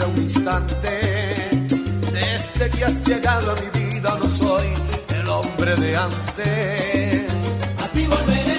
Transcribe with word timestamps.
Un 0.00 0.22
instante. 0.22 0.90
Desde 2.12 2.70
que 2.70 2.84
has 2.84 3.06
llegado 3.06 3.52
a 3.52 3.54
mi 3.56 3.80
vida 3.80 4.16
no 4.18 4.28
soy 4.28 4.68
el 5.20 5.28
hombre 5.28 5.76
de 5.76 5.96
antes. 5.96 7.32
A 7.82 7.88
ti 7.88 8.06
volveré, 8.06 8.51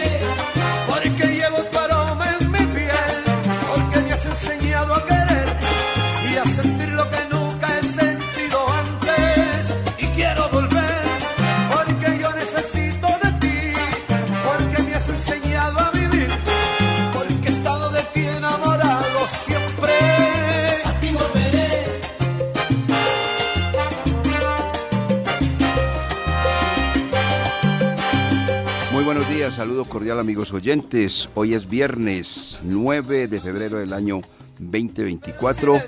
saludo 29.54 29.86
cordial 29.86 30.20
amigos 30.20 30.52
oyentes. 30.52 31.30
Hoy 31.36 31.54
es 31.54 31.70
viernes 31.70 32.60
9 32.64 33.28
de 33.28 33.40
febrero 33.40 33.78
del 33.78 33.94
año 33.94 34.22
2024. 34.58 35.80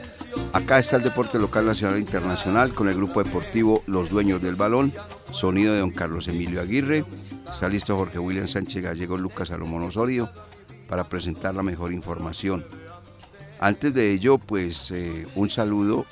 Acá 0.54 0.78
está 0.78 0.98
el 0.98 1.04
deporte 1.04 1.40
local, 1.40 1.66
nacional 1.66 1.96
e 1.96 2.02
internacional 2.02 2.76
con 2.76 2.90
el 2.90 2.96
grupo 2.96 3.24
deportivo 3.24 3.82
Los 3.88 4.12
Dueños 4.12 4.40
del 4.40 4.54
Balón. 4.54 4.94
Sonido 5.32 5.74
de 5.74 5.80
don 5.80 5.90
Carlos 5.90 6.28
Emilio 6.28 6.62
Aguirre. 6.62 7.06
Está 7.52 7.68
listo 7.68 7.98
Jorge 7.98 8.20
William 8.20 8.48
Sánchez 8.48 8.84
Gallego, 8.84 9.18
Lucas 9.18 9.48
Salomón 9.48 9.82
Osorio 9.82 10.30
para 10.88 11.06
presentar 11.06 11.56
la 11.56 11.64
mejor 11.64 11.92
información. 11.92 12.64
Antes 13.60 13.96
de 13.96 14.12
ello, 14.12 14.38
pues 14.38 14.92
eh, 14.92 15.26
un 15.34 15.50
saludo 15.50 16.06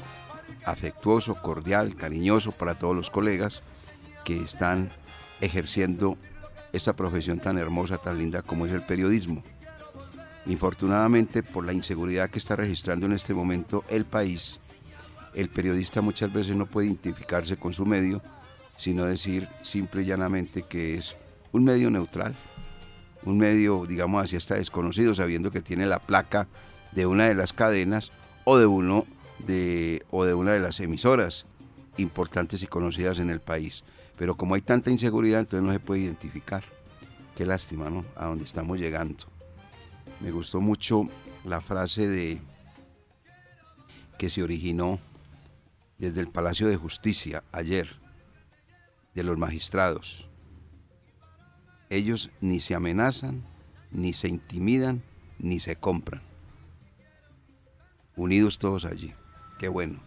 afectuoso, 0.66 1.36
cordial, 1.36 1.96
cariñoso 1.96 2.52
para 2.52 2.74
todos 2.74 2.96
los 2.96 3.12
colegas 3.12 3.62
que 4.26 4.38
están 4.38 4.92
ejerciendo 5.40 6.18
esta 6.74 6.94
profesión 6.94 7.40
tan 7.40 7.58
hermosa, 7.58 7.98
tan 7.98 8.18
linda 8.18 8.42
como 8.42 8.66
es 8.66 8.74
el 8.74 8.82
periodismo. 8.82 9.44
Infortunadamente, 10.48 11.44
por 11.44 11.66
la 11.66 11.72
inseguridad 11.72 12.30
que 12.30 12.40
está 12.40 12.56
registrando 12.56 13.06
en 13.06 13.14
este 13.14 13.34
momento 13.34 13.86
el 13.88 14.04
país, 14.04 14.60
el 15.34 15.50
periodista 15.50 16.02
muchas 16.02 16.34
veces 16.34 16.56
no 16.56 16.66
puede 16.66 16.88
identificarse 16.88 17.56
con 17.56 17.74
su 17.74 17.86
medio, 17.86 18.22
sino 18.76 19.06
decir 19.06 19.48
simple 19.62 20.02
y 20.02 20.06
llanamente 20.06 20.64
que 20.64 20.96
es 20.96 21.16
un 21.52 21.64
medio 21.64 21.90
neutral, 21.90 22.36
un 23.24 23.38
medio, 23.38 23.86
digamos 23.86 24.24
así, 24.24 24.36
hasta 24.36 24.56
desconocido, 24.56 25.16
sabiendo 25.16 25.52
que 25.52 25.62
tiene 25.62 25.86
la 25.86 26.00
placa 26.00 26.48
de 26.92 27.06
una 27.06 27.26
de 27.26 27.36
las 27.36 27.54
cadenas 27.54 28.12
o 28.44 28.58
de 28.58 28.66
uno 28.66 29.06
de, 29.40 30.04
o 30.12 30.26
de 30.26 30.34
una 30.34 30.52
de 30.54 30.60
las 30.60 30.80
emisoras 30.80 31.46
importantes 31.98 32.64
y 32.64 32.68
conocidas 32.68 33.20
en 33.20 33.30
el 33.30 33.40
país. 33.40 33.84
Pero 34.24 34.38
como 34.38 34.56
hay 34.56 34.62
tanta 34.62 34.90
inseguridad, 34.90 35.42
entonces 35.42 35.68
no 35.68 35.74
se 35.74 35.82
puede 35.82 36.00
identificar. 36.00 36.64
Qué 37.36 37.46
lástima, 37.46 37.90
¿no? 37.90 38.06
A 38.16 38.28
dónde 38.28 38.46
estamos 38.46 38.80
llegando. 38.80 39.26
Me 40.22 40.32
gustó 40.32 40.62
mucho 40.62 41.10
la 41.44 41.60
frase 41.60 42.08
de 42.08 42.40
que 44.18 44.30
se 44.30 44.42
originó 44.42 45.02
desde 45.98 46.22
el 46.22 46.30
Palacio 46.30 46.70
de 46.70 46.78
Justicia 46.78 47.44
ayer, 47.52 48.00
de 49.14 49.24
los 49.24 49.38
magistrados. 49.38 50.30
Ellos 51.90 52.32
ni 52.40 52.62
se 52.62 52.76
amenazan, 52.76 53.44
ni 53.92 54.14
se 54.14 54.30
intimidan, 54.30 55.04
ni 55.38 55.60
se 55.60 55.76
compran. 55.76 56.22
Unidos 58.16 58.58
todos 58.58 58.86
allí. 58.86 59.14
Qué 59.60 59.68
bueno. 59.68 60.00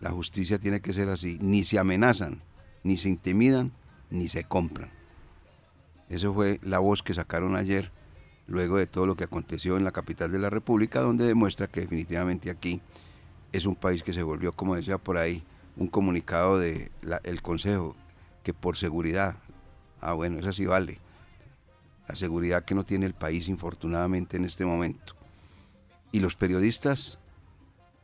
La 0.00 0.10
justicia 0.10 0.58
tiene 0.58 0.80
que 0.80 0.92
ser 0.92 1.08
así. 1.08 1.38
Ni 1.40 1.62
se 1.62 1.78
amenazan, 1.78 2.42
ni 2.82 2.96
se 2.96 3.08
intimidan, 3.08 3.72
ni 4.10 4.28
se 4.28 4.44
compran. 4.44 4.90
Esa 6.08 6.30
fue 6.32 6.60
la 6.62 6.78
voz 6.78 7.02
que 7.02 7.14
sacaron 7.14 7.56
ayer, 7.56 7.90
luego 8.46 8.76
de 8.76 8.86
todo 8.86 9.06
lo 9.06 9.16
que 9.16 9.24
aconteció 9.24 9.76
en 9.76 9.84
la 9.84 9.92
capital 9.92 10.30
de 10.30 10.38
la 10.38 10.50
República, 10.50 11.00
donde 11.00 11.26
demuestra 11.26 11.68
que 11.68 11.80
definitivamente 11.80 12.50
aquí 12.50 12.82
es 13.52 13.66
un 13.66 13.76
país 13.76 14.02
que 14.02 14.12
se 14.12 14.22
volvió, 14.22 14.52
como 14.52 14.76
decía 14.76 14.98
por 14.98 15.16
ahí, 15.16 15.42
un 15.76 15.88
comunicado 15.88 16.58
del 16.58 17.42
Consejo, 17.42 17.96
que 18.42 18.52
por 18.52 18.76
seguridad, 18.76 19.36
ah 20.00 20.12
bueno, 20.12 20.40
eso 20.40 20.52
sí 20.52 20.66
vale, 20.66 20.98
la 22.08 22.14
seguridad 22.14 22.64
que 22.64 22.74
no 22.74 22.84
tiene 22.84 23.06
el 23.06 23.14
país 23.14 23.48
infortunadamente 23.48 24.36
en 24.36 24.44
este 24.44 24.66
momento. 24.66 25.14
Y 26.10 26.20
los 26.20 26.36
periodistas 26.36 27.18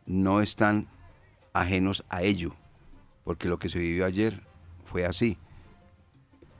no 0.06 0.41
están 0.41 0.89
ajenos 1.53 2.05
a 2.09 2.22
ello, 2.22 2.55
porque 3.25 3.49
lo 3.49 3.59
que 3.59 3.69
se 3.69 3.78
vivió 3.78 4.06
ayer 4.06 4.47
fue 4.91 5.04
así. 5.04 5.38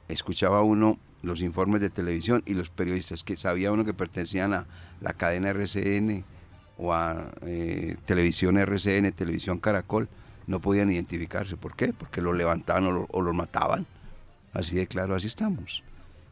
Escuchaba 0.07 0.61
uno 0.63 0.97
los 1.21 1.41
informes 1.41 1.81
de 1.81 1.89
televisión 1.89 2.43
y 2.45 2.53
los 2.53 2.69
periodistas 2.69 3.23
que 3.23 3.37
sabía 3.37 3.71
uno 3.71 3.85
que 3.85 3.93
pertenecían 3.93 4.53
a 4.53 4.67
la 5.01 5.13
cadena 5.13 5.49
RCN 5.49 6.23
o 6.77 6.93
a 6.93 7.31
eh, 7.41 7.97
televisión 8.05 8.57
RCN, 8.57 9.11
televisión 9.11 9.59
Caracol, 9.59 10.07
no 10.47 10.59
podían 10.61 10.91
identificarse. 10.91 11.57
¿Por 11.57 11.75
qué? 11.75 11.93
Porque 11.93 12.21
los 12.21 12.35
levantaban 12.35 12.85
o, 12.85 12.91
lo- 12.91 13.07
o 13.11 13.21
los 13.21 13.35
mataban. 13.35 13.85
Así 14.53 14.75
de 14.77 14.87
claro, 14.87 15.13
así 15.15 15.27
estamos. 15.27 15.83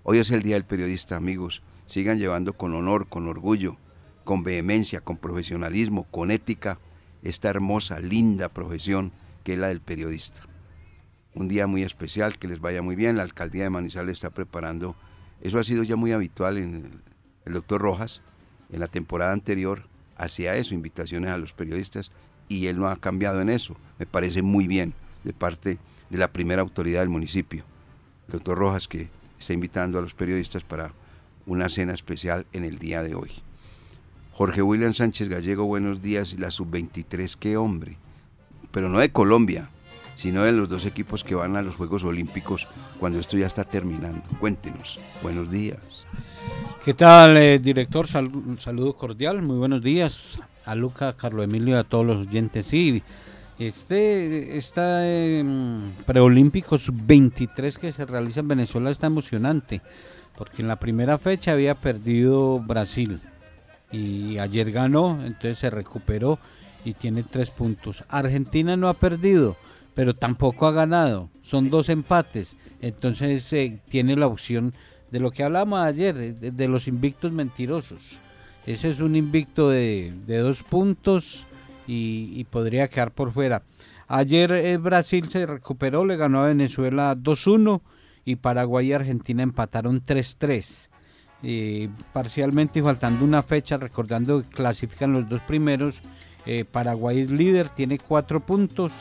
Hoy 0.04 0.20
es 0.20 0.32
el 0.32 0.42
Día 0.42 0.56
del 0.56 0.64
Periodista, 0.66 1.18
amigos. 1.18 1.62
Sigan 1.86 2.18
llevando 2.18 2.54
con 2.54 2.74
honor, 2.74 3.08
con 3.08 3.28
orgullo, 3.28 3.78
con 4.24 4.44
vehemencia, 4.44 5.02
con 5.02 5.18
profesionalismo, 5.18 6.06
con 6.10 6.32
ética, 6.32 6.80
esta 7.24 7.50
hermosa, 7.50 8.00
linda 8.00 8.50
profesión 8.50 9.12
que 9.44 9.54
es 9.54 9.60
la 9.60 9.68
del 9.68 9.82
periodista. 9.82 10.42
Un 11.38 11.48
día 11.48 11.68
muy 11.68 11.84
especial, 11.84 12.40
que 12.40 12.48
les 12.48 12.60
vaya 12.60 12.82
muy 12.82 12.96
bien. 12.96 13.16
La 13.16 13.22
alcaldía 13.22 13.62
de 13.62 13.70
Manizales 13.70 14.18
está 14.18 14.32
preparando, 14.32 14.96
eso 15.42 15.60
ha 15.60 15.64
sido 15.64 15.84
ya 15.84 15.96
muy 15.96 16.12
habitual 16.12 16.58
en 16.58 17.00
el, 17.46 17.54
doctor 17.54 17.80
Rojas, 17.80 18.22
en 18.72 18.80
la 18.80 18.88
temporada 18.88 19.34
anterior, 19.34 19.84
hacía 20.18 20.56
eso, 20.56 20.74
invitaciones 20.74 21.30
a 21.30 21.38
los 21.38 21.54
periodistas, 21.54 22.12
y 22.50 22.66
él 22.66 22.80
no 22.80 22.88
ha 22.88 22.96
cambiado 22.96 23.40
en 23.40 23.50
eso. 23.50 23.78
Me 24.00 24.08
parece 24.08 24.42
muy 24.42 24.66
bien 24.66 24.96
de 25.24 25.32
parte 25.32 25.78
de 26.10 26.18
la 26.18 26.34
primera 26.34 26.64
autoridad 26.64 27.02
del 27.02 27.10
municipio, 27.10 27.66
el 28.26 28.34
doctor 28.34 28.58
Rojas, 28.58 28.88
que 28.88 29.08
está 29.40 29.54
invitando 29.54 30.00
a 30.00 30.02
los 30.02 30.16
periodistas 30.16 30.64
para 30.64 30.94
una 31.46 31.70
cena 31.70 31.94
especial 31.94 32.48
en 32.52 32.64
el 32.64 32.80
día 32.80 33.04
de 33.04 33.14
hoy. 33.14 33.30
Jorge 34.34 34.64
William 34.64 34.96
Sánchez 34.96 35.30
Gallego, 35.30 35.66
buenos 35.66 36.02
días. 36.02 36.40
La 36.40 36.50
sub-23, 36.50 37.36
qué 37.36 37.58
hombre. 37.58 37.98
Pero 38.72 38.90
no 38.90 39.00
de 39.00 39.12
Colombia, 39.12 39.70
sino 40.18 40.42
de 40.42 40.52
los 40.52 40.68
dos 40.68 40.86
equipos 40.86 41.24
que 41.24 41.36
van 41.36 41.56
a 41.56 41.62
los 41.62 41.76
Juegos 41.76 42.04
Olímpicos 42.04 42.68
cuando 43.00 43.20
esto 43.20 43.38
ya 43.38 43.46
está 43.46 43.64
terminando. 43.64 44.24
Cuéntenos. 44.40 45.00
Buenos 45.22 45.52
días. 45.52 45.80
¿Qué 46.84 46.96
tal, 46.96 47.38
eh, 47.38 47.60
director? 47.60 48.08
Sal- 48.08 48.34
un 48.34 48.58
saludo 48.60 48.96
cordial, 48.96 49.44
muy 49.44 49.58
buenos 49.58 49.84
días 49.84 50.40
a 50.66 50.74
Luca, 50.74 51.10
a 51.10 51.16
Carlos 51.16 51.44
Emilio 51.44 51.78
a 51.78 51.84
todos 51.84 52.04
los 52.06 52.26
oyentes. 52.26 52.66
Sí, 52.66 53.04
este 53.60 54.58
está 54.58 55.04
preolímpico 56.06 56.80
sub-23 56.80 57.78
que 57.78 57.92
se 57.92 58.06
realiza 58.06 58.40
en 58.40 58.48
Venezuela 58.48 58.90
está 58.90 59.08
emocionante, 59.08 59.82
porque 60.36 60.62
en 60.64 60.68
la 60.68 60.78
primera 60.78 61.18
fecha 61.18 61.52
había 61.52 61.76
perdido 61.76 62.60
Brasil 62.60 63.22
y 63.92 64.38
ayer 64.40 64.72
ganó, 64.72 65.20
entonces 65.24 65.60
se 65.60 65.70
recuperó 65.70 66.40
y 66.86 66.94
tiene 66.94 67.24
tres 67.24 67.52
puntos. 67.52 68.04
Argentina 68.10 68.78
no 68.78 68.88
ha 68.90 68.94
perdido, 68.94 69.58
pero 69.98 70.14
tampoco 70.14 70.68
ha 70.68 70.72
ganado, 70.72 71.28
son 71.42 71.72
dos 71.72 71.90
empates, 71.90 72.56
entonces 72.84 73.52
eh, 73.52 73.82
tiene 73.90 74.16
la 74.16 74.28
opción 74.28 74.76
de 75.10 75.20
lo 75.20 75.32
que 75.32 75.44
hablamos 75.44 75.80
ayer, 75.80 76.14
de, 76.14 76.52
de 76.52 76.68
los 76.68 76.88
invictos 76.88 77.32
mentirosos. 77.32 78.20
Ese 78.68 78.92
es 78.92 79.00
un 79.00 79.16
invicto 79.16 79.72
de, 79.72 80.14
de 80.28 80.38
dos 80.38 80.62
puntos 80.62 81.48
y, 81.88 82.32
y 82.36 82.44
podría 82.44 82.88
quedar 82.88 83.10
por 83.10 83.32
fuera. 83.32 83.64
Ayer 84.08 84.52
eh, 84.52 84.78
Brasil 84.78 85.30
se 85.32 85.48
recuperó, 85.48 86.06
le 86.06 86.16
ganó 86.16 86.42
a 86.42 86.46
Venezuela 86.46 87.16
2-1 87.16 87.82
y 88.24 88.36
Paraguay 88.36 88.90
y 88.90 88.94
Argentina 88.94 89.42
empataron 89.42 90.04
3-3. 90.04 90.90
Eh, 91.42 91.90
parcialmente 92.14 92.78
y 92.78 92.84
faltando 92.84 93.26
una 93.26 93.42
fecha, 93.42 93.78
recordando 93.78 94.44
que 94.44 94.50
clasifican 94.50 95.14
los 95.14 95.28
dos 95.28 95.42
primeros, 95.42 96.04
Paraguay 96.72 97.20
es 97.20 97.30
líder, 97.30 97.68
tiene 97.68 98.00
cuatro 98.00 98.40
puntos, 98.40 98.94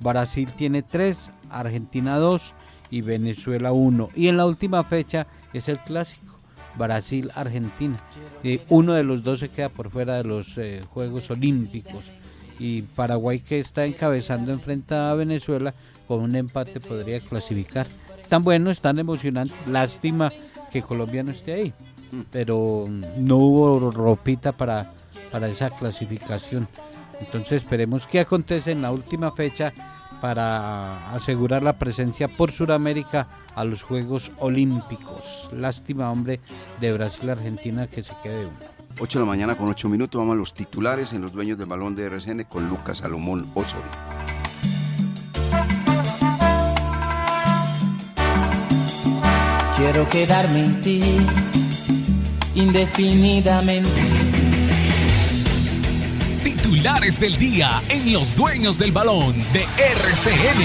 Brasil 0.00 0.52
tiene 0.56 0.82
tres, 0.82 1.30
Argentina 1.50 2.18
dos 2.18 2.54
y 2.90 3.02
Venezuela 3.02 3.72
uno. 3.72 4.10
Y 4.14 4.28
en 4.28 4.36
la 4.36 4.46
última 4.46 4.82
fecha 4.84 5.26
es 5.52 5.68
el 5.68 5.78
clásico, 5.78 6.36
Brasil-Argentina. 6.76 7.98
Eh, 8.42 8.62
uno 8.68 8.94
de 8.94 9.04
los 9.04 9.22
dos 9.22 9.40
se 9.40 9.50
queda 9.50 9.68
por 9.68 9.90
fuera 9.90 10.16
de 10.16 10.24
los 10.24 10.56
eh, 10.58 10.82
Juegos 10.92 11.30
Olímpicos 11.30 12.04
y 12.58 12.82
Paraguay 12.82 13.40
que 13.40 13.60
está 13.60 13.84
encabezando 13.84 14.52
enfrenta 14.52 15.10
a 15.10 15.14
Venezuela 15.14 15.74
con 16.06 16.20
un 16.20 16.34
empate 16.34 16.80
podría 16.80 17.20
clasificar. 17.20 17.86
Tan 18.28 18.42
bueno, 18.42 18.74
tan 18.74 18.98
emocionante. 18.98 19.54
Lástima 19.68 20.32
que 20.72 20.82
Colombia 20.82 21.22
no 21.22 21.32
esté 21.32 21.52
ahí, 21.52 21.72
pero 22.30 22.86
mm, 22.88 23.26
no 23.26 23.36
hubo 23.36 23.90
ropita 23.90 24.52
para, 24.52 24.92
para 25.30 25.48
esa 25.48 25.70
clasificación. 25.70 26.66
Entonces 27.20 27.62
esperemos 27.62 28.06
qué 28.06 28.20
acontece 28.20 28.72
en 28.72 28.82
la 28.82 28.90
última 28.90 29.32
fecha 29.32 29.72
para 30.20 31.14
asegurar 31.14 31.62
la 31.62 31.78
presencia 31.78 32.28
por 32.28 32.52
Sudamérica 32.52 33.28
a 33.54 33.64
los 33.64 33.82
Juegos 33.82 34.32
Olímpicos. 34.38 35.48
Lástima, 35.52 36.10
hombre, 36.10 36.40
de 36.80 36.92
Brasil-Argentina 36.92 37.86
que 37.86 38.02
se 38.02 38.12
quede 38.22 38.46
uno. 38.46 38.56
8 38.98 39.18
de 39.18 39.24
la 39.24 39.28
mañana 39.28 39.54
con 39.54 39.68
8 39.68 39.88
minutos, 39.88 40.18
vamos 40.18 40.34
a 40.34 40.36
los 40.36 40.52
titulares 40.52 41.12
en 41.12 41.22
los 41.22 41.32
dueños 41.32 41.56
del 41.56 41.66
balón 41.66 41.94
de 41.94 42.04
RCN 42.04 42.44
con 42.44 42.68
Lucas 42.68 42.98
Salomón 42.98 43.48
Osorio. 43.54 43.84
Quiero 49.76 50.06
quedarme 50.10 50.64
en 50.64 50.80
ti 50.82 51.00
indefinidamente. 52.54 54.59
Titulares 56.70 57.18
del 57.18 57.36
día 57.36 57.82
en 57.88 58.12
Los 58.12 58.36
Dueños 58.36 58.78
del 58.78 58.92
Balón 58.92 59.34
de 59.52 59.64
RCN. 60.04 60.62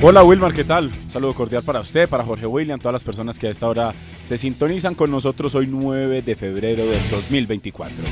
Hola 0.00 0.22
Wilmar, 0.22 0.52
¿qué 0.52 0.62
tal? 0.62 0.92
Un 1.04 1.10
saludo 1.10 1.34
cordial 1.34 1.64
para 1.64 1.80
usted, 1.80 2.08
para 2.08 2.22
Jorge 2.22 2.46
William, 2.46 2.78
todas 2.78 2.92
las 2.92 3.02
personas 3.02 3.40
que 3.40 3.48
a 3.48 3.50
esta 3.50 3.66
hora 3.66 3.92
se 4.22 4.36
sintonizan 4.36 4.94
con 4.94 5.10
nosotros 5.10 5.56
hoy 5.56 5.66
9 5.66 6.22
de 6.22 6.36
febrero 6.36 6.86
del 6.86 7.10
2024. 7.10 8.04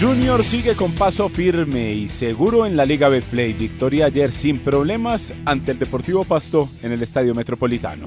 Junior 0.00 0.42
sigue 0.42 0.74
con 0.74 0.90
paso 0.90 1.28
firme 1.28 1.92
y 1.92 2.08
seguro 2.08 2.66
en 2.66 2.76
la 2.76 2.84
Liga 2.84 3.08
Betplay. 3.08 3.52
Victoria 3.52 4.06
ayer 4.06 4.32
sin 4.32 4.58
problemas 4.58 5.32
ante 5.44 5.70
el 5.70 5.78
Deportivo 5.78 6.24
Pasto 6.24 6.68
en 6.82 6.90
el 6.90 7.00
Estadio 7.00 7.32
Metropolitano. 7.32 8.06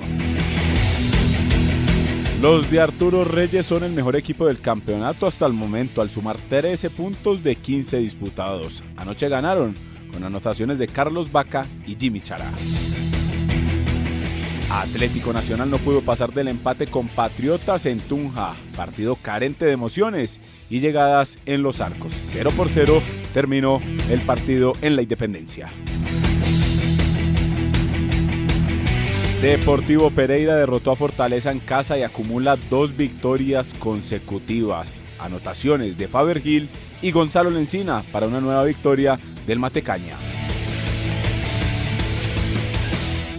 Los 2.42 2.70
de 2.70 2.80
Arturo 2.80 3.24
Reyes 3.24 3.66
son 3.66 3.84
el 3.84 3.94
mejor 3.94 4.16
equipo 4.16 4.46
del 4.46 4.62
campeonato 4.62 5.26
hasta 5.26 5.48
el 5.48 5.54
momento 5.54 6.04
al 6.04 6.12
sumar 6.12 6.38
13 6.38 6.92
puntos 6.92 7.42
de 7.42 7.56
15 7.56 7.98
disputados. 7.98 8.84
Anoche 8.96 9.28
ganaron 9.28 9.74
con 10.14 10.24
anotaciones 10.24 10.78
de 10.78 10.88
Carlos 10.88 11.32
Vaca 11.32 11.66
y 11.88 11.96
Jimmy 11.96 12.22
Chará. 12.22 12.52
Atlético 14.70 15.34
Nacional 15.34 15.72
no 15.72 15.80
pudo 15.80 16.02
pasar 16.02 16.32
del 16.32 16.50
empate 16.50 16.86
con 16.86 17.08
Patriotas 17.08 17.88
en 17.88 18.00
Tunja, 18.00 18.56
partido 18.76 19.16
carente 19.16 19.66
de 19.66 19.72
emociones 19.72 20.40
y 20.70 20.80
llegadas 20.80 21.40
en 21.48 21.64
los 21.64 21.82
arcos. 21.82 22.14
0 22.14 22.52
por 22.56 22.70
0 22.70 23.02
terminó 23.34 23.82
el 24.12 24.22
partido 24.22 24.74
en 24.82 24.96
la 24.96 25.02
Independencia. 25.02 25.72
Deportivo 29.42 30.10
Pereira 30.10 30.56
derrotó 30.56 30.90
a 30.90 30.96
Fortaleza 30.96 31.52
en 31.52 31.60
casa 31.60 31.96
y 31.96 32.02
acumula 32.02 32.58
dos 32.72 32.98
victorias 32.98 33.76
consecutivas. 33.78 35.00
Anotaciones 35.20 35.96
de 35.96 36.08
Faber 36.08 36.42
Gil 36.42 36.70
y 37.04 37.12
Gonzalo 37.12 37.52
Lencina 37.52 38.04
para 38.12 38.26
una 38.26 38.42
nueva 38.42 38.64
victoria 38.64 39.20
del 39.46 39.60
Matecaña. 39.60 40.16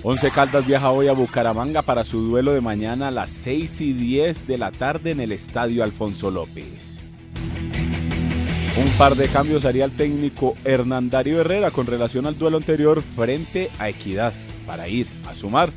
Once 0.04 0.30
Caldas 0.30 0.68
viaja 0.68 0.92
hoy 0.92 1.08
a 1.08 1.12
Bucaramanga 1.14 1.82
para 1.82 2.04
su 2.04 2.20
duelo 2.20 2.52
de 2.52 2.60
mañana 2.60 3.08
a 3.08 3.10
las 3.10 3.30
6 3.30 3.80
y 3.80 3.92
10 3.92 4.46
de 4.46 4.56
la 4.56 4.70
tarde 4.70 5.10
en 5.10 5.18
el 5.18 5.32
Estadio 5.32 5.82
Alfonso 5.82 6.30
López. 6.30 7.00
Un 8.80 8.88
par 8.96 9.16
de 9.16 9.26
cambios 9.26 9.64
haría 9.64 9.84
el 9.84 9.90
técnico 9.90 10.56
Hernandario 10.64 11.40
Herrera 11.40 11.72
con 11.72 11.86
relación 11.86 12.26
al 12.26 12.38
duelo 12.38 12.58
anterior 12.58 13.02
frente 13.16 13.68
a 13.80 13.88
Equidad 13.88 14.32
para 14.64 14.86
ir 14.86 15.08
a 15.28 15.34
sumar 15.34 15.72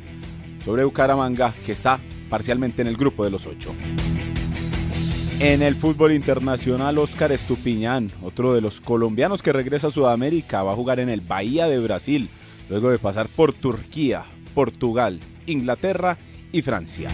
sobre 0.64 0.84
Bucaramanga 0.84 1.52
que 1.64 1.72
está 1.72 2.00
parcialmente 2.30 2.82
en 2.82 2.88
el 2.88 2.96
grupo 2.96 3.24
de 3.24 3.30
los 3.30 3.46
ocho. 3.46 3.74
En 5.38 5.60
el 5.60 5.74
fútbol 5.74 6.12
internacional, 6.12 6.98
Oscar 6.98 7.32
Estupiñán, 7.32 8.10
otro 8.22 8.54
de 8.54 8.60
los 8.60 8.80
colombianos 8.80 9.42
que 9.42 9.52
regresa 9.52 9.88
a 9.88 9.90
Sudamérica, 9.90 10.62
va 10.62 10.72
a 10.72 10.76
jugar 10.76 11.00
en 11.00 11.08
el 11.08 11.20
Bahía 11.20 11.66
de 11.66 11.80
Brasil, 11.80 12.28
luego 12.70 12.90
de 12.90 12.98
pasar 12.98 13.26
por 13.28 13.52
Turquía, 13.52 14.24
Portugal, 14.54 15.18
Inglaterra 15.46 16.16
y 16.52 16.62
Francia. 16.62 17.08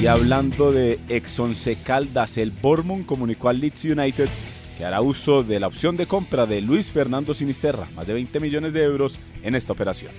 Y 0.00 0.08
hablando 0.08 0.72
de 0.72 0.98
ex 1.08 1.38
Once 1.38 1.76
Caldas, 1.76 2.36
el 2.36 2.50
Bournemouth 2.50 3.06
comunicó 3.06 3.48
al 3.48 3.60
Leeds 3.60 3.84
United 3.84 4.28
que 4.76 4.84
hará 4.84 5.00
uso 5.00 5.42
de 5.42 5.58
la 5.58 5.68
opción 5.68 5.96
de 5.96 6.06
compra 6.06 6.46
de 6.46 6.60
Luis 6.60 6.90
Fernando 6.90 7.32
Sinisterra, 7.32 7.86
más 7.94 8.06
de 8.06 8.12
20 8.12 8.40
millones 8.40 8.72
de 8.72 8.82
euros 8.82 9.18
en 9.42 9.54
esta 9.54 9.72
operación. 9.72 10.12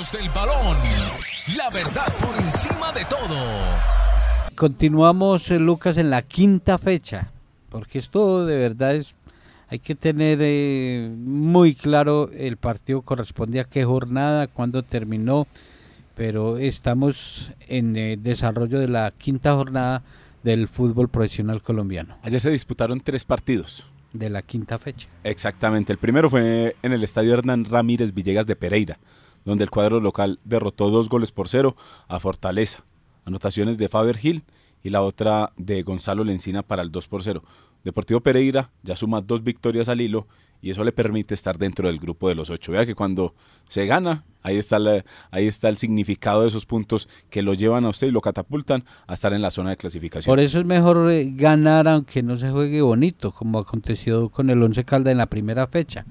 Dueños 0.00 0.12
del 0.12 0.28
Balón. 0.30 0.78
La 1.56 1.68
verdad 1.68 2.06
por 2.20 2.34
encima 2.42 2.90
de 2.92 3.04
todo. 3.04 3.36
Continuamos, 4.54 5.50
eh, 5.50 5.58
Lucas, 5.58 5.98
en 5.98 6.08
la 6.10 6.22
quinta 6.22 6.78
fecha, 6.78 7.32
porque 7.68 7.98
esto 7.98 8.46
de 8.46 8.56
verdad 8.56 8.94
es, 8.94 9.14
hay 9.68 9.78
que 9.78 9.94
tener 9.94 10.38
eh, 10.40 11.10
muy 11.18 11.74
claro 11.74 12.30
el 12.32 12.56
partido 12.56 13.02
corresponde 13.02 13.60
a 13.60 13.64
qué 13.64 13.84
jornada, 13.84 14.46
cuándo 14.46 14.82
terminó, 14.82 15.46
pero 16.14 16.56
estamos 16.56 17.50
en 17.68 17.96
eh, 17.96 18.16
desarrollo 18.18 18.78
de 18.78 18.88
la 18.88 19.12
quinta 19.16 19.52
jornada 19.54 20.02
del 20.42 20.68
fútbol 20.68 21.08
profesional 21.08 21.60
colombiano, 21.62 22.16
Ayer 22.22 22.40
se 22.40 22.50
disputaron 22.50 23.00
tres 23.00 23.24
partidos. 23.26 23.86
de 24.12 24.30
la 24.30 24.42
quinta 24.42 24.78
fecha. 24.78 25.08
Exactamente. 25.24 25.92
El 25.92 25.98
primero 25.98 26.28
fue 26.30 26.74
en 26.82 26.92
el 26.92 27.04
estadio 27.04 27.32
Hernán 27.34 27.64
Ramírez 27.64 28.12
Villegas 28.14 28.46
de 28.46 28.56
Pereira, 28.56 28.98
donde 29.44 29.64
el 29.64 29.70
cuadro 29.70 30.00
local 30.00 30.38
derrotó 30.44 30.90
dos 30.90 31.08
goles 31.08 31.32
por 31.32 31.48
cero 31.48 31.76
a 32.08 32.20
Fortaleza. 32.20 32.84
Anotaciones 33.24 33.78
de 33.78 33.88
Faber 33.88 34.16
Gil 34.16 34.44
y 34.82 34.90
la 34.90 35.02
otra 35.02 35.52
de 35.56 35.82
Gonzalo 35.82 36.24
Lencina 36.24 36.62
para 36.62 36.82
el 36.82 36.90
2 36.90 37.06
por 37.08 37.22
0. 37.22 37.42
Deportivo 37.84 38.20
Pereira 38.20 38.70
ya 38.82 38.96
suma 38.96 39.20
dos 39.20 39.42
victorias 39.44 39.88
al 39.88 40.00
hilo 40.00 40.26
y 40.62 40.70
eso 40.70 40.84
le 40.84 40.92
permite 40.92 41.32
estar 41.34 41.56
dentro 41.56 41.88
del 41.88 41.98
grupo 41.98 42.28
de 42.28 42.34
los 42.34 42.50
ocho. 42.50 42.72
Vea 42.72 42.84
que 42.84 42.94
cuando 42.94 43.34
se 43.68 43.86
gana, 43.86 44.24
ahí 44.42 44.56
está, 44.58 44.78
la- 44.78 45.04
ahí 45.30 45.46
está 45.46 45.70
el 45.70 45.78
significado 45.78 46.42
de 46.42 46.48
esos 46.48 46.66
puntos 46.66 47.08
que 47.30 47.40
lo 47.40 47.54
llevan 47.54 47.86
a 47.86 47.88
usted 47.88 48.08
y 48.08 48.10
lo 48.10 48.20
catapultan 48.20 48.84
a 49.06 49.14
estar 49.14 49.32
en 49.32 49.40
la 49.40 49.50
zona 49.50 49.70
de 49.70 49.78
clasificación. 49.78 50.30
Por 50.30 50.40
eso 50.40 50.58
es 50.58 50.66
mejor 50.66 51.10
eh, 51.10 51.30
ganar 51.34 51.88
aunque 51.88 52.22
no 52.22 52.36
se 52.36 52.50
juegue 52.50 52.82
bonito, 52.82 53.32
como 53.32 53.58
aconteció 53.58 54.28
con 54.28 54.50
el 54.50 54.62
Once 54.62 54.84
Calda 54.84 55.10
en 55.10 55.16
la 55.18 55.26
primera 55.26 55.66
fecha, 55.66 56.04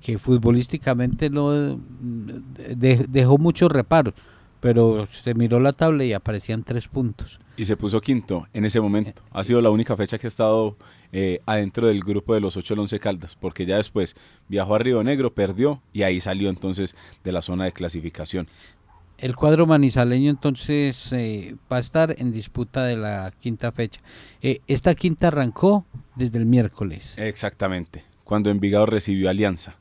que 0.00 0.18
futbolísticamente 0.18 1.30
no 1.30 1.50
de- 1.50 3.06
dejó 3.08 3.38
muchos 3.38 3.70
reparos. 3.70 4.14
pero 4.62 5.06
se 5.06 5.32
miró 5.32 5.58
la 5.58 5.72
tabla 5.72 6.04
y 6.04 6.12
aparecían 6.12 6.62
tres 6.64 6.86
puntos. 6.86 7.38
Y 7.56 7.64
se 7.64 7.78
puso 7.78 7.98
quinto 8.02 8.46
en 8.52 8.66
ese 8.66 8.78
momento. 8.78 9.22
Ha 9.30 9.42
sido 9.42 9.62
la 9.62 9.70
única 9.70 9.96
fecha 9.96 10.18
que 10.18 10.26
ha 10.26 10.28
estado 10.28 10.76
eh, 11.12 11.38
adentro 11.46 11.88
del 11.88 12.00
grupo 12.00 12.34
de 12.34 12.40
los 12.40 12.58
ocho 12.58 12.74
del 12.74 12.80
Once 12.80 13.00
Caldas, 13.00 13.36
porque 13.36 13.64
ya 13.64 13.78
después 13.78 14.14
viajó 14.48 14.74
a 14.74 14.78
Río 14.80 15.02
Negro, 15.02 15.32
perdió 15.32 15.80
y 15.94 16.02
ahí 16.02 16.20
salió 16.20 16.50
entonces 16.50 16.94
de 17.24 17.32
la 17.32 17.40
zona 17.40 17.64
de 17.64 17.72
clasificación. 17.72 18.48
El 19.16 19.34
cuadro 19.34 19.66
manizaleño 19.66 20.28
entonces 20.30 21.10
eh, 21.14 21.56
va 21.72 21.78
a 21.78 21.80
estar 21.80 22.14
en 22.18 22.30
disputa 22.30 22.84
de 22.84 22.98
la 22.98 23.32
quinta 23.40 23.72
fecha. 23.72 24.02
Eh, 24.42 24.60
esta 24.66 24.94
quinta 24.94 25.28
arrancó 25.28 25.86
desde 26.16 26.36
el 26.36 26.44
miércoles. 26.44 27.14
Exactamente, 27.16 28.04
cuando 28.24 28.50
Envigado 28.50 28.84
recibió 28.84 29.30
Alianza 29.30 29.76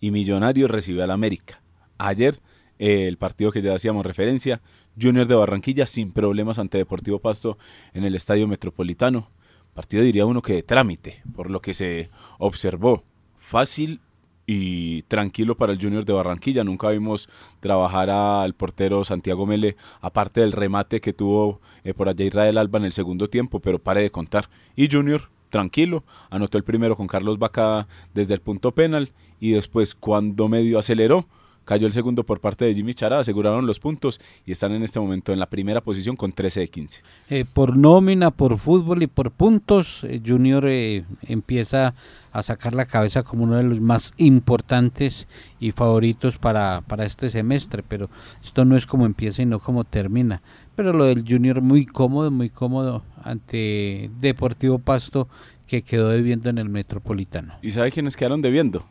y 0.00 0.10
Millonarios 0.10 0.70
recibió 0.70 1.04
al 1.04 1.10
América. 1.10 1.60
Ayer, 1.98 2.40
eh, 2.78 3.06
el 3.06 3.18
partido 3.18 3.52
que 3.52 3.62
ya 3.62 3.74
hacíamos 3.74 4.06
referencia, 4.06 4.60
Junior 5.00 5.26
de 5.26 5.34
Barranquilla 5.34 5.86
sin 5.86 6.12
problemas 6.12 6.58
ante 6.58 6.78
Deportivo 6.78 7.18
Pasto 7.18 7.58
en 7.92 8.04
el 8.04 8.14
Estadio 8.14 8.46
Metropolitano. 8.46 9.28
Partido 9.74 10.02
diría 10.02 10.26
uno 10.26 10.42
que 10.42 10.54
de 10.54 10.62
trámite, 10.62 11.22
por 11.34 11.50
lo 11.50 11.60
que 11.60 11.74
se 11.74 12.10
observó. 12.38 13.04
Fácil 13.38 14.00
y 14.46 15.02
tranquilo 15.02 15.56
para 15.56 15.72
el 15.72 15.80
Junior 15.80 16.04
de 16.04 16.12
Barranquilla. 16.12 16.64
Nunca 16.64 16.90
vimos 16.90 17.28
trabajar 17.60 18.10
al 18.10 18.54
portero 18.54 19.04
Santiago 19.04 19.46
Mele, 19.46 19.76
aparte 20.00 20.40
del 20.40 20.52
remate 20.52 21.00
que 21.00 21.12
tuvo 21.12 21.60
eh, 21.84 21.94
por 21.94 22.08
allá 22.08 22.24
Israel 22.24 22.58
Alba 22.58 22.80
en 22.80 22.86
el 22.86 22.92
segundo 22.92 23.28
tiempo, 23.28 23.60
pero 23.60 23.78
pare 23.78 24.00
de 24.00 24.10
contar. 24.10 24.48
Y 24.74 24.90
Junior, 24.90 25.30
tranquilo, 25.50 26.04
anotó 26.30 26.56
el 26.56 26.64
primero 26.64 26.96
con 26.96 27.06
Carlos 27.06 27.38
Vaca 27.38 27.86
desde 28.14 28.34
el 28.34 28.40
punto 28.40 28.72
penal 28.72 29.10
y 29.40 29.50
después 29.50 29.94
cuando 29.94 30.48
medio 30.48 30.78
aceleró, 30.78 31.26
cayó 31.64 31.86
el 31.86 31.92
segundo 31.92 32.24
por 32.24 32.40
parte 32.40 32.64
de 32.64 32.74
Jimmy 32.74 32.94
Chará, 32.94 33.20
aseguraron 33.20 33.66
los 33.66 33.78
puntos 33.78 34.20
y 34.44 34.52
están 34.52 34.72
en 34.72 34.82
este 34.82 35.00
momento 35.00 35.32
en 35.32 35.38
la 35.38 35.48
primera 35.48 35.80
posición 35.80 36.16
con 36.16 36.32
13 36.32 36.60
de 36.60 36.68
15. 36.68 37.02
Eh, 37.30 37.44
por 37.50 37.76
nómina, 37.76 38.30
por 38.30 38.58
fútbol 38.58 39.02
y 39.02 39.06
por 39.06 39.30
puntos, 39.30 40.04
eh, 40.04 40.20
Junior 40.24 40.64
eh, 40.66 41.04
empieza 41.22 41.94
a 42.32 42.42
sacar 42.42 42.74
la 42.74 42.86
cabeza 42.86 43.22
como 43.22 43.44
uno 43.44 43.56
de 43.56 43.62
los 43.62 43.80
más 43.80 44.14
importantes 44.16 45.26
y 45.58 45.72
favoritos 45.72 46.38
para, 46.38 46.82
para 46.82 47.04
este 47.04 47.28
semestre, 47.30 47.82
pero 47.86 48.08
esto 48.42 48.64
no 48.64 48.76
es 48.76 48.86
como 48.86 49.06
empieza 49.06 49.42
y 49.42 49.46
no 49.46 49.58
como 49.58 49.84
termina. 49.84 50.42
Pero 50.76 50.92
lo 50.92 51.04
del 51.04 51.24
Junior 51.28 51.60
muy 51.60 51.86
cómodo, 51.86 52.30
muy 52.30 52.50
cómodo 52.50 53.02
ante 53.22 54.10
Deportivo 54.20 54.78
Pasto 54.78 55.28
que 55.66 55.82
quedó 55.82 56.08
debiendo 56.08 56.50
en 56.50 56.58
el 56.58 56.68
Metropolitano. 56.68 57.54
¿Y 57.62 57.70
sabe 57.70 57.92
quiénes 57.92 58.16
quedaron 58.16 58.42
debiendo? 58.42 58.86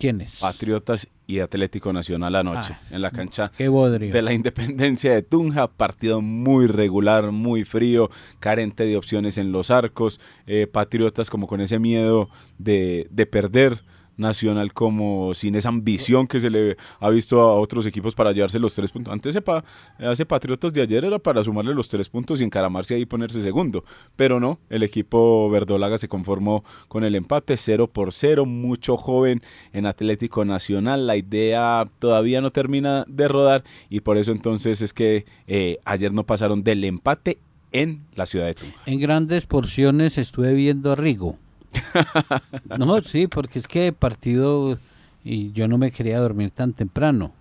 ¿Quiénes? 0.00 0.40
Patriotas 0.40 1.08
y 1.26 1.40
Atlético 1.40 1.92
Nacional 1.92 2.34
anoche 2.34 2.72
Ah, 2.72 2.80
en 2.90 3.02
la 3.02 3.10
cancha 3.10 3.50
Qué 3.54 3.68
de 3.68 4.22
la 4.22 4.32
Independencia 4.32 5.12
de 5.12 5.20
Tunja, 5.20 5.68
partido 5.68 6.22
muy 6.22 6.66
regular, 6.66 7.32
muy 7.32 7.64
frío, 7.64 8.10
carente 8.38 8.84
de 8.86 8.96
opciones 8.96 9.36
en 9.36 9.52
los 9.52 9.70
arcos, 9.70 10.18
eh, 10.46 10.66
Patriotas 10.66 11.28
como 11.28 11.46
con 11.46 11.60
ese 11.60 11.78
miedo 11.78 12.30
de, 12.56 13.08
de 13.10 13.26
perder, 13.26 13.84
Nacional 14.20 14.72
como 14.72 15.34
sin 15.34 15.54
esa 15.56 15.70
ambición 15.70 16.26
que 16.28 16.38
se 16.38 16.50
le 16.50 16.76
ha 17.00 17.10
visto 17.10 17.40
a 17.40 17.58
otros 17.58 17.86
equipos 17.86 18.14
para 18.14 18.30
llevarse 18.32 18.58
los 18.60 18.74
tres 18.74 18.92
puntos. 18.92 19.12
Antes 19.12 19.36
pa- 19.40 19.64
ese 19.98 20.26
Patriotas 20.26 20.72
de 20.72 20.82
ayer 20.82 21.04
era 21.04 21.18
para 21.18 21.42
sumarle 21.42 21.74
los 21.74 21.88
tres 21.88 22.08
puntos 22.08 22.40
y 22.40 22.44
encaramarse 22.44 22.94
ahí 22.94 23.00
y 23.02 23.06
ponerse 23.06 23.42
segundo, 23.42 23.84
pero 24.16 24.38
no, 24.38 24.60
el 24.68 24.82
equipo 24.82 25.50
verdolaga 25.50 25.98
se 25.98 26.08
conformó 26.08 26.62
con 26.88 27.02
el 27.02 27.14
empate 27.14 27.56
0 27.56 27.88
por 27.88 28.12
0, 28.12 28.44
mucho 28.46 28.96
joven 28.96 29.42
en 29.72 29.86
Atlético 29.86 30.44
Nacional, 30.44 31.06
la 31.06 31.16
idea 31.16 31.86
todavía 31.98 32.40
no 32.40 32.50
termina 32.50 33.04
de 33.08 33.26
rodar 33.28 33.64
y 33.88 34.00
por 34.00 34.18
eso 34.18 34.32
entonces 34.32 34.82
es 34.82 34.92
que 34.92 35.24
eh, 35.46 35.78
ayer 35.84 36.12
no 36.12 36.24
pasaron 36.26 36.62
del 36.62 36.84
empate 36.84 37.38
en 37.72 38.02
la 38.14 38.26
ciudad 38.26 38.46
de 38.46 38.54
Tunja. 38.54 38.74
En 38.86 38.98
grandes 39.00 39.46
porciones 39.46 40.18
estuve 40.18 40.52
viendo 40.54 40.92
a 40.92 40.96
Rigo. 40.96 41.38
No, 42.78 43.02
sí, 43.02 43.26
porque 43.26 43.58
es 43.58 43.66
que 43.66 43.92
partido 43.92 44.78
y 45.24 45.52
yo 45.52 45.68
no 45.68 45.78
me 45.78 45.90
quería 45.90 46.18
dormir 46.18 46.50
tan 46.50 46.72
temprano 46.72 47.32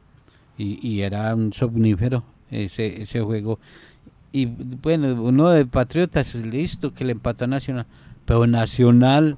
y, 0.58 0.86
y 0.88 1.02
era 1.02 1.34
un 1.34 1.54
somnífero 1.54 2.24
ese, 2.52 3.02
ese 3.02 3.22
juego. 3.22 3.60
Y 4.32 4.46
bueno, 4.46 5.22
uno 5.22 5.50
de 5.50 5.66
Patriotas, 5.66 6.36
listo, 6.36 6.94
que 6.94 7.06
le 7.06 7.14
empató 7.14 7.46
a 7.46 7.48
Nacional, 7.48 7.88
pero 8.26 8.46
Nacional 8.46 9.38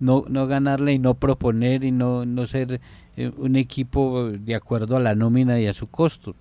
no, 0.00 0.24
no 0.28 0.46
ganarle 0.46 0.92
y 0.92 0.98
no 0.98 1.14
proponer 1.14 1.82
y 1.82 1.90
no, 1.90 2.24
no 2.24 2.46
ser 2.46 2.80
eh, 3.16 3.32
un 3.36 3.56
equipo 3.56 4.30
de 4.30 4.54
acuerdo 4.54 4.96
a 4.96 5.00
la 5.00 5.14
nómina 5.14 5.58
y 5.60 5.66
a 5.66 5.74
su 5.74 5.88
costo. 5.88 6.36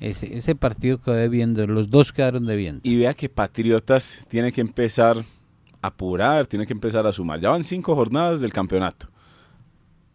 Ese, 0.00 0.36
ese 0.36 0.54
partido 0.54 0.98
quedó 0.98 1.14
debiendo, 1.14 1.66
los 1.66 1.88
dos 1.88 2.12
quedaron 2.12 2.46
debiendo. 2.46 2.80
Y 2.82 2.96
vea 2.96 3.14
que 3.14 3.28
Patriotas 3.28 4.24
tiene 4.28 4.52
que 4.52 4.60
empezar 4.60 5.24
apurar, 5.86 6.46
tiene 6.46 6.66
que 6.66 6.72
empezar 6.72 7.06
a 7.06 7.12
sumar. 7.12 7.40
Ya 7.40 7.50
van 7.50 7.64
cinco 7.64 7.94
jornadas 7.94 8.40
del 8.40 8.52
campeonato. 8.52 9.08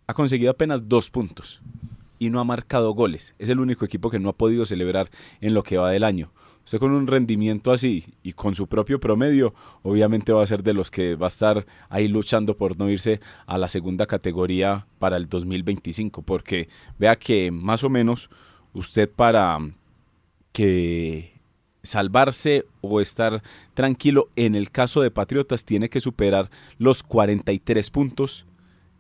Ha 0.08 0.13
conseguido 0.13 0.51
apenas 0.51 0.88
dos 0.88 1.10
puntos 1.10 1.62
y 2.20 2.30
no 2.30 2.40
ha 2.40 2.44
marcado 2.44 2.94
goles. 2.94 3.34
Es 3.40 3.50
el 3.50 3.60
único 3.60 3.86
equipo 3.86 4.10
que 4.10 4.20
no 4.20 4.30
ha 4.30 4.38
podido 4.38 4.66
celebrar 4.66 5.10
en 5.40 5.54
lo 5.54 5.63
que 5.63 5.78
va 5.78 5.92
del 5.92 6.04
año. 6.04 6.32
Usted 6.63 6.78
con 6.78 6.92
un 6.92 7.08
rendimiento 7.08 7.72
así 7.72 8.13
y 8.22 8.34
con 8.34 8.54
su 8.54 8.68
propio 8.68 9.00
promedio, 9.00 9.56
obviamente 9.82 10.32
va 10.32 10.44
a 10.44 10.48
ser 10.48 10.62
de 10.62 10.74
los 10.74 10.92
que 10.92 11.16
va 11.16 11.28
a 11.28 11.30
estar 11.30 11.66
ahí 11.90 12.08
luchando 12.08 12.56
por 12.56 12.78
no 12.78 12.90
irse 12.90 13.20
a 13.48 13.58
la 13.58 13.68
segunda 13.68 14.06
categoría 14.06 14.86
para 15.00 15.18
el 15.18 15.28
2025, 15.28 16.22
porque 16.22 16.70
vea 17.00 17.16
que 17.16 17.50
más 17.50 17.84
o 17.84 17.90
menos 17.90 18.30
usted 18.74 19.10
para 19.10 19.58
que 20.51 21.40
salvarse 21.84 22.66
o 22.82 23.02
estar 23.02 23.42
tranquilo 23.74 24.30
en 24.36 24.56
el 24.56 24.72
caso 24.72 25.02
de 25.02 25.12
Patriotas 25.12 25.66
tiene 25.66 25.90
que 25.90 26.00
superar 26.00 26.50
los 26.78 27.04
43 27.04 27.90
puntos 27.90 28.46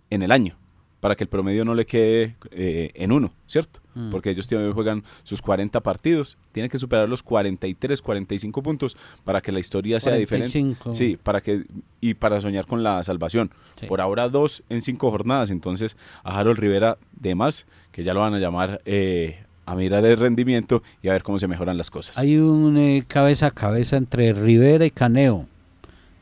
en 0.09 0.23
el 0.23 0.31
año 0.31 0.57
para 0.99 1.15
que 1.15 1.23
el 1.23 1.29
promedio 1.29 1.65
no 1.65 1.73
le 1.73 1.87
quede 1.87 2.35
eh, 2.51 2.91
en 2.93 3.11
uno, 3.11 3.33
¿cierto? 3.47 3.79
Mm. 3.95 4.11
Porque 4.11 4.29
ellos 4.29 4.45
tienen- 4.45 4.71
juegan 4.71 5.03
sus 5.23 5.41
40 5.41 5.79
partidos, 5.81 6.37
tiene 6.51 6.69
que 6.69 6.77
superar 6.77 7.09
los 7.09 7.23
43, 7.23 8.03
45 8.03 8.61
puntos 8.61 8.95
para 9.23 9.41
que 9.41 9.51
la 9.51 9.59
historia 9.59 9.99
sea 9.99 10.13
diferente. 10.13 10.51
45. 10.59 10.93
Sí, 10.95 11.17
para 11.21 11.41
que 11.41 11.63
y 12.01 12.13
para 12.13 12.39
soñar 12.39 12.67
con 12.67 12.83
la 12.83 13.03
salvación. 13.03 13.51
Sí. 13.79 13.87
Por 13.87 13.99
ahora 13.99 14.29
dos 14.29 14.61
en 14.69 14.83
cinco 14.83 15.09
jornadas, 15.09 15.49
entonces 15.49 15.97
a 16.23 16.37
Harold 16.39 16.59
Rivera 16.59 16.99
de 17.13 17.33
más, 17.33 17.65
que 17.91 18.03
ya 18.03 18.13
lo 18.13 18.19
van 18.19 18.35
a 18.35 18.39
llamar 18.39 18.79
eh, 18.85 19.43
a 19.71 19.75
mirar 19.75 20.05
el 20.05 20.17
rendimiento 20.17 20.83
y 21.01 21.09
a 21.09 21.13
ver 21.13 21.23
cómo 21.23 21.39
se 21.39 21.47
mejoran 21.47 21.77
las 21.77 21.89
cosas. 21.89 22.17
Hay 22.17 22.37
un 22.37 22.77
eh, 22.77 23.03
cabeza 23.07 23.47
a 23.47 23.51
cabeza 23.51 23.97
entre 23.97 24.33
Rivera 24.33 24.85
y 24.85 24.91
Caneo. 24.91 25.47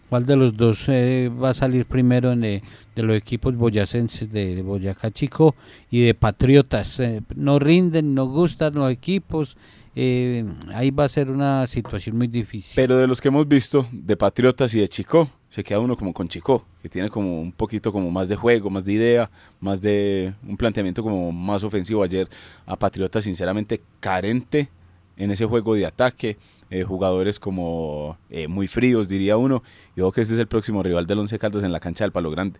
¿Cuál 0.09 0.25
de 0.25 0.35
los 0.35 0.57
dos 0.57 0.89
eh, 0.89 1.29
va 1.29 1.51
a 1.51 1.53
salir 1.53 1.85
primero 1.85 2.31
en, 2.31 2.43
eh, 2.43 2.63
de 2.95 3.03
los 3.03 3.15
equipos 3.15 3.55
boyacenses 3.55 4.31
de, 4.31 4.55
de 4.55 4.61
Boyacá 4.63 5.11
Chico 5.11 5.55
y 5.91 6.01
de 6.01 6.15
Patriotas? 6.15 6.99
Eh, 6.99 7.21
no 7.35 7.59
rinden, 7.59 8.15
no 8.15 8.25
gustan 8.25 8.73
los 8.73 8.91
equipos. 8.91 9.55
ahí 9.95 10.89
va 10.91 11.05
a 11.05 11.09
ser 11.09 11.29
una 11.29 11.67
situación 11.67 12.17
muy 12.17 12.27
difícil. 12.27 12.73
Pero 12.75 12.97
de 12.97 13.05
los 13.05 13.21
que 13.21 13.27
hemos 13.27 13.47
visto, 13.47 13.85
de 13.91 14.17
Patriotas 14.17 14.73
y 14.73 14.79
de 14.79 14.87
Chico, 14.87 15.29
se 15.47 15.63
queda 15.63 15.79
uno 15.79 15.95
como 15.95 16.11
con 16.11 16.27
Chico, 16.27 16.65
que 16.81 16.89
tiene 16.89 17.09
como 17.09 17.39
un 17.39 17.51
poquito 17.51 17.91
como 17.91 18.09
más 18.09 18.27
de 18.29 18.35
juego, 18.35 18.71
más 18.71 18.85
de 18.85 18.93
idea, 18.93 19.29
más 19.59 19.79
de 19.79 20.33
un 20.47 20.57
planteamiento 20.57 21.03
como 21.03 21.31
más 21.31 21.63
ofensivo. 21.63 22.01
Ayer 22.01 22.27
a 22.65 22.75
Patriotas 22.75 23.25
sinceramente 23.25 23.79
carente 23.99 24.69
en 25.17 25.29
ese 25.29 25.45
juego 25.45 25.75
de 25.75 25.85
ataque, 25.85 26.37
eh, 26.69 26.83
jugadores 26.83 27.39
como 27.39 28.17
eh, 28.29 28.47
muy 28.47 28.67
fríos 28.67 29.07
diría 29.07 29.37
uno, 29.37 29.63
y 29.95 30.01
veo 30.01 30.11
que 30.11 30.21
este 30.21 30.33
es 30.33 30.39
el 30.39 30.47
próximo 30.47 30.83
rival 30.83 31.05
del 31.07 31.19
Once 31.19 31.37
Caldas 31.39 31.63
en 31.63 31.71
la 31.71 31.79
cancha 31.79 32.03
del 32.03 32.11
Palo 32.11 32.31
Grande. 32.31 32.59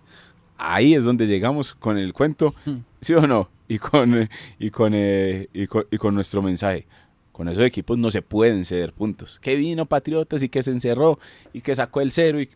Ahí 0.58 0.94
es 0.94 1.06
donde 1.06 1.26
llegamos 1.28 1.74
con 1.76 1.98
el 1.98 2.12
cuento, 2.14 2.54
¿sí 3.02 3.14
o 3.14 3.26
no? 3.28 3.50
Y 3.68 3.78
con, 3.80 4.18
eh, 4.24 4.30
y 4.60 4.72
con, 4.72 4.94
y 4.96 5.68
con, 5.68 5.86
y 5.92 5.98
con 5.98 6.16
nuestro 6.16 6.42
mensaje. 6.42 6.86
Con 7.32 7.48
esos 7.48 7.64
equipos 7.64 7.98
no 7.98 8.12
se 8.12 8.22
pueden 8.22 8.66
ceder 8.66 8.92
puntos. 8.92 9.40
Que 9.40 9.56
vino 9.56 9.86
Patriotas 9.86 10.44
y 10.44 10.50
que 10.50 10.62
se 10.62 10.72
encerró 10.72 11.18
y 11.54 11.62
que 11.62 11.74
sacó 11.76 12.02
el 12.02 12.12
cero. 12.12 12.42
Y... 12.42 12.50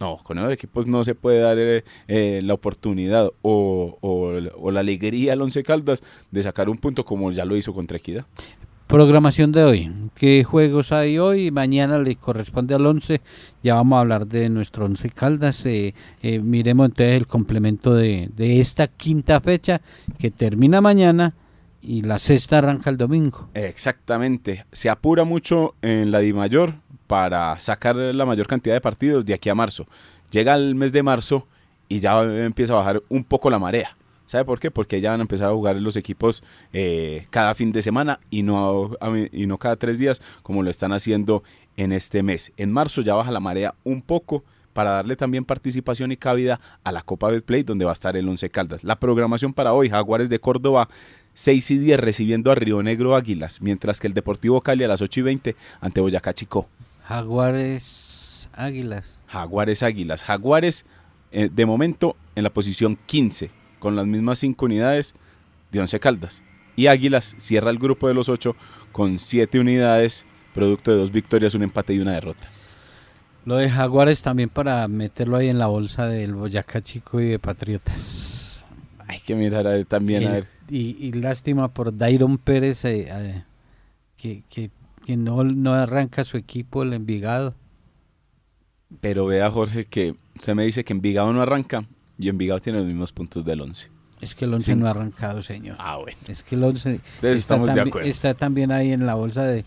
No, 0.00 0.16
con 0.24 0.38
esos 0.38 0.52
equipos 0.52 0.88
no 0.88 1.04
se 1.04 1.14
puede 1.14 1.38
dar 1.38 1.56
eh, 1.60 1.84
eh, 2.08 2.40
la 2.42 2.54
oportunidad 2.54 3.30
o, 3.42 3.96
o- 4.00 4.32
o 4.60 4.70
la 4.72 4.80
alegría 4.80 5.34
al 5.34 5.42
Once 5.42 5.62
Caldas 5.62 6.02
de 6.32 6.42
sacar 6.42 6.68
un 6.68 6.78
punto 6.78 7.04
como 7.04 7.30
ya 7.30 7.44
lo 7.44 7.56
hizo 7.56 7.72
contra 7.72 7.98
Equidad. 7.98 8.26
Programación 8.86 9.50
de 9.50 9.64
hoy. 9.64 9.92
¿Qué 10.14 10.44
juegos 10.44 10.92
hay 10.92 11.18
hoy? 11.18 11.50
Mañana 11.50 11.98
le 11.98 12.16
corresponde 12.16 12.74
al 12.74 12.84
11. 12.84 13.22
Ya 13.62 13.74
vamos 13.74 13.96
a 13.96 14.00
hablar 14.00 14.26
de 14.26 14.50
nuestro 14.50 14.84
11 14.84 15.10
Caldas. 15.10 15.64
Eh, 15.64 15.94
eh, 16.22 16.38
miremos 16.40 16.86
entonces 16.86 17.16
el 17.16 17.26
complemento 17.26 17.94
de, 17.94 18.28
de 18.36 18.60
esta 18.60 18.86
quinta 18.86 19.40
fecha 19.40 19.80
que 20.18 20.30
termina 20.30 20.82
mañana 20.82 21.34
y 21.80 22.02
la 22.02 22.18
sexta 22.18 22.58
arranca 22.58 22.90
el 22.90 22.98
domingo. 22.98 23.48
Exactamente. 23.54 24.66
Se 24.70 24.90
apura 24.90 25.24
mucho 25.24 25.74
en 25.80 26.10
la 26.10 26.20
Di 26.20 26.34
Mayor 26.34 26.74
para 27.06 27.58
sacar 27.60 27.96
la 27.96 28.26
mayor 28.26 28.46
cantidad 28.46 28.74
de 28.74 28.80
partidos 28.82 29.24
de 29.24 29.34
aquí 29.34 29.48
a 29.48 29.54
marzo. 29.54 29.86
Llega 30.30 30.54
el 30.56 30.74
mes 30.74 30.92
de 30.92 31.02
marzo 31.02 31.46
y 31.88 32.00
ya 32.00 32.22
empieza 32.22 32.74
a 32.74 32.76
bajar 32.76 33.02
un 33.08 33.24
poco 33.24 33.48
la 33.50 33.58
marea. 33.58 33.96
¿Sabe 34.26 34.44
por 34.44 34.58
qué? 34.60 34.70
Porque 34.70 35.00
ya 35.00 35.10
van 35.10 35.20
a 35.20 35.22
empezar 35.24 35.50
a 35.50 35.52
jugar 35.54 35.76
los 35.76 35.96
equipos 35.96 36.42
eh, 36.72 37.26
cada 37.30 37.54
fin 37.54 37.72
de 37.72 37.82
semana 37.82 38.20
y 38.30 38.42
no, 38.42 38.92
a- 39.00 39.12
y 39.30 39.46
no 39.46 39.58
cada 39.58 39.76
tres 39.76 39.98
días 39.98 40.22
como 40.42 40.62
lo 40.62 40.70
están 40.70 40.92
haciendo 40.92 41.42
en 41.76 41.92
este 41.92 42.22
mes. 42.22 42.52
En 42.56 42.72
marzo 42.72 43.02
ya 43.02 43.14
baja 43.14 43.30
la 43.30 43.40
marea 43.40 43.74
un 43.84 44.00
poco 44.02 44.42
para 44.72 44.90
darle 44.92 45.14
también 45.14 45.44
participación 45.44 46.10
y 46.10 46.16
cabida 46.16 46.58
a 46.82 46.90
la 46.90 47.02
Copa 47.02 47.28
Betplay 47.30 47.62
donde 47.62 47.84
va 47.84 47.92
a 47.92 47.94
estar 47.94 48.16
el 48.16 48.28
Once 48.28 48.48
Caldas. 48.50 48.82
La 48.82 48.96
programación 48.98 49.52
para 49.52 49.72
hoy, 49.72 49.88
Jaguares 49.90 50.28
de 50.30 50.40
Córdoba 50.40 50.88
6 51.34 51.70
y 51.72 51.78
10 51.78 52.00
recibiendo 52.00 52.50
a 52.50 52.54
Río 52.54 52.82
Negro 52.82 53.14
Águilas, 53.14 53.60
mientras 53.60 54.00
que 54.00 54.06
el 54.06 54.14
Deportivo 54.14 54.60
Cali 54.62 54.84
a 54.84 54.88
las 54.88 55.00
8 55.02 55.20
y 55.20 55.22
20 55.22 55.56
ante 55.80 56.00
Boyacá 56.00 56.32
Chico. 56.34 56.68
Jaguares, 57.04 58.48
Águilas. 58.52 59.04
Jaguares 59.26 59.82
Águilas. 59.82 60.22
Jaguares, 60.24 60.84
eh, 61.32 61.50
de 61.52 61.66
momento, 61.66 62.16
en 62.36 62.44
la 62.44 62.50
posición 62.50 62.98
15, 63.06 63.50
con 63.84 63.96
las 63.96 64.06
mismas 64.06 64.38
5 64.38 64.64
unidades 64.64 65.14
de 65.70 65.78
Once 65.80 66.00
Caldas. 66.00 66.42
Y 66.74 66.86
Águilas 66.86 67.36
cierra 67.38 67.70
el 67.70 67.78
grupo 67.78 68.08
de 68.08 68.14
los 68.14 68.30
8 68.30 68.56
con 68.92 69.18
7 69.18 69.60
unidades, 69.60 70.24
producto 70.54 70.90
de 70.90 70.96
dos 70.96 71.12
victorias, 71.12 71.54
un 71.54 71.62
empate 71.64 71.92
y 71.92 72.00
una 72.00 72.12
derrota. 72.12 72.48
Lo 73.44 73.56
de 73.56 73.68
Jaguares 73.68 74.22
también 74.22 74.48
para 74.48 74.88
meterlo 74.88 75.36
ahí 75.36 75.48
en 75.48 75.58
la 75.58 75.66
bolsa 75.66 76.08
del 76.08 76.34
Boyacá 76.34 76.80
Chico 76.80 77.20
y 77.20 77.26
de 77.26 77.38
Patriotas. 77.38 78.64
Hay 79.06 79.20
que 79.20 79.34
mirar 79.34 79.66
a- 79.66 79.84
también 79.84 80.22
y, 80.22 80.26
a 80.26 80.30
ver. 80.30 80.46
y- 80.70 80.96
y 80.98 81.12
lástima 81.12 81.68
por 81.68 81.94
Dairon 81.96 82.38
Pérez, 82.38 82.86
eh, 82.86 83.06
eh, 83.10 83.44
que, 84.16 84.42
que, 84.50 84.70
que 85.04 85.18
no, 85.18 85.44
no 85.44 85.74
arranca 85.74 86.24
su 86.24 86.38
equipo, 86.38 86.82
el 86.82 86.94
Envigado. 86.94 87.54
Pero 89.02 89.26
vea, 89.26 89.50
Jorge, 89.50 89.84
que 89.84 90.14
usted 90.36 90.54
me 90.54 90.64
dice 90.64 90.82
que 90.84 90.94
Envigado 90.94 91.30
no 91.34 91.42
arranca 91.42 91.84
y 92.18 92.28
Envigado 92.28 92.60
tiene 92.60 92.78
los 92.78 92.86
mismos 92.86 93.12
puntos 93.12 93.44
del 93.44 93.60
11. 93.60 93.90
Es 94.20 94.34
que 94.34 94.44
el 94.46 94.54
11 94.54 94.64
Cinco. 94.72 94.80
no 94.80 94.86
ha 94.86 94.90
arrancado, 94.90 95.42
señor. 95.42 95.76
Ah, 95.78 95.96
bueno. 95.98 96.16
Es 96.28 96.42
que 96.42 96.54
el 96.54 96.64
11 96.64 96.90
Entonces 96.90 97.38
estamos 97.38 97.74
de 97.74 97.82
tambi- 97.82 97.88
acuerdo. 97.88 98.08
está 98.08 98.34
también 98.34 98.70
ahí 98.72 98.92
en 98.92 99.04
la 99.06 99.14
bolsa 99.14 99.42
de... 99.44 99.64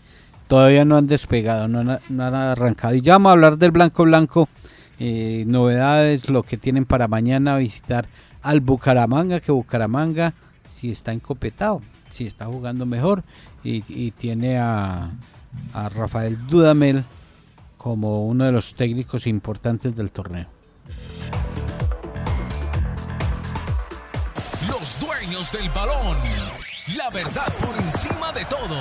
Todavía 0.48 0.84
no 0.86 0.96
han 0.96 1.06
despegado, 1.06 1.68
no 1.68 1.80
han, 1.80 1.98
no 2.08 2.24
han 2.24 2.34
arrancado. 2.34 2.94
Y 2.94 3.02
ya 3.02 3.12
vamos 3.14 3.30
a 3.30 3.32
hablar 3.34 3.58
del 3.58 3.70
Blanco 3.70 4.04
Blanco. 4.04 4.48
eh, 4.98 5.44
novedades, 5.46 6.28
lo 6.28 6.42
que 6.42 6.56
tienen 6.56 6.84
para 6.86 7.06
mañana 7.06 7.56
visitar 7.58 8.06
al 8.42 8.60
Bucaramanga, 8.60 9.38
que 9.40 9.52
Bucaramanga 9.52 10.32
si 10.74 10.90
está 10.90 11.12
encopetado, 11.12 11.82
si 12.10 12.26
está 12.26 12.46
jugando 12.46 12.86
mejor 12.86 13.22
y, 13.62 13.84
y 13.88 14.10
tiene 14.12 14.58
a, 14.58 15.10
a 15.74 15.88
Rafael 15.90 16.38
Dudamel 16.48 17.04
como 17.76 18.26
uno 18.26 18.44
de 18.44 18.52
los 18.52 18.74
técnicos 18.74 19.26
importantes 19.26 19.94
del 19.94 20.10
torneo. 20.10 20.46
Dueños 25.28 25.52
del 25.52 25.68
balón. 25.70 26.16
La 26.96 27.10
verdad 27.10 27.52
por 27.60 27.76
encima 27.76 28.32
de 28.32 28.44
todo. 28.46 28.76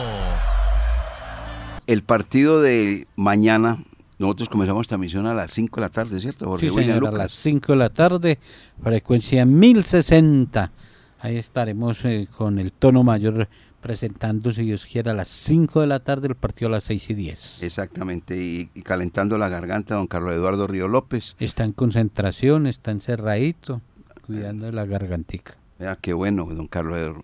El 1.86 2.04
partido 2.04 2.62
de 2.62 3.08
mañana, 3.16 3.84
nosotros 4.18 4.50
comenzamos 4.50 4.88
transmisión 4.88 5.26
a 5.26 5.34
las 5.34 5.52
5 5.52 5.76
de 5.76 5.82
la 5.82 5.90
tarde, 5.90 6.20
¿cierto? 6.20 6.46
Jorge 6.46 6.70
Sí, 6.70 6.76
señor, 6.76 7.08
a 7.08 7.12
las 7.12 7.32
5 7.32 7.74
de 7.74 7.78
la 7.78 7.90
tarde, 7.90 8.40
frecuencia 8.82 9.46
1060. 9.46 10.72
Ahí 11.20 11.38
estaremos 11.38 12.04
eh, 12.06 12.28
con 12.38 12.60
el 12.60 12.72
tono 12.72 13.04
mayor 13.04 13.50
presentando, 13.82 14.52
si 14.52 14.64
Dios 14.64 14.86
quiera, 14.86 15.12
a 15.12 15.16
las 15.16 15.28
5 15.28 15.82
de 15.82 15.88
la 15.88 16.00
tarde, 16.00 16.28
el 16.28 16.36
partido 16.36 16.70
a 16.70 16.72
las 16.72 16.84
6 16.86 17.10
y 17.10 17.14
10. 17.14 17.64
Exactamente, 17.64 18.38
y, 18.38 18.70
y 18.74 18.82
calentando 18.84 19.38
la 19.38 19.50
garganta 19.50 19.96
don 19.96 20.08
Carlos 20.08 20.34
Eduardo 20.34 20.68
Río 20.68 20.88
López. 20.88 21.36
Está 21.40 21.64
en 21.64 21.74
concentración, 21.74 22.68
está 22.68 22.92
encerradito, 22.92 23.82
cuidando 24.26 24.68
de 24.68 24.72
la 24.72 24.86
gargantica. 24.86 25.58
Vea 25.80 25.96
qué 25.96 26.14
bueno, 26.14 26.46
don 26.46 26.68
Carlos, 26.68 27.18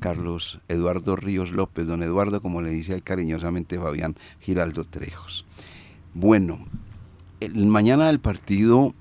Carlos 0.00 0.60
Eduardo 0.68 1.16
Ríos 1.16 1.50
López, 1.50 1.86
don 1.86 2.02
Eduardo, 2.02 2.40
como 2.40 2.62
le 2.62 2.70
dice 2.70 2.94
ahí 2.94 3.02
cariñosamente 3.02 3.78
Fabián 3.78 4.16
Giraldo 4.40 4.84
Trejos. 4.84 5.44
Bueno, 6.14 6.58
el, 7.40 7.54
mañana 7.66 8.06
del 8.06 8.18
partido 8.18 8.94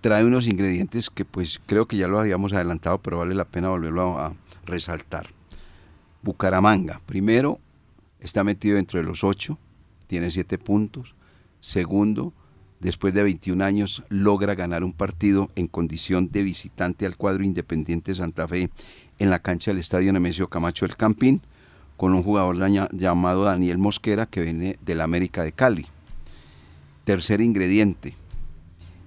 trae 0.00 0.24
unos 0.24 0.46
ingredientes 0.48 1.08
que 1.08 1.24
pues 1.24 1.60
creo 1.66 1.86
que 1.86 1.96
ya 1.96 2.08
lo 2.08 2.18
habíamos 2.18 2.52
adelantado, 2.52 2.98
pero 2.98 3.18
vale 3.18 3.34
la 3.34 3.44
pena 3.44 3.68
volverlo 3.68 4.18
a, 4.18 4.26
a 4.26 4.32
resaltar. 4.66 5.28
Bucaramanga, 6.22 7.00
primero, 7.06 7.60
está 8.18 8.42
metido 8.42 8.76
dentro 8.76 8.98
de 8.98 9.06
los 9.06 9.22
ocho, 9.22 9.58
tiene 10.08 10.30
siete 10.30 10.58
puntos. 10.58 11.14
Segundo, 11.60 12.32
después 12.82 13.14
de 13.14 13.22
21 13.22 13.64
años, 13.64 14.02
logra 14.08 14.54
ganar 14.56 14.82
un 14.82 14.92
partido 14.92 15.50
en 15.54 15.68
condición 15.68 16.30
de 16.30 16.42
visitante 16.42 17.06
al 17.06 17.16
cuadro 17.16 17.44
Independiente 17.44 18.14
Santa 18.14 18.48
Fe 18.48 18.70
en 19.18 19.30
la 19.30 19.38
cancha 19.38 19.70
del 19.70 19.78
Estadio 19.78 20.12
Nemesio 20.12 20.48
Camacho 20.48 20.84
del 20.84 20.96
Campín, 20.96 21.42
con 21.96 22.12
un 22.12 22.24
jugador 22.24 22.56
llamado 22.92 23.44
Daniel 23.44 23.78
Mosquera 23.78 24.26
que 24.26 24.42
viene 24.42 24.78
del 24.84 25.00
América 25.00 25.44
de 25.44 25.52
Cali. 25.52 25.86
Tercer 27.04 27.40
ingrediente. 27.40 28.16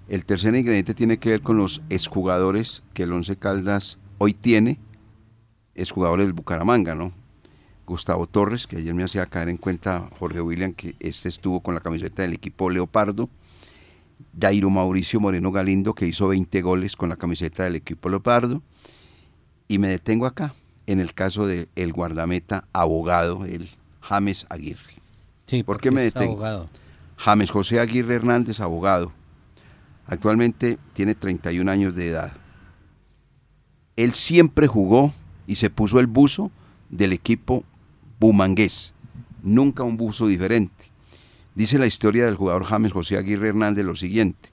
El 0.08 0.26
tercer 0.26 0.56
ingrediente 0.56 0.94
tiene 0.94 1.18
que 1.18 1.32
ver 1.32 1.42
con 1.42 1.58
los 1.58 1.82
exjugadores 1.90 2.82
que 2.94 3.04
el 3.04 3.12
Once 3.12 3.36
Caldas 3.36 4.00
hoy 4.20 4.34
tiene, 4.34 4.80
exjugadores 5.74 6.28
del 6.28 6.34
Bucaramanga, 6.34 6.96
¿no? 6.96 7.12
Gustavo 7.86 8.26
Torres, 8.26 8.68
que 8.68 8.78
ayer 8.78 8.94
me 8.94 9.04
hacía 9.04 9.26
caer 9.26 9.50
en 9.50 9.58
cuenta 9.58 10.10
Jorge 10.18 10.40
William, 10.40 10.74
que 10.74 10.96
este 11.00 11.28
estuvo 11.28 11.60
con 11.60 11.76
la 11.76 11.82
camiseta 11.82 12.22
del 12.22 12.34
equipo 12.34 12.70
Leopardo. 12.70 13.30
Dairo 14.34 14.70
Mauricio 14.70 15.20
Moreno 15.20 15.52
Galindo, 15.52 15.94
que 15.94 16.08
hizo 16.08 16.28
20 16.28 16.62
goles 16.62 16.96
con 16.96 17.10
la 17.10 17.16
camiseta 17.16 17.64
del 17.64 17.76
equipo 17.76 18.10
Leopardo. 18.10 18.62
Y 19.68 19.80
me 19.80 19.88
detengo 19.88 20.26
acá, 20.26 20.54
en 20.88 21.00
el 21.00 21.14
caso 21.14 21.48
del 21.48 21.70
el 21.76 21.94
guardameta 21.94 22.68
abogado, 22.74 23.46
el 23.46 23.70
James 24.02 24.46
Aguirre. 24.50 24.96
Sí, 25.48 25.64
¿Por 25.64 25.80
qué 25.80 25.92
me 25.92 26.02
detengo? 26.02 26.34
abogado. 26.34 26.66
James 27.18 27.50
José 27.50 27.80
Aguirre 27.80 28.16
Hernández, 28.16 28.60
abogado. 28.60 29.12
Actualmente 30.08 30.78
tiene 30.94 31.16
31 31.16 31.72
años 31.72 31.96
de 31.96 32.10
edad. 32.10 32.34
Él 33.96 34.14
siempre 34.14 34.68
jugó 34.68 35.14
y 35.48 35.56
se 35.56 35.70
puso 35.70 36.00
el 36.00 36.08
buzo 36.08 36.52
del 36.90 37.14
equipo 37.14 37.64
bumangués. 38.20 38.94
Nunca 39.42 39.84
un 39.84 39.98
buzo 39.98 40.28
diferente. 40.28 40.92
Dice 41.56 41.80
la 41.80 41.88
historia 41.88 42.26
del 42.26 42.36
jugador 42.36 42.66
James 42.66 42.92
José 42.92 43.18
Aguirre 43.18 43.50
Hernández 43.50 43.86
lo 43.86 43.96
siguiente, 43.96 44.50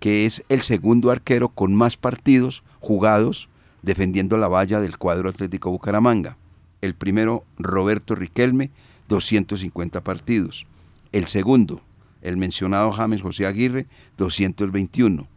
que 0.00 0.26
es 0.26 0.44
el 0.48 0.62
segundo 0.62 1.12
arquero 1.12 1.48
con 1.48 1.74
más 1.74 1.96
partidos 1.96 2.64
jugados 2.80 3.48
defendiendo 3.82 4.36
la 4.36 4.48
valla 4.48 4.80
del 4.80 4.98
cuadro 4.98 5.28
Atlético 5.28 5.70
Bucaramanga. 5.70 6.36
El 6.80 6.94
primero, 6.94 7.44
Roberto 7.58 8.14
Riquelme, 8.16 8.70
250 9.08 10.02
partidos. 10.02 10.66
El 11.12 11.26
segundo, 11.28 11.82
el 12.20 12.36
mencionado 12.36 12.90
James 12.92 13.22
José 13.22 13.46
Aguirre, 13.46 13.86
221. 14.16 15.28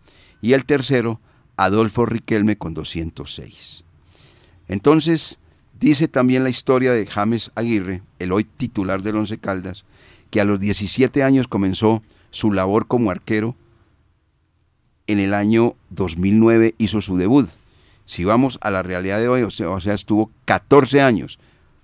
Y 0.42 0.54
el 0.54 0.66
tercero, 0.66 1.20
Adolfo 1.58 2.06
Riquelme 2.06 2.58
con 2.58 2.74
206. 2.74 3.84
Entonces, 4.68 5.40
dice 5.80 6.08
también 6.08 6.44
la 6.44 6.50
historia 6.50 6.92
de 6.92 7.06
James 7.06 7.52
Aguirre, 7.56 8.02
el 8.20 8.32
hoy 8.32 8.46
titular 8.46 9.04
del 9.04 9.18
Once 9.18 9.38
Caldas, 9.38 9.86
que 10.34 10.42
a 10.42 10.46
los 10.46 10.60
17 10.60 11.22
años 11.22 11.48
comenzó 11.48 12.02
su 12.32 12.52
labor 12.52 12.88
como 12.88 13.12
arquero. 13.12 13.56
En 15.06 15.20
el 15.20 15.32
año 15.32 15.76
2009 15.92 16.74
hizo 16.80 17.02
su 17.02 17.18
debut. 17.18 17.48
Si 18.06 18.24
vamos 18.24 18.58
a 18.62 18.72
la 18.72 18.82
realidad 18.82 19.20
de 19.20 19.28
hoy, 19.28 19.44
o 19.44 19.52
sea, 19.52 19.94
estuvo 19.94 20.32
14 20.46 21.04
años, 21.04 21.38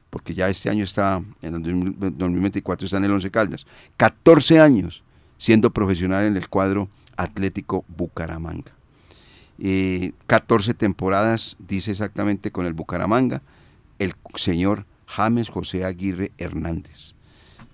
porque 0.09 0.33
ya 0.33 0.49
este 0.49 0.67
año 0.71 0.83
está, 0.83 1.21
en 1.43 1.53
el 1.53 1.61
2000 1.61 2.17
2024 2.17 2.85
está 2.85 2.97
en 2.97 3.05
el 3.05 3.11
Once 3.11 3.29
Caldas, 3.29 3.67
14 3.97 4.59
años 4.59 5.03
siendo 5.37 5.69
profesional 5.69 6.25
en 6.25 6.35
el 6.35 6.49
cuadro 6.49 6.89
Atlético 7.17 7.85
Bucaramanga. 7.87 8.71
Eh, 9.59 10.13
14 10.25 10.73
temporadas, 10.73 11.55
dice 11.59 11.91
exactamente 11.91 12.49
con 12.49 12.65
el 12.65 12.73
Bucaramanga, 12.73 13.43
el 13.99 14.15
señor 14.33 14.87
James 15.05 15.49
José 15.49 15.85
Aguirre 15.85 16.31
Hernández. 16.39 17.13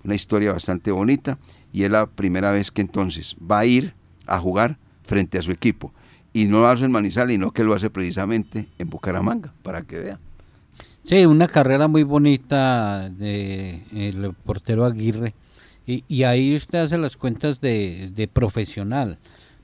Una 0.06 0.14
historia 0.14 0.52
bastante 0.52 0.92
bonita 0.92 1.36
y 1.72 1.82
es 1.82 1.90
la 1.90 2.06
primera 2.06 2.52
vez 2.52 2.70
que 2.70 2.80
entonces 2.80 3.34
va 3.42 3.58
a 3.58 3.66
ir 3.66 3.92
a 4.24 4.38
jugar 4.38 4.78
frente 5.04 5.36
a 5.36 5.42
su 5.42 5.50
equipo. 5.50 5.92
Y 6.32 6.44
no 6.44 6.60
lo 6.60 6.68
hace 6.68 6.84
en 6.84 6.92
Manizales, 6.92 7.34
sino 7.34 7.50
que 7.50 7.64
lo 7.64 7.74
hace 7.74 7.90
precisamente 7.90 8.68
en 8.78 8.88
Bucaramanga, 8.88 9.52
para 9.64 9.82
que 9.82 9.98
vea. 9.98 10.20
Sí, 11.02 11.26
una 11.26 11.48
carrera 11.48 11.88
muy 11.88 12.04
bonita 12.04 13.08
de 13.08 13.82
el 13.92 14.32
portero 14.44 14.84
Aguirre. 14.84 15.34
Y, 15.88 16.04
y 16.06 16.22
ahí 16.22 16.54
usted 16.54 16.78
hace 16.78 16.98
las 16.98 17.16
cuentas 17.16 17.60
de, 17.60 18.12
de 18.14 18.28
profesional, 18.28 19.18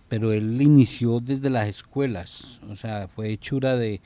pero 0.08 0.32
él 0.32 0.60
inició 0.60 1.20
desde 1.20 1.50
las 1.50 1.68
escuelas, 1.68 2.60
o 2.68 2.74
sea, 2.74 3.08
fue 3.14 3.30
hechura 3.30 3.76
de, 3.76 4.00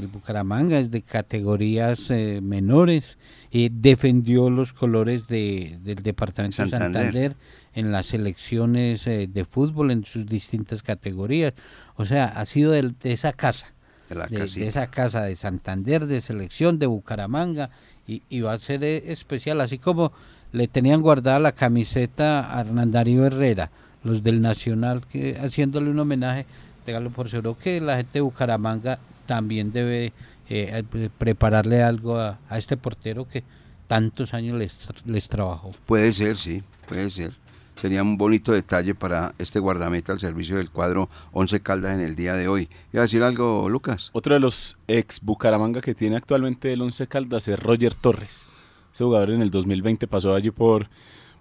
del 0.00 0.08
Bucaramanga, 0.08 0.78
es 0.78 0.90
de 0.90 1.02
categorías 1.02 2.10
eh, 2.10 2.40
menores, 2.42 3.18
y 3.50 3.68
defendió 3.70 4.50
los 4.50 4.72
colores 4.72 5.26
de, 5.26 5.78
del 5.82 6.02
departamento 6.02 6.62
de 6.62 6.70
Santander. 6.70 7.02
Santander 7.02 7.36
en 7.74 7.92
las 7.92 8.06
selecciones 8.06 9.06
eh, 9.06 9.28
de 9.32 9.44
fútbol 9.44 9.90
en 9.90 10.04
sus 10.04 10.26
distintas 10.26 10.82
categorías. 10.82 11.54
O 11.96 12.04
sea, 12.04 12.26
ha 12.26 12.44
sido 12.44 12.72
de 12.72 12.92
esa 13.02 13.32
casa 13.32 13.74
De 14.08 14.14
la 14.14 14.26
de, 14.26 14.36
de 14.36 14.42
casita. 14.42 14.66
esa 14.66 14.86
casa 14.88 15.22
de 15.22 15.34
Santander, 15.36 16.06
de 16.06 16.20
selección, 16.20 16.78
de 16.78 16.86
Bucaramanga, 16.86 17.70
y, 18.06 18.22
y 18.28 18.40
va 18.40 18.52
a 18.54 18.58
ser 18.58 18.84
eh, 18.84 19.12
especial, 19.12 19.60
así 19.60 19.78
como 19.78 20.12
le 20.52 20.66
tenían 20.66 21.02
guardada 21.02 21.38
la 21.38 21.52
camiseta 21.52 22.56
a 22.56 22.60
Hernán 22.62 22.90
Darío 22.90 23.26
Herrera, 23.26 23.70
los 24.02 24.22
del 24.22 24.40
Nacional, 24.40 25.02
que 25.06 25.36
haciéndole 25.38 25.90
un 25.90 25.98
homenaje, 25.98 26.46
téngalo 26.86 27.10
por 27.10 27.28
seguro 27.28 27.58
que 27.58 27.80
la 27.80 27.96
gente 27.96 28.14
de 28.14 28.20
Bucaramanga 28.22 28.98
también 29.28 29.70
debe 29.70 30.06
eh, 30.48 30.82
eh, 30.94 31.10
prepararle 31.18 31.82
algo 31.82 32.18
a, 32.18 32.40
a 32.48 32.56
este 32.56 32.78
portero 32.78 33.28
que 33.28 33.44
tantos 33.86 34.32
años 34.32 34.58
les, 34.58 34.74
les 35.04 35.28
trabajó. 35.28 35.70
Puede 35.86 36.12
ser, 36.12 36.36
sí, 36.36 36.62
puede 36.88 37.10
ser. 37.10 37.34
Sería 37.80 38.02
un 38.02 38.16
bonito 38.16 38.50
detalle 38.50 38.94
para 38.94 39.34
este 39.38 39.60
guardameta 39.60 40.12
al 40.12 40.18
servicio 40.18 40.56
del 40.56 40.70
cuadro 40.70 41.08
11 41.32 41.60
Caldas 41.60 41.94
en 41.94 42.00
el 42.00 42.16
día 42.16 42.34
de 42.34 42.48
hoy. 42.48 42.68
¿Iba 42.92 43.02
a 43.02 43.06
decir 43.06 43.22
algo, 43.22 43.68
Lucas? 43.68 44.10
Otro 44.14 44.34
de 44.34 44.40
los 44.40 44.78
ex 44.88 45.20
Bucaramanga 45.20 45.80
que 45.80 45.94
tiene 45.94 46.16
actualmente 46.16 46.72
el 46.72 46.82
Once 46.82 47.06
Caldas 47.06 47.46
es 47.46 47.60
Roger 47.60 47.94
Torres. 47.94 48.46
Ese 48.92 49.04
jugador 49.04 49.30
en 49.30 49.42
el 49.42 49.50
2020 49.50 50.08
pasó 50.08 50.34
allí 50.34 50.50
por, 50.50 50.88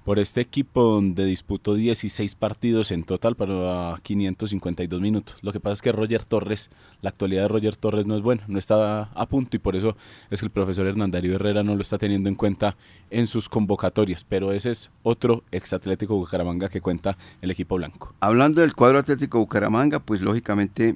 por 0.08 0.20
este 0.20 0.40
equipo 0.40 0.84
donde 0.84 1.26
disputó 1.26 1.76
16 1.76 2.36
partidos 2.36 2.92
en 2.92 3.04
total 3.04 3.36
para 3.36 4.00
552 4.04 5.02
minutos. 5.02 5.36
Lo 5.42 5.52
que 5.52 5.60
pasa 5.60 5.74
es 5.74 5.82
que 5.82 5.92
Roger 5.92 6.24
Torres, 6.24 6.70
la 7.02 7.10
actualidad 7.10 7.42
de 7.42 7.48
Roger 7.50 7.76
Torres 7.76 8.06
no 8.06 8.16
es 8.16 8.22
buena, 8.22 8.42
no 8.48 8.58
está 8.58 9.02
a 9.04 9.26
punto 9.28 9.58
y 9.58 9.60
por 9.60 9.76
eso 9.76 9.98
es 10.30 10.40
que 10.40 10.46
el 10.46 10.52
profesor 10.54 10.88
Hernán 10.88 11.12
Darío 11.12 11.36
Herrera 11.36 11.62
no 11.62 11.76
lo 11.76 11.82
está 11.82 11.98
teniendo 11.98 12.30
en 12.30 12.36
cuenta 12.36 12.78
en 13.10 13.28
sus 13.28 13.50
convocatorias. 13.50 14.24
Pero 14.24 14.54
ese 14.54 14.72
es 14.72 14.92
otro 15.04 15.44
ex 15.52 15.74
Atlético 15.74 16.16
Bucaramanga 16.16 16.70
que 16.70 16.80
cuenta 16.80 17.18
el 17.42 17.52
equipo 17.52 17.76
blanco. 17.76 18.16
Hablando 18.22 18.62
del 18.62 18.76
cuadro 18.76 19.00
Atlético 19.00 19.40
Bucaramanga, 19.40 20.00
pues 20.00 20.22
lógicamente 20.22 20.96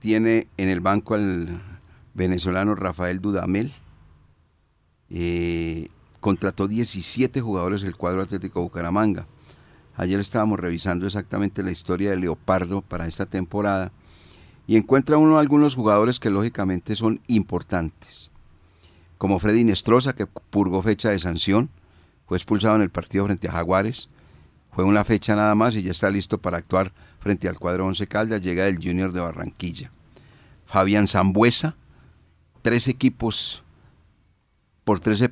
tiene 0.00 0.48
en 0.56 0.68
el 0.68 0.80
banco 0.80 1.14
al 1.14 1.62
venezolano 2.12 2.74
Rafael 2.74 3.20
Dudamel. 3.20 3.70
Eh, 5.10 5.90
contrató 6.20 6.68
17 6.68 7.40
jugadores 7.40 7.82
el 7.82 7.96
cuadro 7.96 8.22
Atlético 8.22 8.62
Bucaramanga. 8.62 9.26
Ayer 9.96 10.20
estábamos 10.20 10.60
revisando 10.60 11.06
exactamente 11.06 11.62
la 11.62 11.72
historia 11.72 12.10
de 12.10 12.16
Leopardo 12.16 12.82
para 12.82 13.06
esta 13.06 13.26
temporada 13.26 13.92
y 14.66 14.76
encuentra 14.76 15.18
uno 15.18 15.38
algunos 15.38 15.74
jugadores 15.74 16.20
que 16.20 16.30
lógicamente 16.30 16.94
son 16.94 17.20
importantes. 17.26 18.30
Como 19.16 19.40
Freddy 19.40 19.64
Nestroza, 19.64 20.14
que 20.14 20.26
purgó 20.26 20.82
fecha 20.82 21.10
de 21.10 21.18
sanción, 21.18 21.70
fue 22.26 22.36
expulsado 22.36 22.76
en 22.76 22.82
el 22.82 22.90
partido 22.90 23.24
frente 23.24 23.48
a 23.48 23.52
Jaguares. 23.52 24.08
Fue 24.70 24.84
una 24.84 25.04
fecha 25.04 25.34
nada 25.34 25.54
más 25.54 25.74
y 25.74 25.82
ya 25.82 25.90
está 25.90 26.10
listo 26.10 26.38
para 26.38 26.58
actuar 26.58 26.92
frente 27.18 27.48
al 27.48 27.58
cuadro 27.58 27.86
11 27.86 28.06
Caldas. 28.06 28.42
Llega 28.42 28.66
del 28.66 28.76
Junior 28.76 29.10
de 29.10 29.20
Barranquilla. 29.20 29.90
Fabián 30.66 31.08
Zambuesa, 31.08 31.74
tres 32.62 32.86
equipos, 32.86 33.64
por 34.88 35.00
tres 35.00 35.22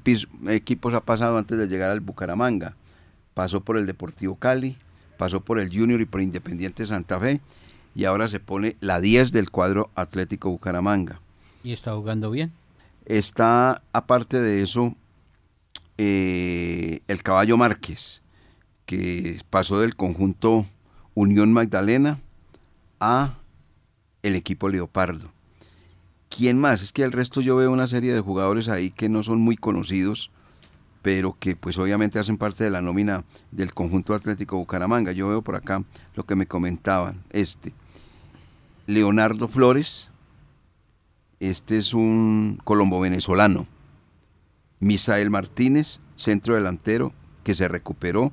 equipos 0.49 0.93
ha 0.93 1.01
pasado 1.01 1.39
antes 1.39 1.57
de 1.57 1.67
llegar 1.67 1.89
al 1.89 2.01
Bucaramanga. 2.01 2.77
Pasó 3.33 3.63
por 3.63 3.79
el 3.79 3.87
Deportivo 3.87 4.37
Cali, 4.37 4.77
pasó 5.17 5.41
por 5.41 5.59
el 5.59 5.75
Junior 5.75 5.99
y 6.03 6.05
por 6.05 6.21
Independiente 6.21 6.85
Santa 6.85 7.19
Fe 7.19 7.41
y 7.95 8.05
ahora 8.05 8.29
se 8.29 8.39
pone 8.39 8.77
la 8.81 9.01
10 9.01 9.33
del 9.33 9.51
cuadro 9.51 9.89
Atlético 9.95 10.51
Bucaramanga. 10.51 11.23
Y 11.65 11.73
está 11.73 11.95
jugando 11.95 12.31
bien. 12.31 12.53
Está, 13.07 13.83
aparte 13.95 14.43
de 14.43 14.63
eso, 14.63 14.95
eh, 15.97 17.01
el 17.09 17.23
caballo 17.23 17.57
Márquez, 17.57 18.21
que 18.85 19.41
pasó 19.49 19.81
del 19.81 19.97
conjunto 19.97 20.67
Unión 21.15 21.51
Magdalena 21.55 22.19
a 23.01 23.39
el 24.23 24.37
equipo 24.37 24.69
Leopardo. 24.69 25.33
¿Quién 26.29 26.59
más? 26.59 26.83
Es 26.83 26.93
que 26.93 27.03
el 27.03 27.13
resto 27.13 27.41
yo 27.41 27.57
veo 27.57 27.71
una 27.71 27.87
serie 27.87 28.13
de 28.13 28.21
jugadores 28.21 28.69
ahí 28.69 28.91
que 28.91 29.09
no 29.09 29.23
son 29.23 29.41
muy 29.41 29.57
conocidos, 29.57 30.31
pero 31.03 31.37
que 31.39 31.57
pues 31.57 31.79
obviamente 31.79 32.19
hacen 32.19 32.37
parte 32.37 32.65
de 32.65 32.71
la 32.71 32.83
nómina 32.83 33.25
del 33.53 33.73
conjunto 33.73 34.15
Atlético 34.15 34.57
Bucaramanga. 34.57 35.13
Yo 35.13 35.29
veo 35.29 35.43
por 35.43 35.57
acá 35.57 35.85
lo 36.15 36.25
que 36.25 36.37
me 36.37 36.47
comentaban. 36.47 37.23
Este, 37.31 37.73
Leonardo 38.87 39.49
Flores, 39.49 40.11
este 41.39 41.79
es 41.79 41.95
un 41.95 42.59
colombo 42.65 43.01
venezolano. 43.01 43.67
Misael 44.81 45.31
Martínez, 45.31 46.01
centro 46.15 46.55
delantero, 46.55 47.13
que 47.45 47.55
se 47.55 47.69
recuperó. 47.69 48.33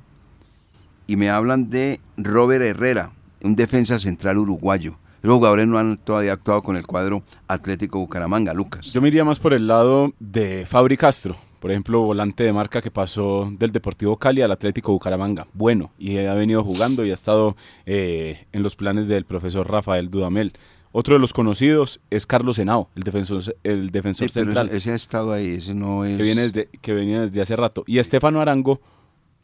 Y 1.06 1.16
me 1.16 1.30
hablan 1.30 1.70
de 1.70 2.00
Robert 2.16 2.64
Herrera, 2.64 3.12
un 3.42 3.56
defensa 3.56 3.98
central 3.98 4.38
uruguayo. 4.38 4.96
Los 5.24 5.36
jugadores 5.36 5.66
no 5.66 5.78
han 5.78 5.96
todavía 5.96 6.34
actuado 6.34 6.62
con 6.62 6.76
el 6.76 6.86
cuadro 6.86 7.22
Atlético 7.48 7.98
Bucaramanga, 7.98 8.52
Lucas. 8.52 8.92
Yo 8.92 9.00
me 9.00 9.08
iría 9.08 9.24
más 9.24 9.38
por 9.38 9.54
el 9.54 9.66
lado 9.66 10.12
de 10.20 10.66
Fabri 10.66 10.98
Castro, 10.98 11.34
por 11.60 11.70
ejemplo, 11.70 12.02
volante 12.02 12.44
de 12.44 12.52
marca 12.52 12.82
que 12.82 12.90
pasó 12.90 13.50
del 13.58 13.72
Deportivo 13.72 14.18
Cali 14.18 14.42
al 14.42 14.52
Atlético 14.52 14.92
Bucaramanga. 14.92 15.46
Bueno, 15.54 15.92
y 15.98 16.18
ha 16.18 16.34
venido 16.34 16.62
jugando 16.62 17.06
y 17.06 17.10
ha 17.10 17.14
estado 17.14 17.56
eh, 17.86 18.44
en 18.52 18.62
los 18.62 18.76
planes 18.76 19.08
del 19.08 19.24
profesor 19.24 19.66
Rafael 19.66 20.10
Dudamel. 20.10 20.52
Otro 20.92 21.14
de 21.14 21.20
los 21.20 21.32
conocidos 21.32 22.02
es 22.10 22.26
Carlos 22.26 22.58
Henao, 22.58 22.90
el 22.94 23.02
defensor, 23.02 23.56
el 23.64 23.88
defensor 23.92 24.28
Sí, 24.28 24.34
central, 24.34 24.66
ese, 24.66 24.76
ese 24.76 24.92
ha 24.92 24.94
estado 24.94 25.32
ahí, 25.32 25.54
ese 25.54 25.74
no 25.74 26.04
es... 26.04 26.18
que, 26.18 26.22
viene 26.22 26.42
desde, 26.42 26.68
que 26.82 26.92
venía 26.92 27.22
desde 27.22 27.40
hace 27.40 27.56
rato. 27.56 27.82
Y 27.86 27.98
Estefano 27.98 28.42
Arango 28.42 28.82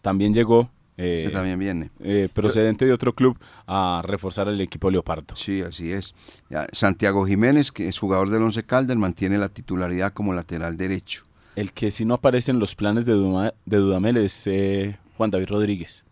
también 0.02 0.34
llegó, 0.34 0.68
eh, 1.02 1.22
ese 1.24 1.32
también 1.32 1.58
viene. 1.58 1.90
eh, 2.00 2.28
procedente 2.32 2.84
de 2.86 2.92
otro 2.92 3.14
club, 3.14 3.38
a 3.66 4.02
reforzar 4.04 4.48
el 4.48 4.60
equipo 4.60 4.90
Leopardo. 4.90 5.34
Sí, 5.36 5.62
así 5.62 5.92
es. 5.92 6.14
Santiago 6.72 7.26
Jiménez, 7.26 7.72
que 7.72 7.88
es 7.88 7.98
jugador 7.98 8.30
del 8.30 8.42
Once 8.42 8.62
Caldas, 8.64 8.96
mantiene 8.96 9.38
la 9.38 9.48
titularidad 9.48 10.12
como 10.12 10.32
lateral 10.34 10.76
derecho. 10.76 11.24
El 11.56 11.72
que 11.72 11.90
sí 11.90 12.04
no 12.04 12.14
aparece 12.14 12.50
en 12.52 12.58
los 12.58 12.74
planes 12.74 13.06
de, 13.06 13.14
Duma- 13.14 13.54
de 13.66 13.76
Dudamel 13.78 14.16
es 14.18 14.46
eh, 14.46 14.98
Juan 15.16 15.30
David 15.30 15.48
Rodríguez. 15.48 16.04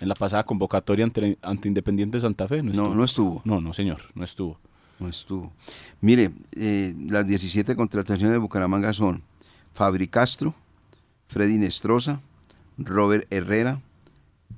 En 0.00 0.08
la 0.08 0.14
pasada 0.14 0.44
convocatoria 0.44 1.04
ante, 1.04 1.38
ante 1.42 1.68
Independiente 1.68 2.18
Santa 2.20 2.46
Fe 2.48 2.62
no 2.62 2.70
estuvo. 2.72 2.88
No, 2.88 2.94
no 2.94 3.04
estuvo. 3.04 3.42
No, 3.44 3.60
no, 3.60 3.72
señor, 3.72 4.00
no 4.14 4.24
estuvo. 4.24 4.58
No 4.98 5.08
estuvo. 5.08 5.52
Mire, 6.00 6.30
eh, 6.56 6.94
las 7.08 7.26
17 7.26 7.74
contrataciones 7.76 8.32
de 8.32 8.38
Bucaramanga 8.38 8.92
son 8.92 9.22
Fabri 9.72 10.06
Castro, 10.08 10.54
Freddy 11.28 11.58
Nestroza, 11.58 12.20
Robert 12.78 13.26
Herrera, 13.32 13.80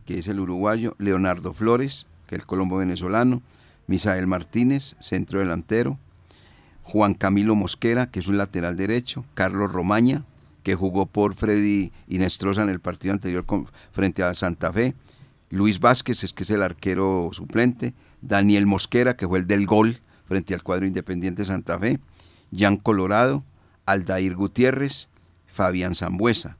que 0.06 0.18
es 0.18 0.28
el 0.28 0.40
uruguayo, 0.40 0.94
Leonardo 0.98 1.52
Flores, 1.52 2.06
que 2.26 2.36
es 2.36 2.42
el 2.42 2.46
colombo 2.46 2.78
venezolano, 2.78 3.42
Misael 3.86 4.26
Martínez, 4.26 4.96
centro 5.00 5.40
delantero, 5.40 5.98
Juan 6.82 7.14
Camilo 7.14 7.54
Mosquera, 7.54 8.10
que 8.10 8.20
es 8.20 8.28
un 8.28 8.38
lateral 8.38 8.76
derecho, 8.76 9.24
Carlos 9.34 9.72
Romaña, 9.72 10.24
que 10.62 10.74
jugó 10.74 11.06
por 11.06 11.34
Freddy 11.34 11.92
y 12.08 12.18
Nestroza 12.18 12.62
en 12.62 12.70
el 12.70 12.80
partido 12.80 13.12
anterior 13.12 13.44
frente 13.92 14.22
a 14.22 14.34
Santa 14.34 14.72
Fe, 14.72 14.94
Luis 15.50 15.78
Vázquez, 15.78 16.32
que 16.32 16.42
es 16.42 16.50
el 16.50 16.62
arquero 16.62 17.30
suplente, 17.32 17.94
Daniel 18.20 18.66
Mosquera, 18.66 19.16
que 19.16 19.28
fue 19.28 19.40
el 19.40 19.46
del 19.46 19.66
gol 19.66 20.00
frente 20.26 20.54
al 20.54 20.62
cuadro 20.62 20.86
Independiente 20.86 21.44
Santa 21.44 21.78
Fe, 21.78 22.00
Jan 22.56 22.76
Colorado, 22.76 23.44
Aldair 23.84 24.34
Gutiérrez, 24.34 25.08
Fabián 25.46 25.94
Zambuesa. 25.94 26.56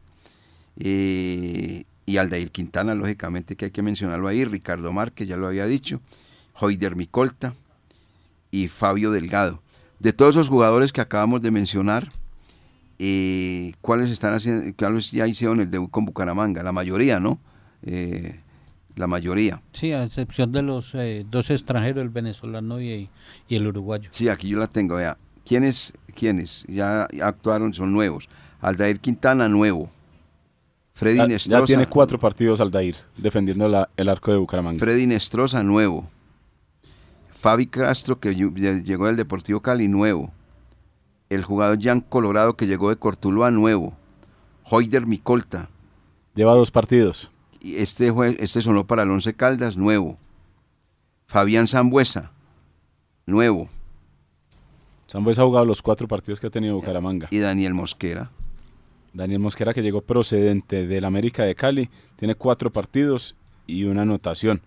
Eh, 0.78 1.84
y 2.06 2.18
Aldair 2.18 2.52
Quintana, 2.52 2.94
lógicamente 2.94 3.56
que 3.56 3.66
hay 3.66 3.70
que 3.72 3.82
mencionarlo 3.82 4.28
ahí, 4.28 4.44
Ricardo 4.44 4.92
Márquez, 4.92 5.28
ya 5.28 5.36
lo 5.36 5.48
había 5.48 5.66
dicho, 5.66 6.00
Hoider 6.54 6.94
Micolta 6.94 7.54
y 8.50 8.68
Fabio 8.68 9.10
Delgado. 9.10 9.60
De 9.98 10.12
todos 10.12 10.36
esos 10.36 10.48
jugadores 10.48 10.92
que 10.92 11.00
acabamos 11.00 11.42
de 11.42 11.50
mencionar, 11.50 12.08
eh, 12.98 13.72
¿cuáles 13.80 14.10
están 14.10 14.34
haciendo, 14.34 14.72
cuáles 14.78 15.10
ya 15.10 15.26
hicieron 15.26 15.60
el 15.60 15.70
debut 15.70 15.90
con 15.90 16.04
Bucaramanga? 16.04 16.62
La 16.62 16.72
mayoría, 16.72 17.18
¿no? 17.18 17.40
Eh, 17.82 18.40
la 18.94 19.06
mayoría. 19.06 19.60
Sí, 19.72 19.92
a 19.92 20.04
excepción 20.04 20.52
de 20.52 20.62
los 20.62 20.94
eh, 20.94 21.26
dos 21.28 21.50
extranjeros, 21.50 22.02
el 22.02 22.08
venezolano 22.08 22.80
y, 22.80 23.10
y 23.48 23.56
el 23.56 23.66
uruguayo. 23.66 24.08
Sí, 24.12 24.28
aquí 24.28 24.48
yo 24.48 24.58
la 24.58 24.68
tengo, 24.68 24.96
vea. 24.96 25.18
¿Quiénes, 25.44 25.92
quiénes 26.14 26.64
ya 26.68 27.06
actuaron? 27.22 27.74
Son 27.74 27.92
nuevos. 27.92 28.28
Aldair 28.60 29.00
Quintana, 29.00 29.48
nuevo. 29.48 29.90
Freddy 30.96 31.18
Ya, 31.18 31.36
ya 31.36 31.64
tiene 31.66 31.86
cuatro 31.86 32.18
partidos 32.18 32.58
Aldair 32.58 32.96
defendiendo 33.18 33.68
la- 33.68 33.90
el 33.98 34.08
arco 34.08 34.30
de 34.32 34.38
Bucaramanga. 34.38 34.78
Freddy 34.80 35.06
Nestroza, 35.06 35.62
nuevo. 35.62 36.08
Fabi 37.30 37.66
Castro, 37.66 38.18
que 38.18 38.30
ll- 38.32 38.54
ll- 38.54 38.82
llegó 38.82 39.04
del 39.06 39.16
Deportivo 39.16 39.60
Cali, 39.60 39.88
nuevo. 39.88 40.32
El 41.28 41.44
jugador 41.44 41.78
Jan 41.82 42.00
Colorado, 42.00 42.56
que 42.56 42.66
llegó 42.66 42.88
de 42.88 42.96
Cortuluá, 42.96 43.50
nuevo. 43.50 43.94
Hoider 44.64 45.06
Micolta. 45.06 45.68
Lleva 46.34 46.54
dos 46.54 46.70
partidos. 46.70 47.30
Este, 47.60 48.10
jue- 48.10 48.36
este 48.38 48.62
sonó 48.62 48.86
para 48.86 49.02
el 49.02 49.10
Once 49.10 49.34
Caldas, 49.34 49.76
nuevo. 49.76 50.16
Fabián 51.26 51.66
Zambuesa, 51.68 52.30
nuevo. 53.26 53.68
Sambuesa 55.08 55.42
ha 55.42 55.44
jugado 55.44 55.66
los 55.66 55.82
cuatro 55.82 56.08
partidos 56.08 56.40
que 56.40 56.46
ha 56.46 56.50
tenido 56.50 56.74
Bucaramanga. 56.76 57.28
Y 57.30 57.38
Daniel 57.38 57.74
Mosquera. 57.74 58.30
Daniel 59.16 59.40
Mosquera, 59.40 59.72
que 59.72 59.82
llegó 59.82 60.02
procedente 60.02 60.86
del 60.86 61.04
América 61.04 61.44
de 61.44 61.54
Cali, 61.54 61.88
tiene 62.16 62.34
cuatro 62.34 62.70
partidos 62.70 63.34
y 63.66 63.84
una 63.84 64.02
anotación. 64.02 64.60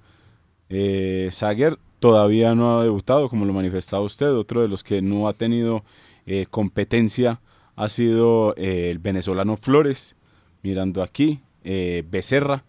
Eh, 0.69 1.29
Sager 1.31 1.77
todavía 1.99 2.55
no 2.55 2.79
ha 2.79 2.83
debutado, 2.83 3.29
como 3.29 3.45
lo 3.45 3.53
manifestaba 3.53 4.03
usted. 4.03 4.31
Otro 4.31 4.61
de 4.61 4.67
los 4.67 4.83
que 4.83 5.01
no 5.01 5.27
ha 5.27 5.33
tenido 5.33 5.83
eh, 6.25 6.47
competencia 6.49 7.41
ha 7.75 7.89
sido 7.89 8.55
eh, 8.57 8.89
el 8.89 8.99
venezolano 8.99 9.57
Flores, 9.57 10.15
mirando 10.63 11.03
aquí, 11.03 11.41
eh, 11.63 12.03
Becerra, 12.09 12.63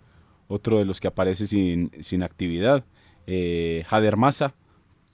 otro 0.49 0.79
de 0.79 0.85
los 0.85 1.01
que 1.01 1.09
aparece 1.09 1.47
sin, 1.47 1.91
sin 2.01 2.23
actividad, 2.23 2.85
Jader 3.27 4.17
Maza, 4.17 4.55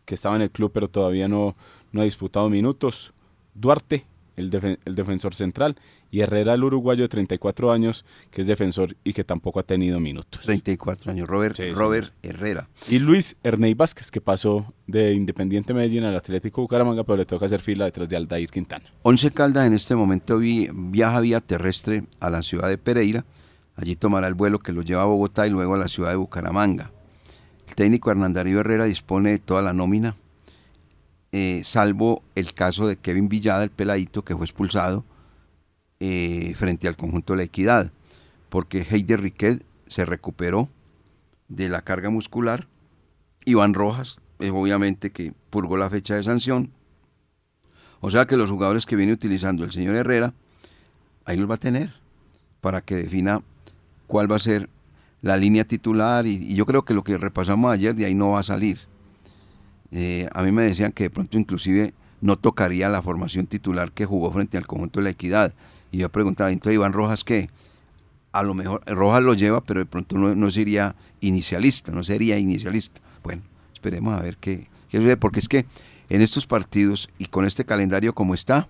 que 0.07 0.15
estaba 0.15 0.37
en 0.37 0.43
el 0.43 0.51
club 0.51 0.71
pero 0.73 0.89
todavía 0.89 1.29
no, 1.29 1.55
no 1.93 2.01
ha 2.01 2.05
disputado 2.05 2.49
minutos, 2.49 3.13
Duarte, 3.55 4.07
el 4.37 4.49
defensor 4.51 5.35
central, 5.35 5.77
y 6.11 6.21
Herrera, 6.21 6.55
el 6.55 6.65
uruguayo 6.65 7.03
de 7.05 7.09
34 7.09 7.73
años, 7.73 8.05
que 8.31 8.41
es 8.41 8.47
defensor 8.47 8.97
y 9.05 9.13
que 9.13 9.25
tampoco 9.25 9.61
ha 9.61 9.63
tenido 9.65 9.99
minutos. 10.01 10.43
34 10.43 11.13
años, 11.13 11.29
Robert, 11.29 11.57
Sí, 11.57 11.65
sí. 11.65 11.73
Robert 11.75 12.13
Herrera. 12.23 12.69
Y 12.89 12.99
Luis 12.99 13.37
Ernei 13.43 13.75
Vázquez, 13.75 14.11
que 14.11 14.21
pasó 14.21 14.73
de 14.87 15.13
Independiente 15.13 15.75
Medellín 15.75 16.05
al 16.05 16.15
Atlético 16.17 16.63
Bucaramanga, 16.63 17.05
pero 17.05 17.17
le 17.17 17.27
toca 17.27 17.47
hacer 17.47 17.61
fila 17.61 17.85
detrás 17.87 18.09
de 18.09 18.17
Aldair 18.17 18.49
Quintana. 18.51 18.85
Once 19.03 19.31
Caldas 19.31 19.67
en 19.67 19.75
este 19.75 19.95
momento 19.97 20.39
vi- 20.39 20.69
viaja 20.73 21.21
vía 21.21 21.41
terrestre 21.41 22.05
a 22.21 22.31
la 22.31 22.43
ciudad 22.43 22.69
de 22.69 22.79
Pereira. 22.79 23.25
Allí 23.75 23.95
tomará 23.97 24.27
el 24.29 24.35
vuelo 24.35 24.59
que 24.59 24.73
lo 24.73 24.83
lleva 24.83 25.03
a 25.03 25.07
Bogotá 25.07 25.47
y 25.47 25.51
luego 25.51 25.75
a 25.75 25.79
la 25.79 25.89
ciudad 25.89 26.11
de 26.11 26.17
Bucaramanga. 26.17 26.93
El 27.69 27.75
técnico 27.75 28.11
Hernán 28.11 28.33
Darío 28.33 28.61
Herrera 28.61 28.85
dispone 28.85 29.33
de 29.33 29.39
toda 29.41 29.61
la 29.61 29.73
nómina, 29.73 30.15
eh, 31.33 31.63
salvo 31.65 32.23
el 32.35 32.55
caso 32.55 32.87
de 32.87 32.97
Kevin 32.97 33.29
Villada, 33.29 33.65
el 33.65 33.71
peladito 33.71 34.25
que 34.25 34.35
fue 34.37 34.47
expulsado 34.47 35.05
eh, 36.01 36.55
frente 36.57 36.89
al 36.89 36.97
conjunto 36.97 37.33
de 37.33 37.39
la 37.39 37.43
Equidad, 37.45 37.91
porque 38.49 38.87
Heider 38.89 39.21
Riquet 39.21 39.65
se 39.87 40.05
recuperó 40.05 40.69
de 41.49 41.69
la 41.69 41.83
carga 41.83 42.11
muscular. 42.11 42.67
Iván 43.45 43.75
Rojas, 43.75 44.19
eh, 44.41 44.51
obviamente 44.51 45.11
que 45.11 45.33
purgó 45.51 45.77
la 45.77 45.91
fecha 45.91 46.15
de 46.15 46.23
sanción. 46.23 46.71
O 48.01 48.11
sea 48.11 48.27
que 48.27 48.37
los 48.37 48.51
jugadores 48.51 48.87
que 48.87 48.97
viene 48.97 49.13
utilizando 49.13 49.65
el 49.65 49.73
señor 49.73 49.97
Herrera, 49.97 50.35
ahí 51.25 51.37
los 51.37 51.51
va 51.51 51.55
a 51.55 51.59
tener 51.59 51.95
para 52.61 52.81
que 52.81 52.97
defina 52.97 53.43
cuál 54.07 54.31
va 54.31 54.37
a 54.37 54.41
ser 54.41 54.69
la 55.23 55.37
línea 55.37 55.65
titular 55.65 56.27
y, 56.27 56.55
yo 56.55 56.67
creo 56.67 56.85
que 56.85 56.95
lo 56.95 57.05
que 57.05 57.17
repasamos 57.19 57.73
ayer 57.73 57.95
de 57.95 58.07
ahí 58.07 58.15
no 58.15 58.31
va 58.31 58.41
a 58.41 58.45
salir. 58.45 58.79
Eh, 59.93 60.29
a 60.33 60.43
mí 60.43 60.53
me 60.53 60.65
decían 60.65 60.93
que 60.93 61.05
de 61.05 61.11
pronto 61.11 61.39
inclusive 61.39 61.95
no 62.21 62.37
tocaría 62.37 62.89
la 62.89 63.03
formación 63.03 63.47
titular 63.47 63.93
que 63.93 64.05
jugó 64.05 64.31
frente 64.33 64.57
al 64.57 64.67
conjunto 64.67 65.01
de 65.01 65.05
la 65.05 65.11
equidad. 65.11 65.55
Y 65.91 65.99
yo 65.99 66.09
preguntaba, 66.09 66.51
entonces 66.51 66.75
Iván 66.75 66.93
Rojas 66.93 67.25
qué? 67.25 67.51
A 68.33 68.43
lo 68.43 68.55
mejor 68.55 68.83
Rojas 68.87 69.23
lo 69.23 69.35
lleva, 69.35 69.63
pero 69.63 69.81
de 69.81 69.87
pronto 69.87 70.19
no, 70.19 70.35
no 70.35 70.51
sería 70.51 70.95
inicialista, 71.21 71.93
no 71.93 72.03
sería 72.03 72.39
inicialista. 72.39 73.01
Bueno, 73.23 73.43
esperemos 73.73 74.19
a 74.19 74.23
ver 74.23 74.37
qué, 74.37 74.69
qué 74.91 74.99
sucede, 74.99 75.17
porque 75.17 75.41
es 75.41 75.49
que 75.49 75.67
en 76.09 76.23
estos 76.23 76.47
partidos 76.47 77.09
y 77.19 77.27
con 77.27 77.47
este 77.47 77.65
calendario 77.65 78.15
como 78.15 78.35
está, 78.35 78.69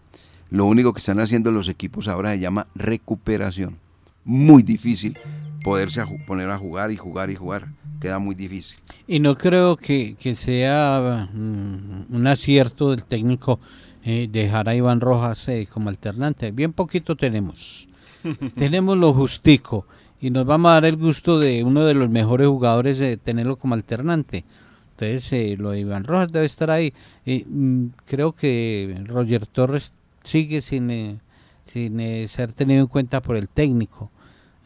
lo 0.51 0.67
único 0.67 0.93
que 0.93 1.01
están 1.01 1.21
haciendo 1.21 1.51
los 1.51 1.69
equipos 1.69 2.09
ahora 2.09 2.33
se 2.33 2.39
llama 2.39 2.69
recuperación. 2.75 3.77
Muy 4.25 4.63
difícil 4.63 5.19
poderse 5.67 6.01
poner 6.27 6.49
a 6.51 6.59
jugar 6.59 6.93
y 6.93 6.97
jugar 6.97 7.31
y 7.31 7.35
jugar. 7.35 7.67
Queda 8.01 8.21
muy 8.21 8.37
difícil. 8.37 8.79
Y 9.09 9.19
no 9.19 9.37
creo 9.37 9.77
que, 9.77 10.15
que 10.15 10.37
sea 10.37 11.29
mm, 11.33 12.15
un 12.15 12.27
acierto 12.27 12.91
del 12.91 13.05
técnico 13.05 13.59
eh, 14.07 14.29
dejar 14.31 14.69
a 14.69 14.75
Iván 14.75 15.01
Rojas 15.01 15.49
eh, 15.49 15.69
como 15.71 15.91
alternante. 15.91 16.53
Bien 16.53 16.73
poquito 16.73 17.17
tenemos. 17.17 17.89
tenemos 18.57 18.97
lo 18.97 19.13
justico. 19.13 19.87
Y 20.21 20.31
nos 20.31 20.47
vamos 20.47 20.71
a 20.71 20.75
dar 20.75 20.87
el 20.87 20.97
gusto 20.97 21.39
de 21.39 21.63
uno 21.65 21.85
de 21.85 21.95
los 21.95 22.09
mejores 22.09 22.47
jugadores 22.47 22.99
de 22.99 23.17
tenerlo 23.17 23.57
como 23.57 23.75
alternante. 23.75 24.45
Entonces, 24.93 25.33
eh, 25.33 25.57
lo 25.59 25.73
de 25.73 25.81
Iván 25.81 26.05
Rojas 26.05 26.33
debe 26.33 26.47
estar 26.47 26.71
ahí. 26.71 26.95
Y, 27.25 27.45
mm, 27.45 27.93
creo 28.07 28.33
que 28.33 29.03
Roger 29.07 29.45
Torres 29.45 29.93
sigue 30.25 30.63
sin, 30.63 30.91
eh, 30.91 31.19
sin 31.67 32.01
eh, 32.01 32.27
ser 32.29 32.53
tenido 32.53 32.81
en 32.81 32.87
cuenta 32.87 33.21
por 33.21 33.37
el 33.37 33.49
técnico. 33.49 34.11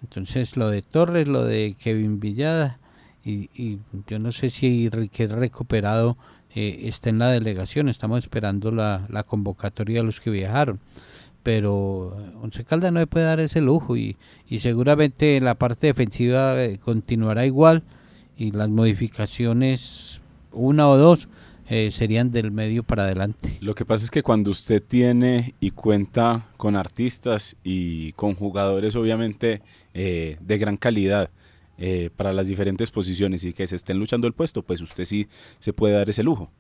Entonces, 0.03 0.57
lo 0.57 0.71
de 0.71 0.83
Torres, 0.83 1.27
lo 1.27 1.45
de 1.45 1.75
Kevin 1.83 2.21
Villada, 2.21 2.79
y, 3.25 3.51
y 3.55 3.81
yo 4.07 4.19
no 4.19 4.33
sé 4.33 4.51
si 4.51 4.89
Riquet 4.89 5.31
recuperado 5.33 6.17
eh, 6.55 6.81
está 6.85 7.11
en 7.11 7.19
la 7.19 7.29
delegación, 7.31 7.89
estamos 7.89 8.19
esperando 8.19 8.73
la, 8.73 9.07
la 9.09 9.23
convocatoria 9.23 10.01
de 10.01 10.05
los 10.05 10.21
que 10.21 10.31
viajaron. 10.31 10.81
Pero 11.43 12.17
eh, 12.19 12.37
Once 12.43 12.65
Caldas 12.65 12.93
no 12.93 13.01
le 13.01 13.07
puede 13.07 13.27
dar 13.27 13.41
ese 13.41 13.61
lujo 13.61 13.97
y, 13.97 14.17
y 14.49 14.59
seguramente 14.59 15.41
la 15.41 15.55
parte 15.55 15.87
defensiva 15.87 16.63
eh, 16.63 16.79
continuará 16.79 17.47
igual 17.47 17.83
y 18.37 18.53
las 18.53 18.69
modificaciones, 18.69 20.21
una 20.53 20.89
o 20.89 20.97
dos, 20.97 21.29
eh, 21.69 21.91
serían 21.93 22.33
del 22.33 22.51
medio 22.51 22.83
para 22.83 23.05
adelante. 23.05 23.57
Lo 23.61 23.75
que 23.75 23.85
pasa 23.85 24.05
es 24.05 24.11
que 24.11 24.23
cuando 24.23 24.51
usted 24.51 24.83
tiene 24.83 25.55
y 25.61 25.71
cuenta 25.71 26.49
con 26.57 26.75
artistas 26.75 27.57
y 27.63 28.13
con 28.13 28.35
jugadores 28.35 28.97
obviamente 28.97 29.63
de 29.93 30.59
gran 30.59 30.77
calidad 30.77 31.31
eh, 31.81 32.11
para 32.15 32.33
las 32.33 32.47
diferentes 32.47 32.93
posiciones 32.93 33.43
y 33.45 33.53
que 33.53 33.67
se 33.67 33.75
estén 33.75 33.99
luchando 33.99 34.29
el 34.29 34.33
puesto, 34.33 34.63
pues 34.63 34.81
usted 34.81 35.05
sí 35.05 35.27
se 35.59 35.73
puede 35.73 35.95
dar 35.95 36.09
ese 36.09 36.23
lujo. 36.23 36.53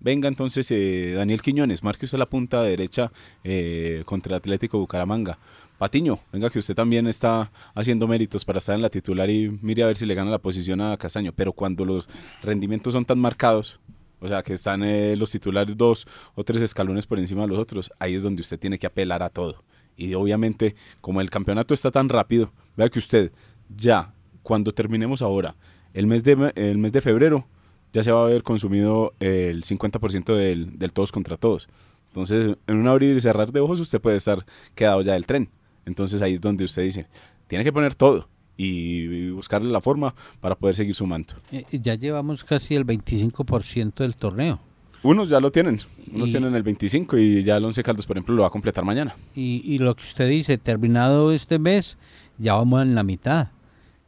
Venga 0.00 0.28
entonces 0.28 0.70
eh, 0.70 1.14
Daniel 1.16 1.40
Quiñones, 1.40 1.82
marque 1.82 2.04
usted 2.04 2.18
la 2.18 2.28
punta 2.28 2.62
derecha 2.62 3.10
eh, 3.42 4.02
contra 4.04 4.36
Atlético 4.36 4.78
Bucaramanga. 4.78 5.38
Patiño, 5.78 6.20
venga 6.32 6.50
que 6.50 6.58
usted 6.58 6.74
también 6.74 7.06
está 7.06 7.50
haciendo 7.74 8.06
méritos 8.06 8.44
para 8.44 8.58
estar 8.58 8.74
en 8.74 8.82
la 8.82 8.90
titular 8.90 9.28
y 9.30 9.58
mire 9.62 9.82
a 9.82 9.86
ver 9.86 9.96
si 9.96 10.06
le 10.06 10.14
gana 10.14 10.30
la 10.30 10.38
posición 10.38 10.80
a 10.80 10.96
Castaño. 10.96 11.32
Pero 11.34 11.52
cuando 11.52 11.84
los 11.84 12.08
rendimientos 12.42 12.92
son 12.92 13.04
tan 13.04 13.18
marcados, 13.18 13.80
o 14.20 14.28
sea, 14.28 14.42
que 14.42 14.54
están 14.54 14.82
eh, 14.82 15.16
los 15.16 15.30
titulares 15.30 15.76
dos 15.76 16.06
o 16.34 16.44
tres 16.44 16.62
escalones 16.62 17.06
por 17.06 17.18
encima 17.18 17.42
de 17.42 17.48
los 17.48 17.58
otros, 17.58 17.90
ahí 17.98 18.14
es 18.14 18.22
donde 18.22 18.42
usted 18.42 18.58
tiene 18.58 18.78
que 18.78 18.86
apelar 18.86 19.22
a 19.22 19.30
todo. 19.30 19.64
Y 19.96 20.14
obviamente, 20.14 20.74
como 21.00 21.20
el 21.20 21.30
campeonato 21.30 21.74
está 21.74 21.90
tan 21.90 22.08
rápido, 22.08 22.52
vea 22.76 22.88
que 22.88 22.98
usted 22.98 23.32
ya, 23.74 24.13
cuando 24.44 24.72
terminemos 24.72 25.20
ahora, 25.22 25.56
el 25.92 26.06
mes 26.06 26.22
de, 26.22 26.52
el 26.54 26.78
mes 26.78 26.92
de 26.92 27.00
febrero, 27.00 27.46
ya 27.92 28.04
se 28.04 28.12
va 28.12 28.20
a 28.22 28.24
haber 28.26 28.44
consumido 28.44 29.12
el 29.18 29.64
50% 29.64 30.34
del, 30.36 30.78
del 30.78 30.92
todos 30.92 31.10
contra 31.10 31.36
todos. 31.36 31.68
Entonces, 32.08 32.56
en 32.68 32.76
un 32.76 32.86
abrir 32.86 33.16
y 33.16 33.20
cerrar 33.20 33.50
de 33.50 33.58
ojos, 33.58 33.80
usted 33.80 34.00
puede 34.00 34.16
estar 34.18 34.46
quedado 34.76 35.02
ya 35.02 35.14
del 35.14 35.26
tren. 35.26 35.48
Entonces, 35.84 36.22
ahí 36.22 36.34
es 36.34 36.40
donde 36.40 36.64
usted 36.64 36.82
dice, 36.84 37.06
tiene 37.48 37.64
que 37.64 37.72
poner 37.72 37.96
todo 37.96 38.28
y 38.56 39.30
buscarle 39.30 39.68
la 39.70 39.80
forma 39.80 40.14
para 40.40 40.54
poder 40.54 40.76
seguir 40.76 40.94
sumando. 40.94 41.34
Eh, 41.50 41.64
ya 41.72 41.96
llevamos 41.96 42.44
casi 42.44 42.76
el 42.76 42.86
25% 42.86 43.94
del 43.96 44.14
torneo. 44.16 44.60
Unos 45.02 45.28
ya 45.28 45.38
lo 45.40 45.50
tienen, 45.52 45.80
unos 46.12 46.28
Y- 46.28 46.32
tienen 46.32 46.54
el 46.54 46.62
25 46.62 47.18
y 47.18 47.42
ya 47.42 47.56
el 47.58 47.64
11 47.64 47.82
Caldas, 47.82 48.06
por 48.06 48.16
ejemplo, 48.16 48.34
lo 48.34 48.42
va 48.42 48.48
a 48.48 48.50
completar 48.50 48.84
mañana. 48.84 49.14
Y, 49.34 49.60
y 49.64 49.78
lo 49.78 49.94
que 49.94 50.02
usted 50.04 50.28
dice, 50.28 50.56
terminado 50.56 51.32
este 51.32 51.58
mes, 51.58 51.98
ya 52.38 52.54
vamos 52.54 52.82
en 52.82 52.94
la 52.94 53.02
mitad. 53.02 53.48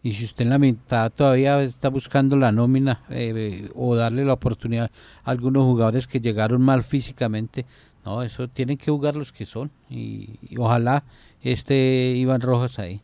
Y 0.07 0.13
si 0.13 0.25
usted 0.25 0.45
en 0.45 0.51
la 0.51 0.59
mitad 0.59 1.11
todavía 1.11 1.61
está 1.65 1.89
buscando 1.89 2.37
la 2.37 2.53
nómina 2.53 3.03
eh, 3.11 3.69
o 3.75 3.97
darle 3.97 4.25
la 4.25 4.35
oportunidad 4.35 4.89
a 5.25 5.33
algunos 5.33 5.65
jugadores 5.65 6.07
que 6.07 6.21
llegaron 6.21 6.63
mal 6.63 6.85
físicamente, 6.85 7.67
no, 8.05 8.23
eso 8.23 8.47
tienen 8.47 8.77
que 8.77 8.89
jugar 8.89 9.17
los 9.17 9.33
que 9.33 9.47
son. 9.47 9.69
Y, 9.91 10.39
y 10.49 10.59
ojalá 10.59 11.03
esté 11.43 12.13
Iván 12.15 12.41
Rojas 12.41 12.79
ahí. 12.79 13.01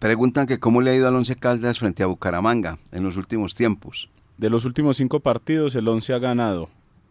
Preguntan 0.00 0.48
que 0.48 0.58
cómo 0.58 0.80
le 0.80 0.90
ha 0.90 0.96
ido 0.96 1.06
al 1.06 1.14
Once 1.14 1.36
Caldas 1.36 1.78
frente 1.78 2.02
a 2.02 2.06
Bucaramanga 2.06 2.78
en 2.90 3.04
los 3.04 3.16
últimos 3.16 3.54
tiempos. 3.54 4.10
De 4.36 4.50
los 4.50 4.64
últimos 4.64 4.96
cinco 4.96 5.20
partidos, 5.20 5.76
el 5.76 5.86
11 5.86 6.14
ha 6.14 6.18
ganado 6.18 6.68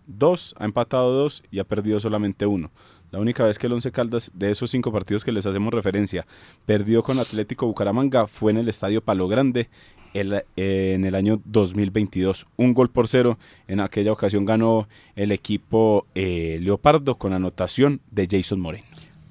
dos, 0.07 0.53
ha 0.57 0.65
empatado 0.65 1.13
dos 1.13 1.43
y 1.51 1.59
ha 1.59 1.63
perdido 1.63 1.99
solamente 1.99 2.45
uno. 2.45 2.71
La 3.13 3.19
única 3.19 3.45
vez 3.45 3.59
que 3.59 3.67
el 3.67 3.73
11 3.73 3.91
Caldas, 3.91 4.31
de 4.33 4.49
esos 4.49 4.71
cinco 4.71 4.91
partidos 4.91 5.23
que 5.23 5.31
les 5.31 5.45
hacemos 5.45 5.71
referencia, 5.71 6.25
perdió 6.65 7.03
con 7.03 7.19
Atlético 7.19 7.67
Bucaramanga 7.67 8.25
fue 8.25 8.51
en 8.51 8.57
el 8.57 8.67
Estadio 8.67 9.01
Palo 9.03 9.27
Grande 9.27 9.69
el- 10.15 10.33
eh, 10.57 10.93
en 10.95 11.05
el 11.05 11.13
año 11.13 11.39
2022. 11.45 12.47
Un 12.57 12.73
gol 12.73 12.89
por 12.89 13.07
cero. 13.07 13.37
En 13.67 13.81
aquella 13.81 14.11
ocasión 14.11 14.45
ganó 14.45 14.87
el 15.15 15.31
equipo 15.31 16.07
eh, 16.15 16.57
Leopardo 16.61 17.15
con 17.19 17.33
anotación 17.33 18.01
de 18.09 18.27
Jason 18.29 18.59
Moreno. 18.59 18.85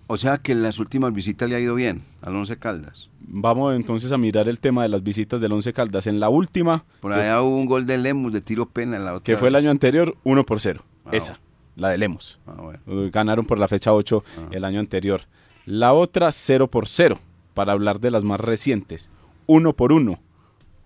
O 0.06 0.16
sea 0.16 0.38
que 0.38 0.52
en 0.52 0.62
las 0.62 0.78
últimas 0.78 1.12
visitas 1.12 1.48
le 1.48 1.56
ha 1.56 1.60
ido 1.60 1.74
bien 1.74 2.04
al 2.20 2.36
Once 2.36 2.56
Caldas. 2.58 3.08
Vamos 3.20 3.74
entonces 3.74 4.12
a 4.12 4.18
mirar 4.18 4.48
el 4.48 4.60
tema 4.60 4.82
de 4.84 4.90
las 4.90 5.02
visitas 5.02 5.40
del 5.40 5.50
11 5.52 5.72
Caldas. 5.72 6.06
En 6.06 6.20
la 6.20 6.28
última, 6.28 6.84
Por 7.00 7.14
que- 7.14 7.20
allá 7.20 7.42
hubo 7.42 7.56
un 7.56 7.66
gol 7.66 7.84
de 7.86 7.98
Lemus 7.98 8.32
de 8.32 8.40
tiro 8.42 8.66
pena 8.66 8.96
en 8.96 9.04
la 9.04 9.14
otra. 9.14 9.24
que 9.24 9.36
fue 9.36 9.48
el 9.48 9.56
año 9.56 9.70
anterior, 9.72 10.16
1 10.22 10.44
por 10.44 10.60
0. 10.60 10.84
Ah, 11.04 11.10
Esa, 11.12 11.40
la 11.76 11.90
de 11.90 11.98
Lemos. 11.98 12.38
Ah, 12.46 12.54
bueno. 12.60 12.80
Ganaron 13.10 13.44
por 13.46 13.58
la 13.58 13.68
fecha 13.68 13.92
8 13.92 14.24
el 14.50 14.64
año 14.64 14.80
anterior. 14.80 15.22
La 15.66 15.92
otra 15.94 16.32
0 16.32 16.68
por 16.68 16.88
0, 16.88 17.18
para 17.54 17.72
hablar 17.72 18.00
de 18.00 18.10
las 18.10 18.24
más 18.24 18.40
recientes. 18.40 19.10
1 19.46 19.72
por 19.74 19.92
1, 19.92 20.18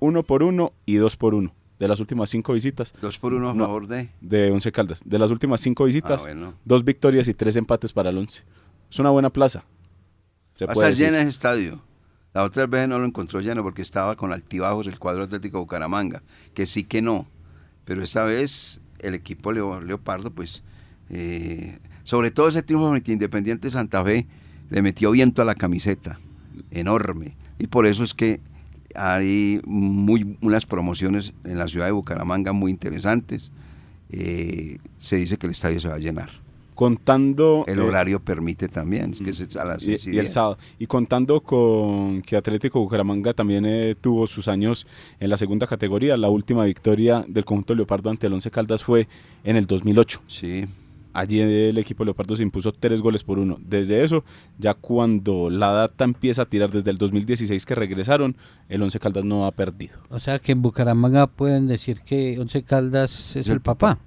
1 0.01 0.23
por 0.23 0.43
1 0.43 0.73
y 0.87 0.97
2 0.97 1.17
por 1.17 1.35
1. 1.35 1.53
De 1.79 1.89
las 1.89 2.01
últimas 2.01 2.31
5 2.31 2.55
visitas 2.55 2.95
Dos 3.03 3.19
por 3.19 3.35
uno 3.35 3.51
a 3.51 3.55
No. 3.55 3.65
favor 3.67 3.87
de. 3.87 4.09
de 4.23 4.51
11 4.51 4.73
Caldas. 4.73 5.03
De 5.05 5.19
las 5.19 5.31
últimas 5.31 5.61
5 5.61 5.85
visitas, 5.85 6.23
Ah, 6.23 6.25
bueno. 6.29 6.55
dos 6.65 6.85
victorias 6.85 7.29
y 7.29 7.35
tres 7.35 7.55
empates 7.57 7.93
para 7.93 8.09
el 8.11 8.17
11. 8.19 8.43
Es 8.91 8.99
una 8.99 9.11
buena 9.11 9.29
plaza. 9.31 9.65
Se 10.55 10.65
Va 10.65 10.73
a 10.73 10.91
lleno 10.91 11.19
ese 11.19 11.29
estadio. 11.29 11.83
La 12.33 12.45
otra 12.45 12.67
vez 12.67 12.89
no 12.89 12.99
lo 12.99 13.05
encontró 13.07 13.41
lleno 13.41 13.63
porque 13.63 13.83
estaba 13.83 14.17
con 14.17 14.33
altibajos 14.33 14.87
el 14.87 14.99
cuadro 14.99 15.25
Atlético 15.25 15.59
Bucaramanga, 15.59 16.23
que 16.55 16.67
sí 16.67 16.85
que 16.85 17.03
no. 17.03 17.27
Pero 17.85 18.03
esta 18.03 18.25
vez 18.25 18.81
el 19.01 19.15
equipo 19.15 19.53
Leo- 19.53 19.81
Leopardo, 19.83 20.31
pues, 20.31 20.63
eh, 21.11 21.79
sobre 22.05 22.31
todo 22.31 22.49
ese 22.49 22.63
triunfo 22.63 22.91
frente 22.91 23.11
a 23.11 23.15
Independiente 23.15 23.71
Santa 23.71 24.05
Fe, 24.05 24.27
le 24.71 24.83
metió 24.83 25.11
viento 25.11 25.43
a 25.43 25.45
la 25.45 25.55
camiseta, 25.55 26.19
enorme. 26.71 27.37
Y 27.59 27.67
por 27.67 27.87
eso 27.87 28.05
es 28.05 28.15
que 28.15 28.41
hay 28.95 29.61
muy, 29.65 30.37
unas 30.41 30.67
promociones 30.67 31.33
en 31.45 31.59
la 31.59 31.69
ciudad 31.69 31.87
de 31.87 31.93
Bucaramanga 31.93 32.53
muy 32.53 32.71
interesantes. 32.71 33.53
Eh, 34.11 34.79
se 34.99 35.17
dice 35.17 35.37
que 35.37 35.47
el 35.47 35.53
estadio 35.53 35.81
se 35.81 35.89
va 35.89 35.95
a 35.95 35.99
llenar. 35.99 36.31
Contando... 36.75 37.65
El 37.67 37.79
eh, 37.79 37.83
horario 37.83 38.21
permite 38.21 38.69
también, 38.69 39.13
es 39.13 39.21
que 39.21 39.31
es 39.31 39.57
a 39.57 39.65
las 39.65 39.83
y, 39.83 40.19
el 40.19 40.29
sábado. 40.29 40.59
Y 40.79 40.87
contando 40.87 41.41
con 41.41 42.21
que 42.21 42.37
Atlético 42.37 42.81
Bucaramanga 42.81 43.33
también 43.33 43.65
eh, 43.65 43.95
tuvo 43.99 44.27
sus 44.27 44.47
años 44.47 44.87
en 45.19 45.31
la 45.31 45.39
segunda 45.39 45.67
categoría, 45.67 46.19
la 46.19 46.29
última 46.29 46.65
victoria 46.65 47.25
del 47.27 47.47
conjunto 47.47 47.75
Leopardo 47.75 48.11
ante 48.11 48.27
el 48.27 48.35
Once 48.35 48.51
Caldas 48.51 48.85
fue 48.85 49.09
en 49.43 49.57
el 49.57 49.67
2008. 49.67 50.21
Sí, 50.29 50.67
Allí 51.19 51.41
el 51.41 51.79
equipo 51.79 52.05
Leopardo 52.05 52.37
se 52.37 52.43
impuso 52.43 52.73
tres 52.73 53.01
goles 53.01 53.25
por 53.25 53.39
uno. 53.39 53.57
Desde 53.61 54.03
eso, 54.05 54.23
ya 54.59 54.75
cuando 54.75 55.49
la 55.49 55.71
data 55.71 56.05
empieza 56.05 56.43
a 56.43 56.47
tirar 56.47 56.71
desde 56.71 56.91
el 56.91 56.99
2016 56.99 57.65
que 57.65 57.75
regresaron, 57.75 58.37
el 58.69 58.83
Once 58.83 58.99
Caldas 59.01 59.25
no 59.25 59.47
ha 59.47 59.53
perdido. 59.53 59.99
O 60.11 60.19
sea 60.21 60.39
que 60.39 60.53
en 60.53 60.61
Bucaramanga 60.61 61.27
pueden 61.27 61.67
decir 61.69 62.01
que 62.03 62.39
Once 62.39 62.63
Caldas 62.63 63.35
es, 63.35 63.47
el 63.47 63.55
el 63.55 63.61
papá. 63.63 63.99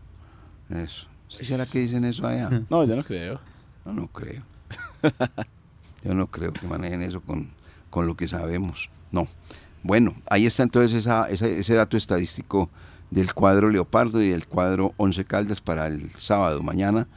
eso. 0.69 1.07
¿Sí 1.27 1.45
será 1.45 1.65
que 1.65 1.79
dicen 1.79 2.05
eso 2.05 2.27
allá? 2.27 2.49
No, 2.69 2.83
yo 2.83 2.95
no 2.95 3.03
creo. 3.03 3.39
No, 3.85 3.93
no 3.93 4.07
creo. 4.07 4.43
Yo 6.03 6.13
no 6.13 6.27
creo 6.27 6.53
que 6.53 6.65
manejen 6.67 7.01
eso 7.01 7.21
con, 7.21 7.49
con 7.89 8.07
lo 8.07 8.15
que 8.15 8.27
sabemos. 8.27 8.89
No. 9.11 9.27
Bueno, 9.83 10.15
ahí 10.29 10.45
está 10.45 10.63
entonces 10.63 10.97
esa, 10.97 11.29
esa- 11.29 11.47
ese 11.47 11.73
dato 11.73 11.97
estadístico 11.97 12.69
del 13.11 13.33
cuadro 13.33 13.69
Leopardo 13.69 14.21
y 14.21 14.29
del 14.29 14.45
cuadro 14.47 14.93
Once 14.97 15.23
Caldas 15.25 15.61
para 15.61 15.87
el 15.87 16.09
sábado, 16.17 16.61
mañana, 16.61 17.07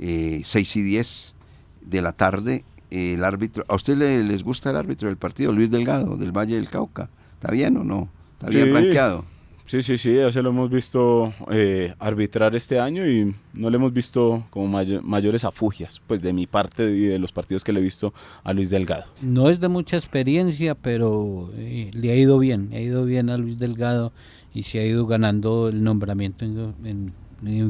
eh, 0.00 0.42
6 0.44 0.76
y 0.76 0.82
10 0.82 1.34
de 1.82 2.02
la 2.02 2.12
tarde. 2.12 2.64
eh, 2.94 3.14
el 3.14 3.24
árbitro, 3.24 3.64
¿a 3.68 3.74
usted 3.74 3.96
le- 3.96 4.22
les 4.22 4.42
gusta 4.44 4.68
el 4.68 4.76
árbitro 4.76 5.08
del 5.08 5.16
partido, 5.16 5.50
Luis 5.50 5.70
Delgado, 5.70 6.18
del 6.18 6.30
Valle 6.30 6.56
del 6.56 6.68
Cauca? 6.68 7.08
¿Está 7.40 7.50
bien 7.50 7.74
o 7.78 7.84
no? 7.84 8.10
¿Está 8.38 8.50
bien 8.50 8.66
Sí. 8.66 8.70
rankeado? 8.74 9.24
Sí, 9.64 9.82
sí, 9.82 9.96
sí, 9.96 10.14
ya 10.16 10.30
se 10.30 10.42
lo 10.42 10.50
hemos 10.50 10.68
visto 10.68 11.32
eh, 11.50 11.94
arbitrar 11.98 12.54
este 12.54 12.78
año 12.78 13.08
y 13.08 13.34
no 13.54 13.70
le 13.70 13.76
hemos 13.78 13.94
visto 13.94 14.44
como 14.50 14.66
mayo- 14.68 15.00
mayores 15.02 15.42
afugias, 15.44 16.02
pues 16.06 16.20
de 16.20 16.34
mi 16.34 16.46
parte 16.46 16.82
y 16.90 17.00
de 17.06 17.18
los 17.18 17.32
partidos 17.32 17.64
que 17.64 17.72
le 17.72 17.80
he 17.80 17.82
visto 17.82 18.12
a 18.44 18.52
Luis 18.52 18.68
Delgado. 18.68 19.04
No 19.22 19.48
es 19.48 19.58
de 19.58 19.68
mucha 19.68 19.96
experiencia, 19.96 20.74
pero 20.74 21.50
eh, 21.56 21.90
le 21.94 22.12
ha 22.12 22.16
ido 22.16 22.38
bien. 22.38 22.68
Le 22.72 22.76
ha 22.76 22.80
ido 22.82 23.06
bien 23.06 23.30
a 23.30 23.38
Luis 23.38 23.58
Delgado 23.58 24.12
y 24.54 24.62
se 24.64 24.80
ha 24.80 24.86
ido 24.86 25.06
ganando 25.06 25.68
el 25.68 25.82
nombramiento 25.82 26.44
en, 26.44 27.12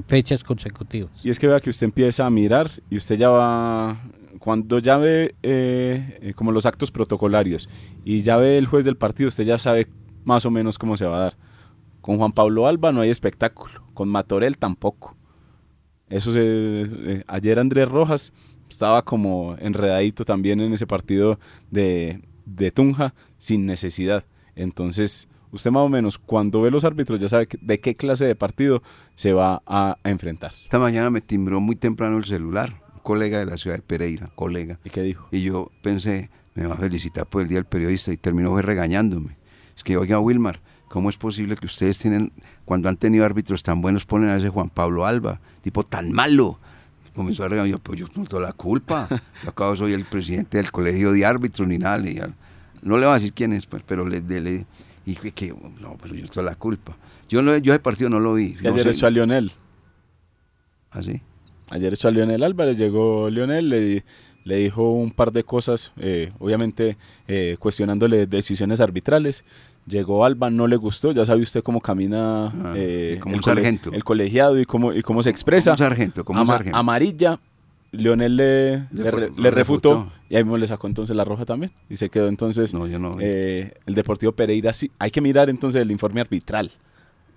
fechas 0.07 0.45
consecutivas. 0.45 1.25
Y 1.25 1.31
es 1.31 1.39
que 1.39 1.47
vea 1.47 1.61
que 1.61 1.71
usted 1.71 1.87
empieza 1.87 2.27
a 2.27 2.31
mirar 2.31 2.71
y 2.91 2.97
usted 2.97 3.17
ya 3.17 3.31
va, 3.31 3.97
cuando 4.39 4.79
ya 4.81 4.99
ve 4.99 5.35
eh, 5.43 6.19
eh, 6.21 6.35
como 6.35 6.53
los 6.53 6.67
actos 6.67 6.91
protocolarios 6.91 7.71
y 8.05 8.21
ya 8.21 8.37
ve 8.37 8.59
el 8.59 8.67
juez 8.67 8.85
del 8.85 8.97
partido, 8.97 9.29
usted 9.29 9.45
ya 9.45 9.57
sabe 9.57 9.89
más 10.25 10.45
o 10.45 10.51
menos 10.51 10.79
cómo 10.79 10.97
se 10.97 11.07
va 11.07 11.17
a 11.17 11.21
dar. 11.21 11.37
Con 12.03 12.19
Juan 12.19 12.33
Pablo 12.33 12.67
Alba 12.67 12.93
no 12.93 13.01
hay 13.01 13.09
espectáculo, 13.11 13.83
con 13.95 14.09
Matorel 14.11 14.59
tampoco. 14.59 15.17
Eso 16.11 16.33
se, 16.33 16.41
eh, 16.43 17.25
ayer 17.27 17.59
Andrés 17.59 17.89
Rojas 17.89 18.35
estaba 18.69 19.03
como 19.03 19.57
enredadito 19.59 20.25
también 20.25 20.61
en 20.61 20.75
ese 20.75 20.87
partido 20.87 21.39
de, 21.71 22.21
de 22.45 22.71
Tunja 22.71 23.15
sin 23.39 23.65
necesidad. 23.65 24.25
Entonces, 24.55 25.29
usted 25.53 25.71
más 25.71 25.83
o 25.83 25.89
menos 25.89 26.19
cuando 26.19 26.61
ve 26.63 26.71
los 26.71 26.85
árbitros 26.85 27.21
ya 27.21 27.29
sabe 27.29 27.47
de 27.61 27.81
qué 27.81 27.95
clase 27.95 28.25
de 28.25 28.35
partido 28.35 28.83
se 29.15 29.33
va 29.33 29.63
a- 29.67 29.97
a 30.03 30.11
enfrentar. 30.11 30.53
Esta 30.65 30.79
mañana 30.79 31.11
me 31.11 31.21
timbró 31.21 31.61
muy 31.61 31.77
temprano 31.77 32.19
el 32.19 32.25
celular, 32.25 32.81
un 32.95 33.01
colega 33.03 33.39
de 33.39 33.47
la 33.47 33.57
ciudad 33.59 33.77
de 33.77 33.83
Pereira, 33.83 34.29
colega. 34.35 34.79
¿Y 34.85 34.91
qué 34.91 35.03
dijo? 35.03 35.29
Y 35.31 35.43
yo 35.43 35.71
pensé, 35.83 36.31
me 36.55 36.67
va 36.67 36.75
a 36.75 36.79
felicitar 36.79 37.27
por 37.27 37.43
el 37.43 37.49
Día 37.49 37.59
del 37.59 37.67
Periodista 37.67 38.13
y 38.13 38.17
terminó 38.17 38.61
regañándome. 38.61 39.37
Es 39.77 39.83
que, 39.85 39.97
oiga, 39.97 40.19
Wilmar, 40.19 40.61
¿cómo 40.89 41.09
es 41.11 41.17
posible 41.17 41.57
que 41.57 41.67
ustedes 41.67 41.99
tienen, 41.99 42.33
cuando 42.65 42.89
han 42.89 42.97
tenido 42.97 43.25
árbitros 43.25 43.63
tan 43.63 43.81
buenos, 43.81 44.05
ponen 44.05 44.29
a 44.31 44.37
ese 44.37 44.49
Juan 44.51 44.69
Pablo 44.71 45.07
Alba, 45.07 45.41
tipo 45.63 45.83
tan 45.85 46.13
malo? 46.13 46.59
Comenzó 47.15 47.45
a 47.45 47.49
regañar, 47.49 47.71
yo, 47.73 47.79
pues 47.79 48.01
yo 48.01 48.07
no 48.15 48.25
tengo 48.25 48.41
la 48.41 48.53
culpa. 48.55 49.07
Yo 49.43 49.51
acabo 49.51 49.77
soy 49.77 49.93
el 49.93 50.07
presidente 50.07 50.57
del 50.57 50.73
colegio 50.73 51.13
de 51.13 51.27
árbitros 51.27 51.69
ni 51.69 51.77
nada. 51.79 51.99
le- 51.99 52.15
no 52.83 52.97
le 52.99 53.07
voy 53.07 53.13
a 53.13 53.19
decir 53.19 53.33
quién 53.33 53.53
es, 53.53 53.67
pues, 53.67 53.83
pero 53.87 54.07
le, 54.09 54.21
le, 54.23 54.41
le- 54.41 54.67
y 55.07 55.15
que, 55.17 55.33
que, 55.33 55.49
no, 55.81 55.97
pero 56.01 56.15
yo 56.15 56.27
tengo 56.29 56.43
la 56.47 56.55
culpa. 56.55 56.97
Yo, 57.29 57.43
no, 57.43 57.57
yo 57.57 57.73
ese 57.73 57.81
partido 57.81 58.09
no 58.11 58.21
lo 58.21 58.35
vi. 58.35 58.53
Es 58.53 58.63
que 58.63 58.69
no 58.69 58.75
ayer 58.75 58.89
echó 58.89 59.07
a 59.07 59.11
Lionel. 59.11 59.53
¿Ah, 60.91 61.03
sí? 61.03 61.21
Ayer 61.71 61.93
echó 61.95 62.09
a 62.09 62.11
Lionel 62.11 62.43
Álvarez, 62.43 62.77
llegó 62.77 63.31
Lionel, 63.31 63.69
le, 63.69 63.81
di- 63.81 64.03
le 64.45 64.57
dijo 64.57 64.91
un 64.93 65.11
par 65.11 65.33
de 65.33 65.43
cosas, 65.45 65.93
eh, 65.97 66.31
obviamente 66.39 66.97
eh, 67.29 67.57
cuestionándole 67.59 68.27
decisiones 68.27 68.81
arbitrales. 68.81 69.45
Llegó 69.87 70.25
Alba, 70.25 70.51
no 70.51 70.67
le 70.69 70.77
gustó, 70.77 71.11
ya 71.13 71.25
sabe 71.27 71.43
usted 71.43 71.63
cómo 71.63 71.81
camina 71.81 72.47
Ah, 72.47 72.75
eh, 72.77 73.19
como 73.21 73.35
el, 73.35 73.39
un 73.39 73.43
cole- 73.43 73.63
sargento. 73.63 73.91
el 73.93 74.05
colegiado 74.05 74.61
y 74.61 74.65
cómo, 74.67 74.93
y 74.93 75.03
cómo 75.03 75.23
se 75.23 75.31
expresa. 75.31 75.71
Como 75.73 75.85
un 75.85 75.89
sargento, 75.91 76.25
como 76.25 76.41
un 76.43 76.47
sargento. 76.47 76.77
Amarilla, 76.79 77.41
Lionel 77.93 78.37
le, 78.37 78.79
Le 78.79 78.87
le, 78.91 79.11
re- 79.11 79.29
re- 79.29 79.33
le 79.37 79.51
refutó, 79.51 79.91
refutó. 79.95 80.13
y 80.31 80.37
ahí 80.37 80.43
mismo 80.45 80.57
le 80.57 80.67
sacó 80.67 80.87
entonces 80.87 81.15
la 81.15 81.25
roja 81.25 81.45
también. 81.45 81.73
Y 81.91 81.97
se 81.97 82.09
quedó 82.09 82.29
entonces 82.29 82.73
No, 82.75 82.87
yo 82.87 82.99
no 82.99 83.13
eh, 83.21 83.75
el 83.87 83.95
Deportivo 83.95 84.33
Pereira. 84.33 84.73
Sí, 84.73 84.91
hay 84.99 85.11
que 85.11 85.21
mirar 85.21 85.51
entonces 85.51 85.81
el 85.83 85.91
informe 85.91 86.21
arbitral. 86.21 86.73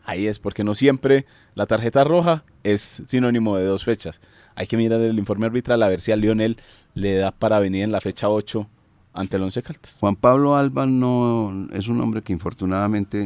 Ahí 0.06 0.28
es, 0.28 0.38
porque 0.40 0.64
no 0.64 0.76
siempre 0.76 1.26
la 1.56 1.66
tarjeta 1.66 2.04
roja 2.04 2.44
es 2.64 3.02
sinónimo 3.08 3.58
de 3.58 3.66
dos 3.66 3.84
fechas. 3.84 4.22
Hay 4.56 4.68
que 4.68 4.78
mirar 4.78 5.02
el 5.02 5.18
informe 5.18 5.48
arbitral 5.48 5.82
a 5.84 5.88
ver 5.90 6.00
si 6.00 6.12
a 6.12 6.16
Lionel 6.16 6.58
le 6.94 7.16
da 7.16 7.32
para 7.32 7.60
venir 7.60 7.84
en 7.84 7.92
la 7.92 8.00
fecha 8.02 8.30
8 8.30 8.70
ante 9.14 9.38
el 9.38 9.44
Once 9.44 9.62
Caldas. 9.62 9.98
Juan 10.00 10.16
Pablo 10.16 10.56
Alba 10.56 10.86
no 10.86 11.68
es 11.74 11.88
un 11.88 12.00
hombre 12.02 12.22
que 12.22 12.32
infortunadamente 12.34 13.24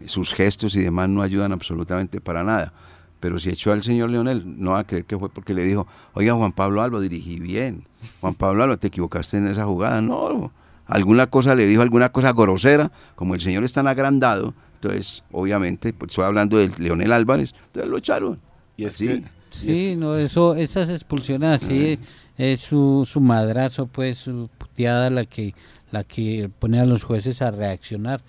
eh, 0.00 0.04
sus 0.06 0.32
gestos 0.34 0.76
y 0.76 0.80
demás 0.82 1.08
no 1.08 1.22
ayudan 1.22 1.52
absolutamente 1.52 2.20
para 2.20 2.44
nada. 2.44 2.72
Pero 3.20 3.38
si 3.38 3.50
echó 3.50 3.72
al 3.72 3.82
señor 3.82 4.10
Leonel, 4.10 4.42
no 4.60 4.72
va 4.72 4.80
a 4.80 4.86
creer 4.86 5.04
que 5.04 5.18
fue 5.18 5.28
porque 5.28 5.52
le 5.54 5.62
dijo, 5.64 5.86
oiga 6.14 6.34
Juan 6.34 6.52
Pablo 6.52 6.80
Alba, 6.82 7.00
dirigí 7.00 7.38
bien. 7.38 7.84
Juan 8.20 8.34
Pablo 8.34 8.64
Alba, 8.64 8.76
te 8.78 8.86
equivocaste 8.88 9.36
en 9.36 9.46
esa 9.48 9.66
jugada. 9.66 10.00
No, 10.00 10.50
alguna 10.86 11.26
cosa 11.28 11.54
le 11.54 11.66
dijo, 11.66 11.82
alguna 11.82 12.10
cosa 12.10 12.32
grosera, 12.32 12.90
como 13.16 13.34
el 13.34 13.40
señor 13.40 13.62
es 13.64 13.72
tan 13.74 13.86
agrandado, 13.86 14.54
entonces 14.74 15.22
obviamente, 15.30 15.92
pues 15.92 16.10
estoy 16.10 16.24
hablando 16.24 16.56
de 16.56 16.70
Leonel 16.78 17.12
Álvarez, 17.12 17.54
entonces 17.66 17.90
lo 17.90 17.98
echaron. 17.98 18.40
Y 18.76 18.84
es 18.86 18.94
Así. 18.94 19.06
que- 19.06 19.22
Sí, 19.50 19.96
no, 19.96 20.16
eso, 20.16 20.54
esas 20.54 20.90
expulsiones 20.90 21.60
así 21.62 21.98
es 22.38 22.60
su, 22.60 23.04
su 23.04 23.20
madrazo, 23.20 23.86
pues, 23.88 24.18
su 24.18 24.48
puteada 24.56 25.10
la 25.10 25.24
que, 25.26 25.54
la 25.90 26.04
que 26.04 26.48
pone 26.60 26.78
a 26.78 26.84
los 26.86 27.02
jueces 27.02 27.42
a 27.42 27.50
reaccionar. 27.50 28.22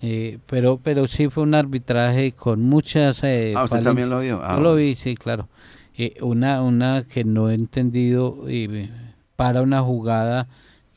Eh, 0.00 0.38
pero, 0.46 0.78
pero 0.82 1.08
sí 1.08 1.28
fue 1.28 1.42
un 1.42 1.54
arbitraje 1.54 2.32
con 2.32 2.62
muchas. 2.62 3.22
Eh, 3.24 3.54
Ah, 3.56 3.64
¿usted 3.64 3.82
también 3.82 4.10
lo 4.10 4.20
vio? 4.20 4.40
Ah, 4.42 4.56
Yo 4.56 4.62
lo 4.62 4.74
vi, 4.74 4.94
sí, 4.94 5.16
claro. 5.16 5.48
Eh, 5.96 6.14
una, 6.20 6.62
una 6.62 7.02
que 7.02 7.24
no 7.24 7.50
he 7.50 7.54
entendido 7.54 8.44
eh, 8.46 8.88
para 9.34 9.62
una 9.62 9.82
jugada 9.82 10.46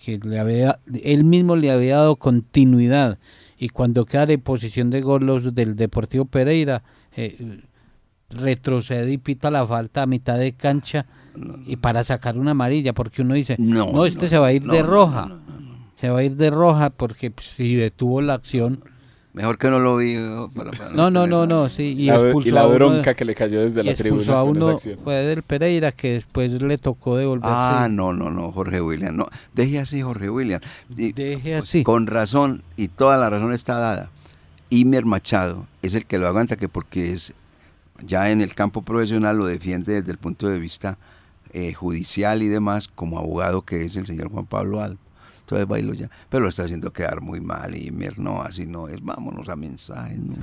que 0.03 0.19
le 0.19 0.39
había, 0.39 0.79
él 1.03 1.23
mismo 1.23 1.55
le 1.55 1.71
había 1.71 1.97
dado 1.97 2.15
continuidad 2.17 3.17
y 3.57 3.69
cuando 3.69 4.05
queda 4.05 4.23
en 4.23 4.41
posición 4.41 4.89
de 4.91 5.01
gol 5.01 5.25
los 5.25 5.53
del 5.55 5.75
Deportivo 5.75 6.25
Pereira 6.25 6.83
eh, 7.15 7.61
retrocede 8.29 9.11
y 9.11 9.17
pita 9.17 9.51
la 9.51 9.65
falta 9.65 10.03
a 10.03 10.05
mitad 10.07 10.37
de 10.37 10.53
cancha 10.53 11.05
y 11.65 11.75
para 11.77 12.03
sacar 12.03 12.37
una 12.37 12.51
amarilla 12.51 12.93
porque 12.93 13.21
uno 13.21 13.33
dice 13.33 13.55
No, 13.59 13.91
no, 13.91 14.05
este 14.05 14.23
no, 14.23 14.27
se 14.27 14.37
va 14.37 14.47
a 14.47 14.53
ir 14.53 14.65
no, 14.65 14.73
de 14.73 14.83
roja 14.83 15.37
se 15.95 16.09
va 16.09 16.19
a 16.19 16.23
ir 16.23 16.35
de 16.35 16.49
roja 16.49 16.89
porque 16.89 17.29
pues, 17.31 17.47
si 17.47 17.75
detuvo 17.75 18.21
la 18.21 18.35
acción 18.35 18.83
Mejor 19.33 19.57
que 19.57 19.69
no 19.69 19.79
lo 19.79 19.95
vi. 19.95 20.15
para- 20.53 20.71
para 20.71 20.89
no 20.91 21.09
no 21.09 21.25
no 21.25 21.47
no 21.47 21.69
sí 21.69 21.95
y 21.97 22.07
la, 22.07 22.15
expulsó 22.15 22.49
y 22.49 22.51
la 22.51 22.61
a 22.61 22.65
uno 22.67 22.73
de- 22.73 22.77
bronca 22.79 23.13
que 23.13 23.23
le 23.23 23.33
cayó 23.33 23.61
desde 23.61 23.79
y 23.81 23.83
la 23.85 23.91
expulsó 23.91 24.23
tribuna 24.33 24.39
a 24.39 24.43
uno 24.43 24.77
fue 25.03 25.15
del 25.15 25.41
Pereira 25.43 25.91
que 25.93 26.13
después 26.13 26.61
le 26.61 26.77
tocó 26.77 27.15
devolverse 27.15 27.53
Ah, 27.55 27.87
no, 27.89 28.11
no, 28.11 28.29
no, 28.29 28.51
Jorge 28.51 28.81
William, 28.81 29.15
no. 29.15 29.27
Deje 29.53 29.79
así, 29.79 30.01
Jorge 30.01 30.29
William. 30.29 30.59
Y, 30.97 31.13
Deje 31.13 31.51
pues, 31.59 31.63
así. 31.63 31.83
Con 31.83 32.07
razón, 32.07 32.61
y 32.75 32.89
toda 32.89 33.15
la 33.17 33.29
razón 33.29 33.53
está 33.53 33.75
dada. 33.77 34.09
Imer 34.69 35.05
Machado 35.05 35.65
es 35.81 35.93
el 35.93 36.05
que 36.05 36.17
lo 36.17 36.27
aguanta, 36.27 36.57
que 36.57 36.67
porque 36.69 37.13
es 37.13 37.33
ya 38.05 38.31
en 38.31 38.41
el 38.41 38.53
campo 38.55 38.81
profesional 38.81 39.37
lo 39.37 39.45
defiende 39.45 39.93
desde 39.93 40.11
el 40.11 40.17
punto 40.17 40.47
de 40.49 40.59
vista 40.59 40.97
eh, 41.53 41.73
judicial 41.73 42.41
y 42.43 42.47
demás, 42.49 42.87
como 42.93 43.17
abogado 43.19 43.61
que 43.63 43.83
es 43.85 43.95
el 43.95 44.05
señor 44.07 44.29
Juan 44.29 44.45
Pablo 44.45 44.81
Alba. 44.81 44.97
Entonces 45.51 45.67
bailo 45.67 45.93
ya. 45.93 46.09
Pero 46.29 46.43
lo 46.43 46.49
está 46.49 46.63
haciendo 46.63 46.93
quedar 46.93 47.19
muy 47.19 47.41
mal, 47.41 47.75
Imer, 47.75 48.17
no, 48.19 48.41
así 48.41 48.65
no 48.65 48.87
es. 48.87 49.01
Vámonos 49.01 49.49
a 49.49 49.57
mensajes. 49.57 50.17
no. 50.17 50.35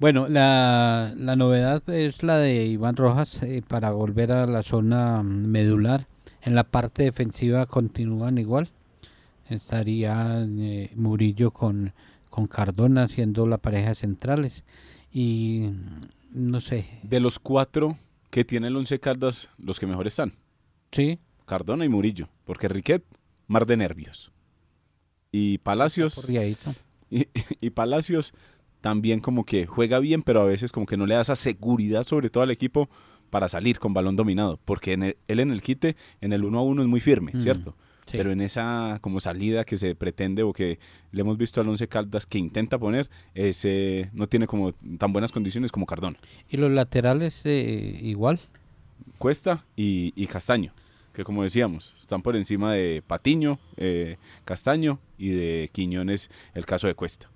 Bueno, 0.00 0.28
la, 0.28 1.12
la 1.18 1.36
novedad 1.36 1.82
es 1.90 2.22
la 2.22 2.38
de 2.38 2.64
Iván 2.64 2.96
Rojas 2.96 3.42
eh, 3.42 3.62
para 3.66 3.90
volver 3.90 4.32
a 4.32 4.46
la 4.46 4.62
zona 4.62 5.22
mm, 5.22 5.46
medular. 5.46 6.06
En 6.40 6.54
la 6.54 6.64
parte 6.64 7.02
defensiva 7.02 7.66
continúan 7.66 8.38
igual. 8.38 8.70
Estaría 9.50 10.42
eh, 10.46 10.90
Murillo 10.94 11.50
con, 11.50 11.92
con 12.30 12.38
con 12.38 12.46
Cardona 12.46 13.08
siendo 13.08 13.46
la 13.46 13.58
pareja 13.58 13.94
centrales. 13.94 14.64
Y 15.12 15.70
no 16.30 16.62
sé, 16.62 17.00
De 17.02 17.20
los 17.20 17.38
cuatro 17.38 17.98
que 18.30 18.44
tiene 18.44 18.68
el 18.68 18.76
Once 18.76 18.98
Caldas, 19.00 19.50
los 19.58 19.80
que 19.80 19.86
mejor 19.86 20.06
están. 20.06 20.32
Sí, 20.92 21.18
Cardona 21.46 21.84
y 21.84 21.88
Murillo. 21.88 22.28
Porque 22.44 22.68
Riquet, 22.68 23.04
mar 23.46 23.66
de 23.66 23.76
nervios. 23.76 24.32
Y 25.32 25.58
Palacios... 25.58 26.14
Y, 27.10 27.26
y 27.62 27.70
Palacios 27.70 28.34
también 28.82 29.20
como 29.20 29.46
que 29.46 29.64
juega 29.66 29.98
bien, 29.98 30.22
pero 30.22 30.42
a 30.42 30.44
veces 30.44 30.72
como 30.72 30.84
que 30.84 30.98
no 30.98 31.06
le 31.06 31.14
da 31.14 31.22
esa 31.22 31.36
seguridad, 31.36 32.06
sobre 32.06 32.28
todo 32.28 32.42
al 32.42 32.50
equipo, 32.50 32.90
para 33.30 33.48
salir 33.48 33.78
con 33.78 33.94
balón 33.94 34.14
dominado. 34.14 34.60
Porque 34.64 34.92
en 34.92 35.02
el- 35.02 35.16
él 35.26 35.40
en 35.40 35.50
el 35.50 35.62
quite, 35.62 35.96
en 36.20 36.34
el 36.34 36.44
uno 36.44 36.58
a 36.58 36.62
uno 36.62 36.82
es 36.82 36.88
muy 36.88 37.00
firme, 37.00 37.32
Mm, 37.34 37.40
¿cierto? 37.40 37.76
sí. 38.04 38.18
Pero 38.18 38.30
en 38.30 38.42
esa 38.42 38.98
como 39.00 39.20
salida 39.20 39.64
que 39.64 39.78
se 39.78 39.94
pretende 39.94 40.42
o 40.42 40.52
que 40.52 40.78
le 41.12 41.20
hemos 41.22 41.38
visto 41.38 41.62
al 41.62 41.68
Once 41.70 41.88
Caldas 41.88 42.26
que 42.26 42.36
intenta 42.38 42.78
poner, 42.78 43.08
ese 43.34 44.10
no 44.12 44.26
tiene 44.26 44.46
como 44.46 44.72
tan 44.98 45.12
buenas 45.14 45.32
condiciones 45.32 45.72
como 45.72 45.86
Cardona. 45.86 46.18
Y 46.50 46.58
los 46.58 46.70
laterales 46.70 47.40
eh, 47.46 47.98
igual. 48.02 48.38
Cuesta 49.18 49.64
y, 49.76 50.26
Castaño, 50.26 50.72
que 51.12 51.24
como 51.24 51.42
decíamos, 51.42 51.94
están 52.00 52.22
por 52.22 52.36
encima 52.36 52.72
de 52.72 53.02
Patiño, 53.06 53.58
eh, 53.76 54.16
Castaño 54.44 54.98
y 55.18 55.30
de 55.30 55.70
Quiñones, 55.72 56.30
el 56.54 56.66
caso 56.66 56.86
de 56.86 56.94
Cuesta. 56.94 57.28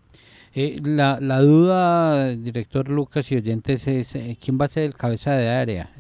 Eh, 0.55 0.79
la, 0.85 1.19
duda, 1.41 2.29
director 2.35 2.89
Lucas 2.89 3.33
y 3.33 3.37
oyentes, 3.37 3.87
es 3.87 4.15
eh, 4.15 4.37
quién 4.39 4.59
va 4.61 4.67
a 4.67 4.69
ser 4.69 4.83
el 4.83 4.95
cabeza 4.95 5.33
de 5.35 5.49
área. 5.49 5.91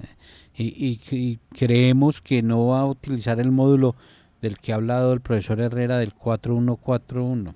Y, 0.55 1.39
creemos 1.57 2.21
que 2.21 2.43
no 2.43 2.67
va 2.67 2.81
a 2.81 2.87
utilizar 2.87 3.41
el 3.41 3.51
módulo 3.51 3.97
del 4.43 4.59
que 4.59 4.73
ha 4.73 4.77
hablado 4.77 5.15
el 5.15 5.21
profesor 5.23 5.61
Herrera 5.61 5.99
del 5.99 6.13
4141. 6.13 7.55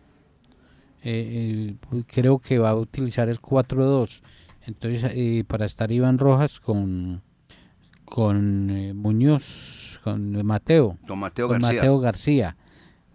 Eh, 1.04 1.74
creo 2.06 2.38
que 2.38 2.58
va 2.58 2.70
a 2.70 2.74
utilizar 2.74 3.28
el 3.28 3.40
4-2. 3.40 4.22
Entonces, 4.66 5.44
para 5.44 5.66
estar 5.66 5.92
Iván 5.92 6.18
Rojas 6.18 6.58
con, 6.58 7.22
con 8.06 8.70
eh, 8.70 8.94
Muñoz, 8.94 10.00
con 10.02 10.44
Mateo 10.46 10.96
Don 11.06 11.18
Mateo 11.18 11.48
con 11.48 11.60
García. 11.60 11.80
Mateo 11.80 11.98
García. 11.98 12.56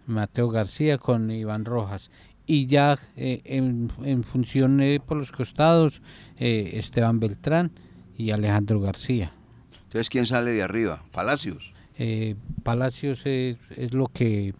Mateo 0.06 0.48
García 0.50 0.98
con 0.98 1.30
Iván 1.30 1.64
Rojas. 1.64 2.10
Y 2.46 2.66
ya 2.66 2.98
eh, 3.16 3.40
en, 3.44 3.92
en 4.04 4.24
función 4.24 4.80
eh, 4.80 5.00
por 5.04 5.16
los 5.16 5.32
costados, 5.32 6.02
eh, 6.38 6.72
Esteban 6.74 7.20
Beltrán 7.20 7.72
y 8.16 8.30
Alejandro 8.30 8.80
García. 8.80 9.32
Entonces, 9.84 10.08
¿quién 10.10 10.26
sale 10.26 10.50
de 10.50 10.62
arriba? 10.62 11.02
Palacios. 11.12 11.72
Eh, 11.98 12.34
Palacios 12.62 13.26
es, 13.26 13.58
es 13.76 13.92
lo 13.92 14.06
que 14.06 14.54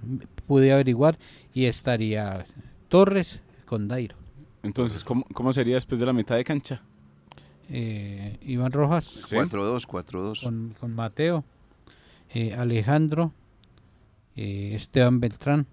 pude 0.46 0.72
averiguar 0.72 1.18
y 1.54 1.64
estaría 1.64 2.46
Torres 2.88 3.42
con 3.64 3.88
Dairo. 3.88 4.16
Entonces, 4.62 5.02
¿cómo, 5.02 5.24
cómo 5.32 5.52
sería 5.52 5.74
después 5.74 5.98
de 5.98 6.06
la 6.06 6.12
mitad 6.12 6.36
de 6.36 6.44
cancha? 6.44 6.82
Eh, 7.74 8.38
Iván 8.42 8.70
Rojas 8.72 9.04
Sí. 9.04 9.34
4-2, 9.36 9.86
4-2. 9.86 10.42
con, 10.42 10.74
con 10.78 10.94
Mateo, 10.94 11.44
eh, 12.34 12.54
Alejandro, 12.54 13.32
eh, 14.36 14.72
Esteban 14.74 15.20
Beltrán 15.20 15.66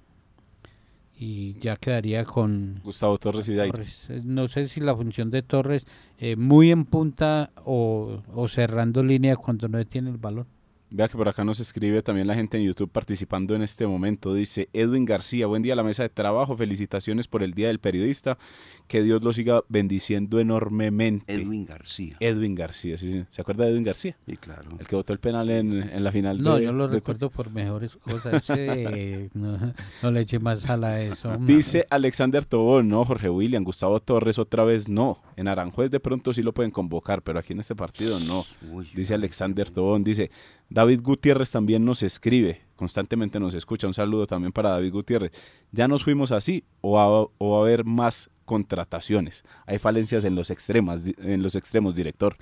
y 1.17 1.59
ya 1.59 1.75
quedaría 1.75 2.23
con 2.23 2.79
Gustavo 2.83 3.17
Torres 3.17 3.49
y 3.49 3.55
Dairo. 3.55 3.73
Torres. 3.73 4.09
Eh, 4.09 4.21
No 4.23 4.47
sé 4.47 4.67
si 4.69 4.79
la 4.79 4.95
función 4.95 5.29
de 5.29 5.41
Torres 5.41 5.85
eh, 6.17 6.37
muy 6.37 6.71
en 6.71 6.85
punta 6.85 7.51
o, 7.65 8.21
o 8.33 8.47
cerrando 8.47 9.03
línea 9.03 9.35
cuando 9.35 9.67
no 9.67 9.83
tiene 9.85 10.09
el 10.09 10.17
balón. 10.17 10.47
Vea 10.91 11.07
que 11.07 11.15
por 11.17 11.29
acá 11.29 11.43
nos 11.43 11.59
escribe 11.59 12.01
también 12.01 12.25
la 12.25 12.33
gente 12.33 12.57
en 12.57 12.63
YouTube 12.63 12.89
participando 12.89 13.53
en 13.55 13.61
este 13.61 13.85
momento. 13.85 14.33
Dice 14.33 14.69
Edwin 14.73 15.05
García, 15.05 15.45
buen 15.45 15.61
día 15.61 15.73
a 15.73 15.75
la 15.75 15.83
mesa 15.83 16.01
de 16.01 16.09
trabajo, 16.09 16.57
felicitaciones 16.57 17.27
por 17.27 17.43
el 17.43 17.53
Día 17.53 17.67
del 17.67 17.77
Periodista, 17.77 18.39
que 18.87 19.03
Dios 19.03 19.23
lo 19.23 19.31
siga 19.31 19.61
bendiciendo 19.69 20.39
enormemente. 20.39 21.31
Edwin 21.31 21.67
García. 21.67 22.17
Edwin 22.19 22.55
García, 22.55 22.97
sí, 22.97 23.11
sí. 23.11 23.25
¿se 23.29 23.39
acuerda 23.41 23.65
de 23.65 23.71
Edwin 23.73 23.83
García? 23.83 24.17
Sí, 24.25 24.35
claro. 24.37 24.71
El 24.79 24.87
que 24.87 24.95
votó 24.95 25.13
el 25.13 25.19
penal 25.19 25.51
en, 25.51 25.73
en 25.73 26.03
la 26.03 26.11
final 26.11 26.41
No, 26.41 26.55
de- 26.55 26.63
yo 26.65 26.71
lo 26.73 26.87
de- 26.87 26.95
recuerdo 26.95 27.29
por 27.29 27.51
mejores 27.51 27.95
cosas. 27.95 28.43
no, 29.35 29.73
no 30.01 30.11
le 30.11 30.21
eche 30.21 30.39
más 30.39 30.61
sal 30.61 30.83
a 30.85 30.99
eso. 31.03 31.37
Dice 31.41 31.85
Alexander 31.91 32.45
Tobón, 32.45 32.89
no, 32.89 33.05
Jorge 33.05 33.29
William, 33.29 33.63
Gustavo 33.63 33.99
Torres 33.99 34.39
otra 34.39 34.63
vez 34.63 34.89
no. 34.89 35.21
En 35.35 35.47
Aranjuez 35.47 35.91
de 35.91 35.99
pronto 35.99 36.33
sí 36.33 36.41
lo 36.41 36.51
pueden 36.51 36.71
convocar, 36.71 37.21
pero 37.21 37.37
aquí 37.37 37.53
en 37.53 37.59
este 37.59 37.75
partido 37.75 38.19
no. 38.21 38.43
Uy, 38.71 38.89
Dice 38.95 39.13
Alexander 39.13 39.69
Tobón, 39.69 40.03
dice 40.03 40.31
David 40.69 41.01
Gutiérrez 41.01 41.49
también 41.51 41.83
nos 41.83 42.03
escribe, 42.03 42.61
constantemente 42.75 43.39
nos 43.39 43.55
escucha. 43.55 43.87
Un 43.87 43.93
saludo 43.93 44.27
también 44.27 44.51
para 44.51 44.69
David 44.69 44.91
Gutiérrez. 44.91 45.31
¿Ya 45.71 45.87
nos 45.87 46.03
fuimos 46.03 46.31
así 46.31 46.63
o 46.81 46.93
va, 46.93 47.07
o 47.37 47.49
va 47.51 47.57
a 47.57 47.61
haber 47.61 47.85
más 47.85 48.29
contrataciones? 48.45 49.43
Hay 49.65 49.79
falencias 49.79 50.25
en 50.25 50.35
los 50.35 50.51
extremos, 50.51 51.01
en 51.17 51.41
los 51.41 51.55
extremos, 51.55 51.95
director. 51.95 52.35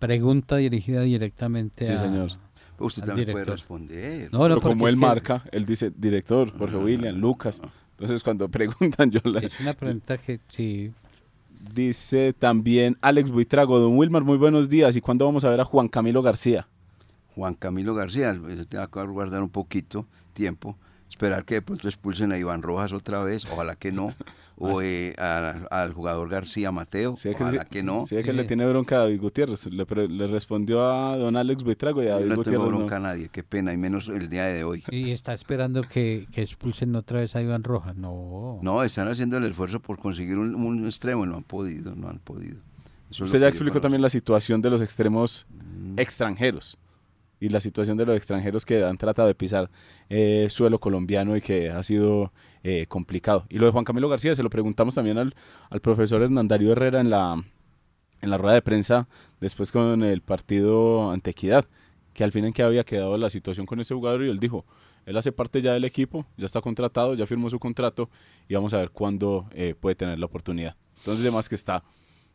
Pregunta 0.00 0.56
dirigida 0.56 1.02
directamente 1.02 1.84
Sí, 1.84 1.92
a... 1.92 1.96
señor. 1.98 2.30
Usted 2.78 3.04
también 3.04 3.30
puede 3.30 3.44
responder. 3.44 4.32
No, 4.32 4.48
no, 4.48 4.56
Pero 4.56 4.60
como 4.62 4.88
él 4.88 4.94
que 4.94 5.00
marca, 5.00 5.44
él 5.52 5.66
dice 5.66 5.92
director, 5.94 6.50
Jorge 6.58 6.76
William, 6.76 7.14
Lucas. 7.16 7.60
Entonces 7.92 8.24
cuando 8.24 8.48
preguntan 8.50 9.10
yo 9.10 9.20
la, 9.24 9.40
Es 9.40 9.60
una 9.60 9.74
pregunta 9.74 10.16
que 10.18 10.40
sí. 10.48 10.90
Dice 11.74 12.32
también 12.32 12.96
Alex 13.02 13.30
Buitrago, 13.30 13.78
don 13.78 13.98
Wilmar, 13.98 14.24
muy 14.24 14.38
buenos 14.38 14.70
días. 14.70 14.96
¿Y 14.96 15.02
cuándo 15.02 15.26
vamos 15.26 15.44
a 15.44 15.50
ver 15.50 15.60
a 15.60 15.64
Juan 15.66 15.88
Camilo 15.88 16.22
García? 16.22 16.66
Juan 17.40 17.54
Camilo 17.54 17.94
García, 17.94 18.34
se 18.34 18.66
te 18.66 18.76
va 18.76 18.84
a 18.84 19.04
guardar 19.06 19.42
un 19.42 19.48
poquito 19.48 20.06
tiempo, 20.34 20.76
esperar 21.08 21.46
que 21.46 21.54
de 21.54 21.62
pronto 21.62 21.88
expulsen 21.88 22.32
a 22.32 22.36
Iván 22.38 22.60
Rojas 22.60 22.92
otra 22.92 23.24
vez, 23.24 23.50
ojalá 23.50 23.76
que 23.76 23.92
no, 23.92 24.12
o 24.58 24.82
eh, 24.82 25.14
a- 25.18 25.54
al 25.70 25.94
jugador 25.94 26.28
García 26.28 26.70
Mateo, 26.70 27.16
Sí, 27.16 27.30
que, 27.30 27.42
ojalá 27.42 27.62
sí- 27.62 27.68
que 27.70 27.82
no. 27.82 28.04
sí, 28.04 28.16
que 28.16 28.24
Sí. 28.24 28.32
le 28.32 28.44
tiene 28.44 28.66
bronca 28.66 28.96
a 28.96 28.98
David 29.04 29.20
Gutiérrez. 29.22 29.66
Le, 29.72 30.26
respondió 30.26 30.84
a 30.86 31.16
don 31.16 31.34
Alex 31.38 31.62
Buitrago 31.64 32.02
y 32.02 32.08
a 32.08 32.10
Yo 32.10 32.14
David 32.16 32.28
no 32.28 32.34
tengo 32.44 32.58
Gutiérrez. 32.58 32.68
bronca 32.78 32.98
no. 32.98 33.06
a 33.06 33.08
nadie, 33.08 33.30
qué 33.32 33.42
pena, 33.42 33.72
y 33.72 33.78
menos 33.78 34.08
el 34.08 34.28
día 34.28 34.44
de 34.44 34.62
hoy. 34.64 34.84
Y 34.90 35.12
está 35.12 35.32
esperando 35.32 35.80
que, 35.82 36.26
que 36.30 36.42
expulsen 36.42 36.94
otra 36.94 37.20
vez 37.20 37.34
a 37.34 37.40
Iván 37.40 37.64
Rojas. 37.64 37.96
No. 37.96 38.58
No, 38.60 38.82
están 38.84 39.08
haciendo 39.08 39.38
el 39.38 39.44
esfuerzo 39.46 39.80
por 39.80 39.98
conseguir 39.98 40.36
un, 40.36 40.54
un 40.54 40.84
extremo, 40.84 41.24
no 41.24 41.36
han 41.36 41.44
podido, 41.44 41.96
no 41.96 42.08
han 42.10 42.18
podido. 42.18 42.58
Eso 43.10 43.24
Usted 43.24 43.40
ya 43.40 43.46
que 43.46 43.56
explicó 43.56 43.80
también 43.80 44.02
la 44.02 44.10
situación 44.10 44.60
de 44.60 44.68
los 44.70 44.82
extremos 44.82 45.46
Mm. 45.50 45.98
extranjeros 45.98 46.76
y 47.40 47.48
la 47.48 47.58
situación 47.58 47.96
de 47.96 48.06
los 48.06 48.16
extranjeros 48.16 48.66
que 48.66 48.84
han 48.84 48.98
tratado 48.98 49.26
de 49.26 49.34
pisar 49.34 49.70
eh, 50.08 50.46
suelo 50.50 50.78
colombiano 50.78 51.36
y 51.36 51.40
que 51.40 51.70
ha 51.70 51.82
sido 51.82 52.32
eh, 52.62 52.86
complicado. 52.86 53.46
Y 53.48 53.58
lo 53.58 53.66
de 53.66 53.72
Juan 53.72 53.84
Camilo 53.84 54.08
García 54.08 54.34
se 54.34 54.42
lo 54.42 54.50
preguntamos 54.50 54.94
también 54.94 55.18
al, 55.18 55.34
al 55.70 55.80
profesor 55.80 56.22
Hernandario 56.22 56.72
Herrera 56.72 57.00
en 57.00 57.10
la, 57.10 57.42
en 58.20 58.30
la 58.30 58.38
rueda 58.38 58.54
de 58.54 58.62
prensa 58.62 59.08
después 59.40 59.72
con 59.72 60.04
el 60.04 60.20
partido 60.20 61.10
ante 61.10 61.30
Equidad, 61.30 61.64
que 62.12 62.24
al 62.24 62.32
fin 62.32 62.44
en 62.44 62.52
que 62.52 62.62
había 62.62 62.84
quedado 62.84 63.16
la 63.16 63.30
situación 63.30 63.64
con 63.66 63.80
este 63.80 63.94
jugador 63.94 64.22
y 64.24 64.28
él 64.28 64.38
dijo, 64.38 64.66
él 65.06 65.16
hace 65.16 65.32
parte 65.32 65.62
ya 65.62 65.72
del 65.72 65.84
equipo, 65.84 66.26
ya 66.36 66.46
está 66.46 66.60
contratado, 66.60 67.14
ya 67.14 67.26
firmó 67.26 67.48
su 67.48 67.58
contrato 67.58 68.10
y 68.48 68.54
vamos 68.54 68.74
a 68.74 68.78
ver 68.78 68.90
cuándo 68.90 69.48
eh, 69.52 69.74
puede 69.78 69.94
tener 69.94 70.18
la 70.18 70.26
oportunidad. 70.26 70.76
Entonces, 70.98 71.24
además 71.24 71.48
que 71.48 71.54
está 71.54 71.82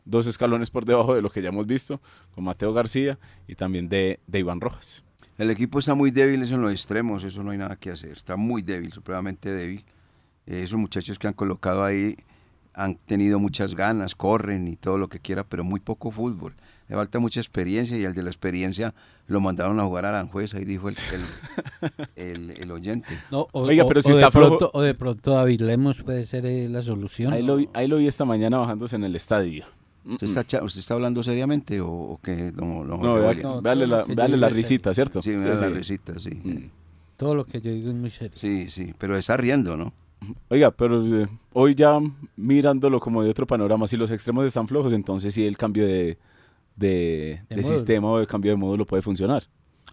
dos 0.05 0.27
escalones 0.27 0.69
por 0.69 0.85
debajo 0.85 1.13
de 1.15 1.21
lo 1.21 1.29
que 1.29 1.41
ya 1.41 1.49
hemos 1.49 1.65
visto 1.65 1.99
con 2.33 2.43
Mateo 2.43 2.71
García 2.73 3.17
y 3.47 3.55
también 3.55 3.89
de, 3.89 4.19
de 4.27 4.39
Iván 4.39 4.61
Rojas. 4.61 5.03
El 5.37 5.49
equipo 5.51 5.79
está 5.79 5.95
muy 5.95 6.11
débil 6.11 6.41
eso 6.43 6.55
en 6.55 6.61
los 6.61 6.71
extremos, 6.71 7.23
eso 7.25 7.43
no 7.43 7.51
hay 7.51 7.57
nada 7.57 7.75
que 7.75 7.89
hacer, 7.91 8.11
está 8.11 8.37
muy 8.37 8.61
débil, 8.61 8.93
supremamente 8.93 9.51
débil. 9.53 9.83
Eh, 10.47 10.61
esos 10.63 10.77
muchachos 10.79 11.19
que 11.19 11.27
han 11.27 11.33
colocado 11.33 11.83
ahí 11.83 12.15
han 12.73 12.95
tenido 12.95 13.39
muchas 13.39 13.73
ganas, 13.75 14.15
corren 14.15 14.67
y 14.67 14.75
todo 14.75 14.97
lo 14.97 15.07
que 15.09 15.19
quiera, 15.19 15.43
pero 15.45 15.63
muy 15.63 15.79
poco 15.79 16.11
fútbol. 16.11 16.53
Le 16.87 16.95
falta 16.95 17.19
mucha 17.19 17.39
experiencia 17.39 17.97
y 17.97 18.05
al 18.05 18.13
de 18.13 18.21
la 18.21 18.29
experiencia 18.29 18.93
lo 19.27 19.39
mandaron 19.41 19.79
a 19.79 19.83
jugar 19.85 20.05
a 20.05 20.09
Aranjuez, 20.09 20.53
ahí 20.53 20.65
dijo 20.65 20.87
el, 20.89 20.95
el, 22.15 22.51
el- 22.51 22.51
el 22.61 22.71
oyente. 22.71 23.17
No, 23.31 23.47
o, 23.51 23.61
Oiga, 23.61 23.83
o- 23.85 23.87
pero 23.87 24.01
si 24.01 24.11
o 24.11 24.13
está 24.13 24.25
de 24.27 24.31
flojo- 24.31 24.57
pronto, 24.57 24.71
o 24.73 24.81
de 24.81 24.93
pronto 24.93 25.31
David 25.31 25.61
Lemos 25.61 26.01
puede 26.03 26.25
ser 26.25 26.45
eh, 26.45 26.69
la 26.69 26.81
solución. 26.81 27.33
Ahí 27.33 27.43
lo, 27.43 27.55
vi- 27.57 27.69
ahí 27.73 27.87
lo 27.87 27.97
vi 27.97 28.07
esta 28.07 28.23
mañana 28.25 28.57
bajándose 28.59 28.95
en 28.97 29.03
el 29.05 29.15
estadio. 29.15 29.65
¿Usted 30.07 30.27
está, 30.27 30.43
cha- 30.43 30.63
usted 30.63 30.79
está 30.81 30.93
hablando 30.93 31.23
seriamente 31.23 31.81
o, 31.81 31.87
o 31.89 32.19
qué? 32.21 32.51
No, 32.55 32.83
no, 32.83 32.97
No, 32.97 33.15
vea- 33.15 33.33
no, 33.41 33.61
véale 33.61 33.87
la, 33.87 34.03
véale 34.03 34.49
risita, 34.49 34.93
¿cierto? 34.93 35.21
Sí, 35.21 35.31
me 35.31 35.39
Sí, 35.39 35.45
da 35.49 35.55
la 35.55 35.67
sí. 35.69 35.73
risita, 35.73 36.19
sí. 36.19 36.29
Mm. 36.43 36.69
Todo 37.17 37.33
lo 37.33 37.45
que 37.45 37.59
yo 37.61 37.71
digo 37.71 37.89
es 37.89 37.95
muy 37.95 38.09
serio. 38.09 38.37
Sí, 38.37 38.69
sí, 38.69 38.93
pero 38.97 39.17
está 39.17 39.35
riendo, 39.37 39.75
¿no? 39.77 39.93
Oiga, 40.49 40.71
pero 40.71 41.05
eh, 41.23 41.27
hoy 41.53 41.75
ya 41.75 41.99
mirándolo 42.35 42.99
como 42.99 43.23
de 43.23 43.29
otro 43.29 43.45
panorama, 43.47 43.87
si 43.87 43.95
los 43.97 44.11
extremos 44.11 44.45
están 44.45 44.67
flojos, 44.67 44.93
entonces 44.93 45.33
sí 45.33 45.45
el 45.45 45.57
cambio 45.57 45.85
de, 45.87 46.17
de, 46.75 47.41
De 47.49 47.55
de 47.55 47.61
módulo. 47.61 47.77
sistema 47.77 48.07
o 48.11 48.19
el 48.19 48.27
cambio 48.27 48.51
de 48.51 48.57
módulo 48.57 48.85
puede 48.85 49.01
funcionar. 49.01 49.43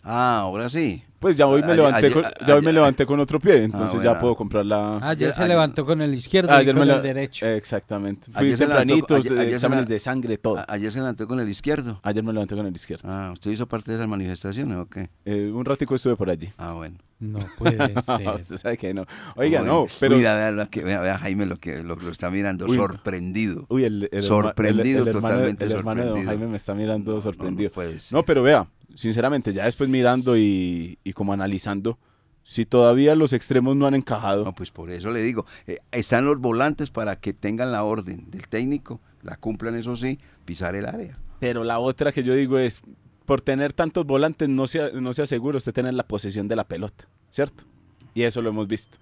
Ah, 0.02 0.40
ahora 0.40 0.68
sí. 0.70 1.02
Pues 1.18 1.36
ya 1.36 1.46
hoy 1.46 1.62
me 1.62 1.76
levanté, 1.76 2.06
ayer- 2.06 2.12
con, 2.12 2.24
ya 2.48 2.56
hoy 2.56 2.62
me 2.62 2.72
levanté 2.72 3.06
con 3.06 3.20
otro 3.20 3.38
pie, 3.38 3.62
entonces 3.62 4.00
ya 4.02 4.08
bueno. 4.08 4.20
puedo 4.20 4.34
comprar 4.34 4.66
la... 4.66 4.96
Ayer 4.96 5.04
Ayer- 5.28 5.32
se 5.32 5.40
ayer- 5.42 5.48
levantó 5.50 5.86
con 5.86 6.02
el 6.02 6.12
izquierdo 6.14 6.60
y 6.60 6.66
con 6.66 6.90
el 6.90 7.00
derecho. 7.02 7.46
Exactamente. 7.46 8.32
Fui 8.32 8.46
Ayer 8.46 8.58
se 8.58 8.66
levantó- 8.66 8.78
tempranitos, 8.96 9.30
ayer- 9.32 9.48
eh, 9.52 9.54
exámenes 9.54 9.84
la- 9.88 9.94
de 9.94 9.98
sangre, 10.00 10.38
todo. 10.38 10.64
Ayer 10.66 10.90
se 10.90 10.98
levantó 10.98 11.28
con 11.28 11.38
el 11.38 11.48
izquierdo. 11.48 12.00
Ayer 12.02 12.24
me 12.24 12.32
levanté 12.32 12.56
con 12.56 12.66
el 12.66 12.74
izquierdo. 12.74 13.08
Ah, 13.08 13.30
¿usted 13.32 13.52
hizo 13.52 13.66
parte 13.68 13.92
de 13.92 13.98
esas 13.98 14.08
manifestaciones 14.08 14.76
o 14.76 14.86
qué? 14.86 15.10
Eh, 15.24 15.52
un 15.54 15.64
ratico 15.64 15.94
estuve 15.94 16.16
por 16.16 16.28
allí. 16.28 16.50
Ah, 16.58 16.72
bueno. 16.72 16.96
No 17.20 17.38
puede 17.56 17.76
ser. 18.02 18.28
Usted 18.34 18.56
sabe 18.56 18.76
que 18.76 18.92
no. 18.92 19.06
Oiga, 19.36 19.60
no, 19.60 19.86
pero... 20.00 20.16
Mira, 20.16 20.34
vea, 20.34 20.50
lo 20.50 20.68
que, 20.68 20.82
vea, 20.82 20.98
vea 21.00 21.18
Jaime 21.18 21.46
lo 21.46 21.54
que 21.54 21.84
lo, 21.84 21.94
lo 21.94 22.10
está 22.10 22.30
mirando, 22.30 22.66
Uy, 22.66 22.76
sorprendido. 22.76 23.64
Uy, 23.68 23.84
el, 23.84 24.08
el 24.10 24.24
Sorprendido, 24.24 25.02
el- 25.02 25.08
el 25.08 25.14
hermano- 25.14 25.34
totalmente 25.36 25.64
El 25.66 25.70
hermano 25.70 26.00
de 26.00 26.06
don 26.08 26.16
sorprendido. 26.16 26.30
Jaime 26.40 26.50
me 26.50 26.56
está 26.56 26.74
mirando 26.74 27.14
No, 27.14 27.20
sorprendido. 27.20 27.68
no 27.70 27.74
puede 27.74 28.00
ser. 28.00 28.12
No, 28.12 28.24
pero 28.24 28.42
vea, 28.42 28.66
sinceramente, 28.94 29.52
ya 29.52 29.64
después 29.64 29.88
mirando 29.90 30.36
y, 30.36 30.98
y 31.04 31.12
como 31.12 31.32
analizando, 31.32 31.98
si 32.44 32.64
todavía 32.66 33.14
los 33.14 33.32
extremos 33.32 33.76
no 33.76 33.86
han 33.86 33.94
encajado, 33.94 34.44
No, 34.44 34.54
pues 34.54 34.70
por 34.70 34.90
eso 34.90 35.10
le 35.10 35.22
digo, 35.22 35.46
eh, 35.66 35.78
están 35.92 36.24
los 36.24 36.38
volantes 36.40 36.90
para 36.90 37.16
que 37.16 37.32
tengan 37.32 37.70
la 37.72 37.84
orden 37.84 38.30
del 38.30 38.48
técnico, 38.48 39.00
la 39.22 39.36
cumplan 39.36 39.76
eso 39.76 39.94
sí, 39.96 40.18
pisar 40.44 40.74
el 40.74 40.86
área. 40.86 41.16
pero 41.38 41.62
la 41.64 41.78
otra 41.78 42.10
que 42.12 42.22
yo 42.24 42.34
digo 42.34 42.58
es, 42.58 42.82
por 43.26 43.40
tener 43.40 43.72
tantos 43.72 44.04
volantes 44.04 44.48
no 44.48 44.66
se, 44.66 44.92
no 45.00 45.12
se 45.12 45.22
asegura 45.22 45.56
usted 45.58 45.72
tener 45.72 45.94
la 45.94 46.02
posesión 46.06 46.48
de 46.48 46.56
la 46.56 46.64
pelota, 46.64 47.06
¿cierto? 47.30 47.64
Y 48.14 48.22
eso 48.22 48.42
lo 48.42 48.50
hemos 48.50 48.66
visto. 48.66 48.98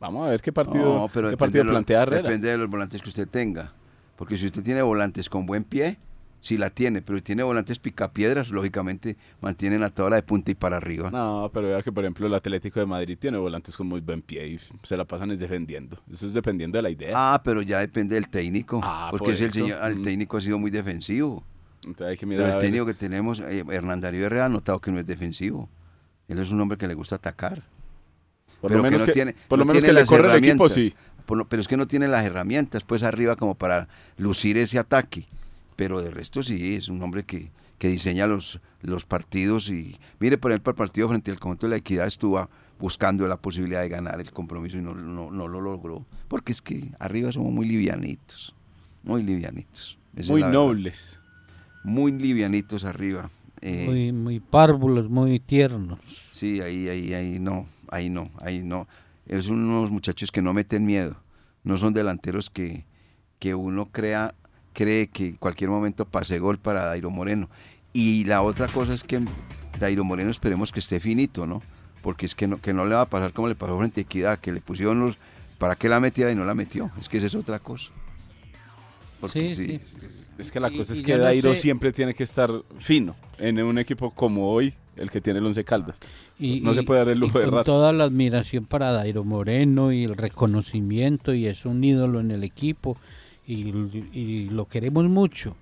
Vamos 0.00 0.26
a 0.26 0.30
ver 0.30 0.42
qué 0.42 0.52
partido, 0.52 0.84
No, 0.98 1.08
pero 1.14 1.30
qué 1.30 1.36
partido 1.36 1.60
de 1.60 1.64
los- 1.66 1.72
plantea 1.74 2.02
Herrera. 2.02 2.22
Depende 2.24 2.48
de 2.48 2.58
los 2.58 2.68
volantes 2.68 3.00
que 3.00 3.08
usted 3.08 3.28
tenga. 3.28 3.72
Porque 4.16 4.36
si 4.36 4.46
usted 4.46 4.62
tiene 4.62 4.82
volantes 4.82 5.28
con 5.30 5.46
buen 5.46 5.64
pie, 5.64 5.96
sí 6.44 6.58
la 6.58 6.68
tiene, 6.68 7.00
pero 7.00 7.16
si 7.18 7.22
tiene 7.22 7.42
volantes 7.42 7.78
picapiedras, 7.78 8.50
lógicamente 8.50 9.16
mantienen 9.40 9.82
a 9.82 9.88
toda 9.88 10.06
hora 10.08 10.16
de 10.16 10.22
punta 10.22 10.50
y 10.50 10.54
para 10.54 10.76
arriba. 10.76 11.10
No, 11.10 11.50
pero 11.54 11.68
vea 11.68 11.82
que 11.82 11.90
por 11.90 12.04
ejemplo 12.04 12.26
el 12.26 12.34
Atlético 12.34 12.80
de 12.80 12.86
Madrid 12.86 13.16
tiene 13.18 13.38
volantes 13.38 13.74
con 13.76 13.86
muy 13.86 14.00
buen 14.00 14.20
pie 14.20 14.46
y 14.48 14.58
se 14.82 14.96
la 14.96 15.06
pasan 15.06 15.30
es 15.30 15.40
defendiendo. 15.40 15.98
Eso 16.12 16.26
es 16.26 16.34
dependiendo 16.34 16.76
de 16.76 16.82
la 16.82 16.90
idea. 16.90 17.12
Ah, 17.14 17.40
pero 17.42 17.62
ya 17.62 17.78
depende 17.80 18.14
del 18.16 18.28
técnico. 18.28 18.80
Ah, 18.84 19.08
porque 19.10 19.24
por 19.24 19.34
es 19.34 19.40
el, 19.40 19.46
eso. 19.48 19.58
señor- 19.64 19.82
el 19.84 20.00
Mm. 20.00 20.02
técnico 20.02 20.36
ha 20.36 20.40
sido 20.42 20.58
muy 20.58 20.70
defensivo. 20.70 21.42
Entonces 21.78 22.06
hay 22.08 22.16
que 22.18 22.26
mirar. 22.26 22.54
el 22.54 22.58
técnico 22.60 22.84
que 22.86 22.94
tenemos, 22.94 23.40
eh, 23.40 23.64
Hernán 23.70 24.00
Darío 24.02 24.26
Herrera, 24.26 24.44
ha 24.44 24.48
notado 24.50 24.78
que 24.80 24.90
no 24.92 25.00
es 25.00 25.06
defensivo. 25.06 25.68
Él 26.28 26.38
es 26.38 26.50
un 26.50 26.60
hombre 26.60 26.76
que 26.78 26.86
le 26.88 26.94
gusta 26.94 27.16
atacar. 27.16 27.62
Por 28.60 28.70
pero 28.70 28.76
lo 28.78 28.82
menos 28.84 29.02
que 29.02 29.06
no 29.08 29.12
tiene, 29.12 29.34
por 29.48 29.58
lo 29.58 29.64
no 29.64 29.68
menos 29.68 29.84
que 29.84 29.92
le 29.92 30.06
corre 30.06 30.36
el 30.38 30.44
equipo, 30.44 30.68
sí. 30.68 30.94
Por 31.26 31.46
pero 31.48 31.60
es 31.62 31.68
que 31.68 31.76
no 31.76 31.86
tiene 31.86 32.06
las 32.08 32.24
herramientas, 32.24 32.84
pues 32.84 33.02
arriba 33.02 33.36
como 33.36 33.54
para 33.54 33.88
lucir 34.18 34.56
ese 34.58 34.78
ataque. 34.78 35.26
Pero 35.76 36.00
de 36.02 36.10
resto 36.10 36.42
sí, 36.42 36.74
es 36.74 36.88
un 36.88 37.02
hombre 37.02 37.24
que, 37.24 37.50
que 37.78 37.88
diseña 37.88 38.26
los, 38.26 38.60
los 38.82 39.04
partidos 39.04 39.68
y 39.70 39.96
mire, 40.20 40.38
por 40.38 40.52
ejemplo, 40.52 40.70
el 40.70 40.76
partido 40.76 41.08
frente 41.08 41.30
al 41.30 41.38
conjunto 41.40 41.66
de 41.66 41.70
la 41.70 41.76
equidad 41.76 42.06
estuvo 42.06 42.48
buscando 42.78 43.26
la 43.26 43.36
posibilidad 43.36 43.82
de 43.82 43.88
ganar 43.88 44.20
el 44.20 44.30
compromiso 44.32 44.78
y 44.78 44.82
no, 44.82 44.94
no, 44.94 45.30
no 45.30 45.48
lo 45.48 45.60
logró. 45.60 46.04
Porque 46.28 46.52
es 46.52 46.62
que 46.62 46.90
arriba 46.98 47.32
somos 47.32 47.52
muy 47.52 47.66
livianitos, 47.66 48.54
muy 49.02 49.22
livianitos. 49.22 49.98
Esa 50.16 50.30
Muy 50.32 50.42
nobles. 50.42 51.20
Muy 51.82 52.12
livianitos 52.12 52.84
arriba. 52.84 53.30
Eh, 53.60 53.84
Muy, 53.86 54.12
muy 54.12 54.40
párvulos, 54.40 55.08
muy 55.08 55.40
tiernos. 55.40 55.98
Sí, 56.30 56.60
ahí, 56.60 56.88
ahí, 56.88 57.14
ahí 57.14 57.38
no, 57.40 57.66
ahí 57.88 58.10
no, 58.10 58.30
ahí 58.42 58.62
no. 58.62 58.86
Es 59.26 59.48
unos 59.48 59.90
muchachos 59.90 60.30
que 60.30 60.42
no 60.42 60.52
meten 60.52 60.84
miedo, 60.84 61.16
no 61.62 61.78
son 61.78 61.94
delanteros 61.94 62.50
que, 62.50 62.84
que 63.38 63.54
uno 63.54 63.86
crea, 63.90 64.34
cree 64.74 65.06
que 65.06 65.28
en 65.28 65.36
cualquier 65.36 65.70
momento 65.70 66.04
pase 66.04 66.38
gol 66.38 66.58
para 66.58 66.84
Dairo 66.84 67.08
Moreno. 67.10 67.48
Y 67.94 68.24
la 68.24 68.42
otra 68.42 68.66
cosa 68.68 68.92
es 68.92 69.02
que 69.04 69.20
Dairo 69.80 70.04
Moreno 70.04 70.30
esperemos 70.30 70.70
que 70.72 70.80
esté 70.80 71.00
finito, 71.00 71.46
¿no? 71.46 71.62
Porque 72.02 72.26
es 72.26 72.34
que 72.34 72.46
no, 72.46 72.60
que 72.60 72.74
no 72.74 72.84
le 72.84 72.94
va 72.94 73.02
a 73.02 73.08
pasar 73.08 73.32
como 73.32 73.48
le 73.48 73.54
pasó 73.54 73.78
frente 73.78 74.00
a 74.00 74.02
Equidad, 74.02 74.38
que 74.38 74.52
le 74.52 74.60
pusieron 74.60 75.00
los, 75.00 75.16
para 75.58 75.76
que 75.76 75.88
la 75.88 76.00
metiera 76.00 76.30
y 76.30 76.34
no 76.34 76.44
la 76.44 76.54
metió. 76.54 76.90
Es 77.00 77.08
que 77.08 77.16
esa 77.16 77.28
es 77.28 77.34
otra 77.34 77.58
cosa. 77.60 77.90
Porque 79.20 79.48
Sí, 79.48 79.54
sí, 79.54 79.66
sí. 79.68 79.80
Es 80.36 80.50
que 80.50 80.58
la 80.60 80.70
Y- 80.70 80.76
cosa 80.76 80.92
es 80.92 81.00
y 81.00 81.02
que 81.02 81.16
no 81.16 81.22
Dairo 81.24 81.54
sé- 81.54 81.60
siempre 81.60 81.92
tiene 81.92 82.12
que 82.12 82.24
estar 82.24 82.50
fino 82.78 83.14
en 83.38 83.62
un 83.62 83.78
equipo 83.78 84.10
como 84.10 84.50
hoy, 84.50 84.74
el 84.96 85.08
que 85.10 85.20
tiene 85.20 85.38
el 85.38 85.46
Once 85.46 85.64
Caldas. 85.64 85.98
Y, 86.38 86.60
No 86.60 86.74
se 86.74 86.82
puede 86.82 87.00
dar 87.00 87.08
el 87.10 87.18
y 87.18 87.20
lujo 87.20 87.38
de 87.38 87.44
con 87.44 87.54
errar. 87.54 87.64
toda 87.64 87.92
la 87.92 88.04
admiración 88.04 88.66
para 88.66 88.90
Dairo 88.90 89.22
Moreno 89.24 89.92
y 89.92 90.02
el 90.04 90.16
reconocimiento 90.16 91.32
y 91.34 91.46
es 91.46 91.64
un 91.64 91.82
ídolo 91.84 92.18
en 92.20 92.32
el 92.32 92.42
equipo 92.42 92.96
y, 93.46 93.72
y 94.12 94.48
lo 94.50 94.66
queremos 94.66 95.04
mucho. 95.04 95.56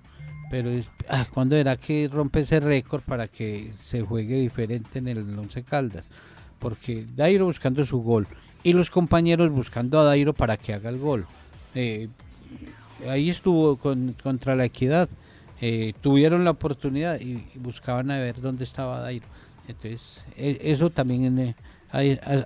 Pero 0.49 0.69
ah, 1.09 1.25
¿cuándo 1.33 1.55
era 1.55 1.77
que 1.77 2.07
rompe 2.11 2.41
ese 2.41 2.59
récord 2.59 3.01
para 3.01 3.27
que 3.27 3.71
se 3.75 4.01
juegue 4.01 4.35
diferente 4.39 4.99
en 4.99 5.07
el 5.07 5.37
Once 5.39 5.63
Caldas? 5.63 6.05
Porque 6.59 7.05
Dairo 7.15 7.45
buscando 7.45 7.83
su 7.83 8.01
gol 8.01 8.27
y 8.63 8.73
los 8.73 8.89
compañeros 8.89 9.49
buscando 9.51 9.99
a 9.99 10.03
Dairo 10.03 10.33
para 10.33 10.57
que 10.57 10.73
haga 10.73 10.89
el 10.89 10.99
gol. 10.99 11.25
Eh, 11.75 12.07
ahí 13.09 13.29
estuvo 13.29 13.77
con- 13.77 14.15
contra 14.21 14.55
la 14.55 14.65
equidad. 14.65 15.09
Eh, 15.59 15.93
tuvieron 16.01 16.43
la 16.43 16.51
oportunidad 16.51 17.19
y, 17.19 17.45
y 17.55 17.59
buscaban 17.59 18.11
a 18.11 18.17
ver 18.17 18.39
dónde 18.39 18.63
estaba 18.63 18.99
Dairo. 18.99 19.25
Entonces, 19.67 20.23
e- 20.37 20.59
eso 20.61 20.89
también 20.89 21.39
eh, 21.39 21.55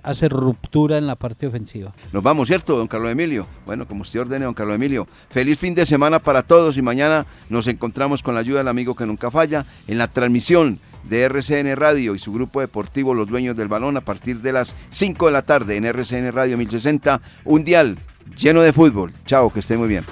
hace 0.02 0.28
ruptura 0.28 0.98
en 0.98 1.06
la 1.06 1.16
parte 1.16 1.46
ofensiva. 1.46 1.92
Nos 2.12 2.22
vamos, 2.22 2.48
¿cierto, 2.48 2.76
don 2.76 2.86
Carlos 2.86 3.10
Emilio? 3.10 3.46
Bueno, 3.66 3.86
como 3.86 4.02
usted 4.02 4.20
ordene, 4.20 4.44
don 4.44 4.54
Carlos 4.54 4.76
Emilio. 4.76 5.08
Feliz 5.30 5.58
fin 5.58 5.74
de 5.74 5.86
semana 5.86 6.18
para 6.18 6.42
todos 6.42 6.76
y 6.76 6.82
mañana 6.82 7.26
nos 7.48 7.66
encontramos 7.66 8.22
con 8.22 8.34
la 8.34 8.40
ayuda 8.40 8.58
del 8.58 8.68
amigo 8.68 8.94
que 8.94 9.06
nunca 9.06 9.30
falla 9.30 9.66
en 9.86 9.98
la 9.98 10.08
transmisión 10.08 10.78
de 11.08 11.22
RCN 11.22 11.74
Radio 11.76 12.14
y 12.14 12.18
su 12.18 12.32
grupo 12.32 12.60
deportivo 12.60 13.14
Los 13.14 13.28
Dueños 13.28 13.56
del 13.56 13.68
Balón 13.68 13.96
a 13.96 14.02
partir 14.02 14.40
de 14.40 14.52
las 14.52 14.74
5 14.90 15.26
de 15.26 15.32
la 15.32 15.42
tarde 15.42 15.76
en 15.76 15.84
RCN 15.86 16.32
Radio 16.32 16.56
1060, 16.58 17.20
un 17.44 17.64
dial 17.64 17.98
lleno 18.36 18.60
de 18.60 18.72
fútbol. 18.72 19.12
Chao, 19.24 19.50
que 19.50 19.60
esté 19.60 19.76
muy 19.76 19.88
bien. 19.88 20.04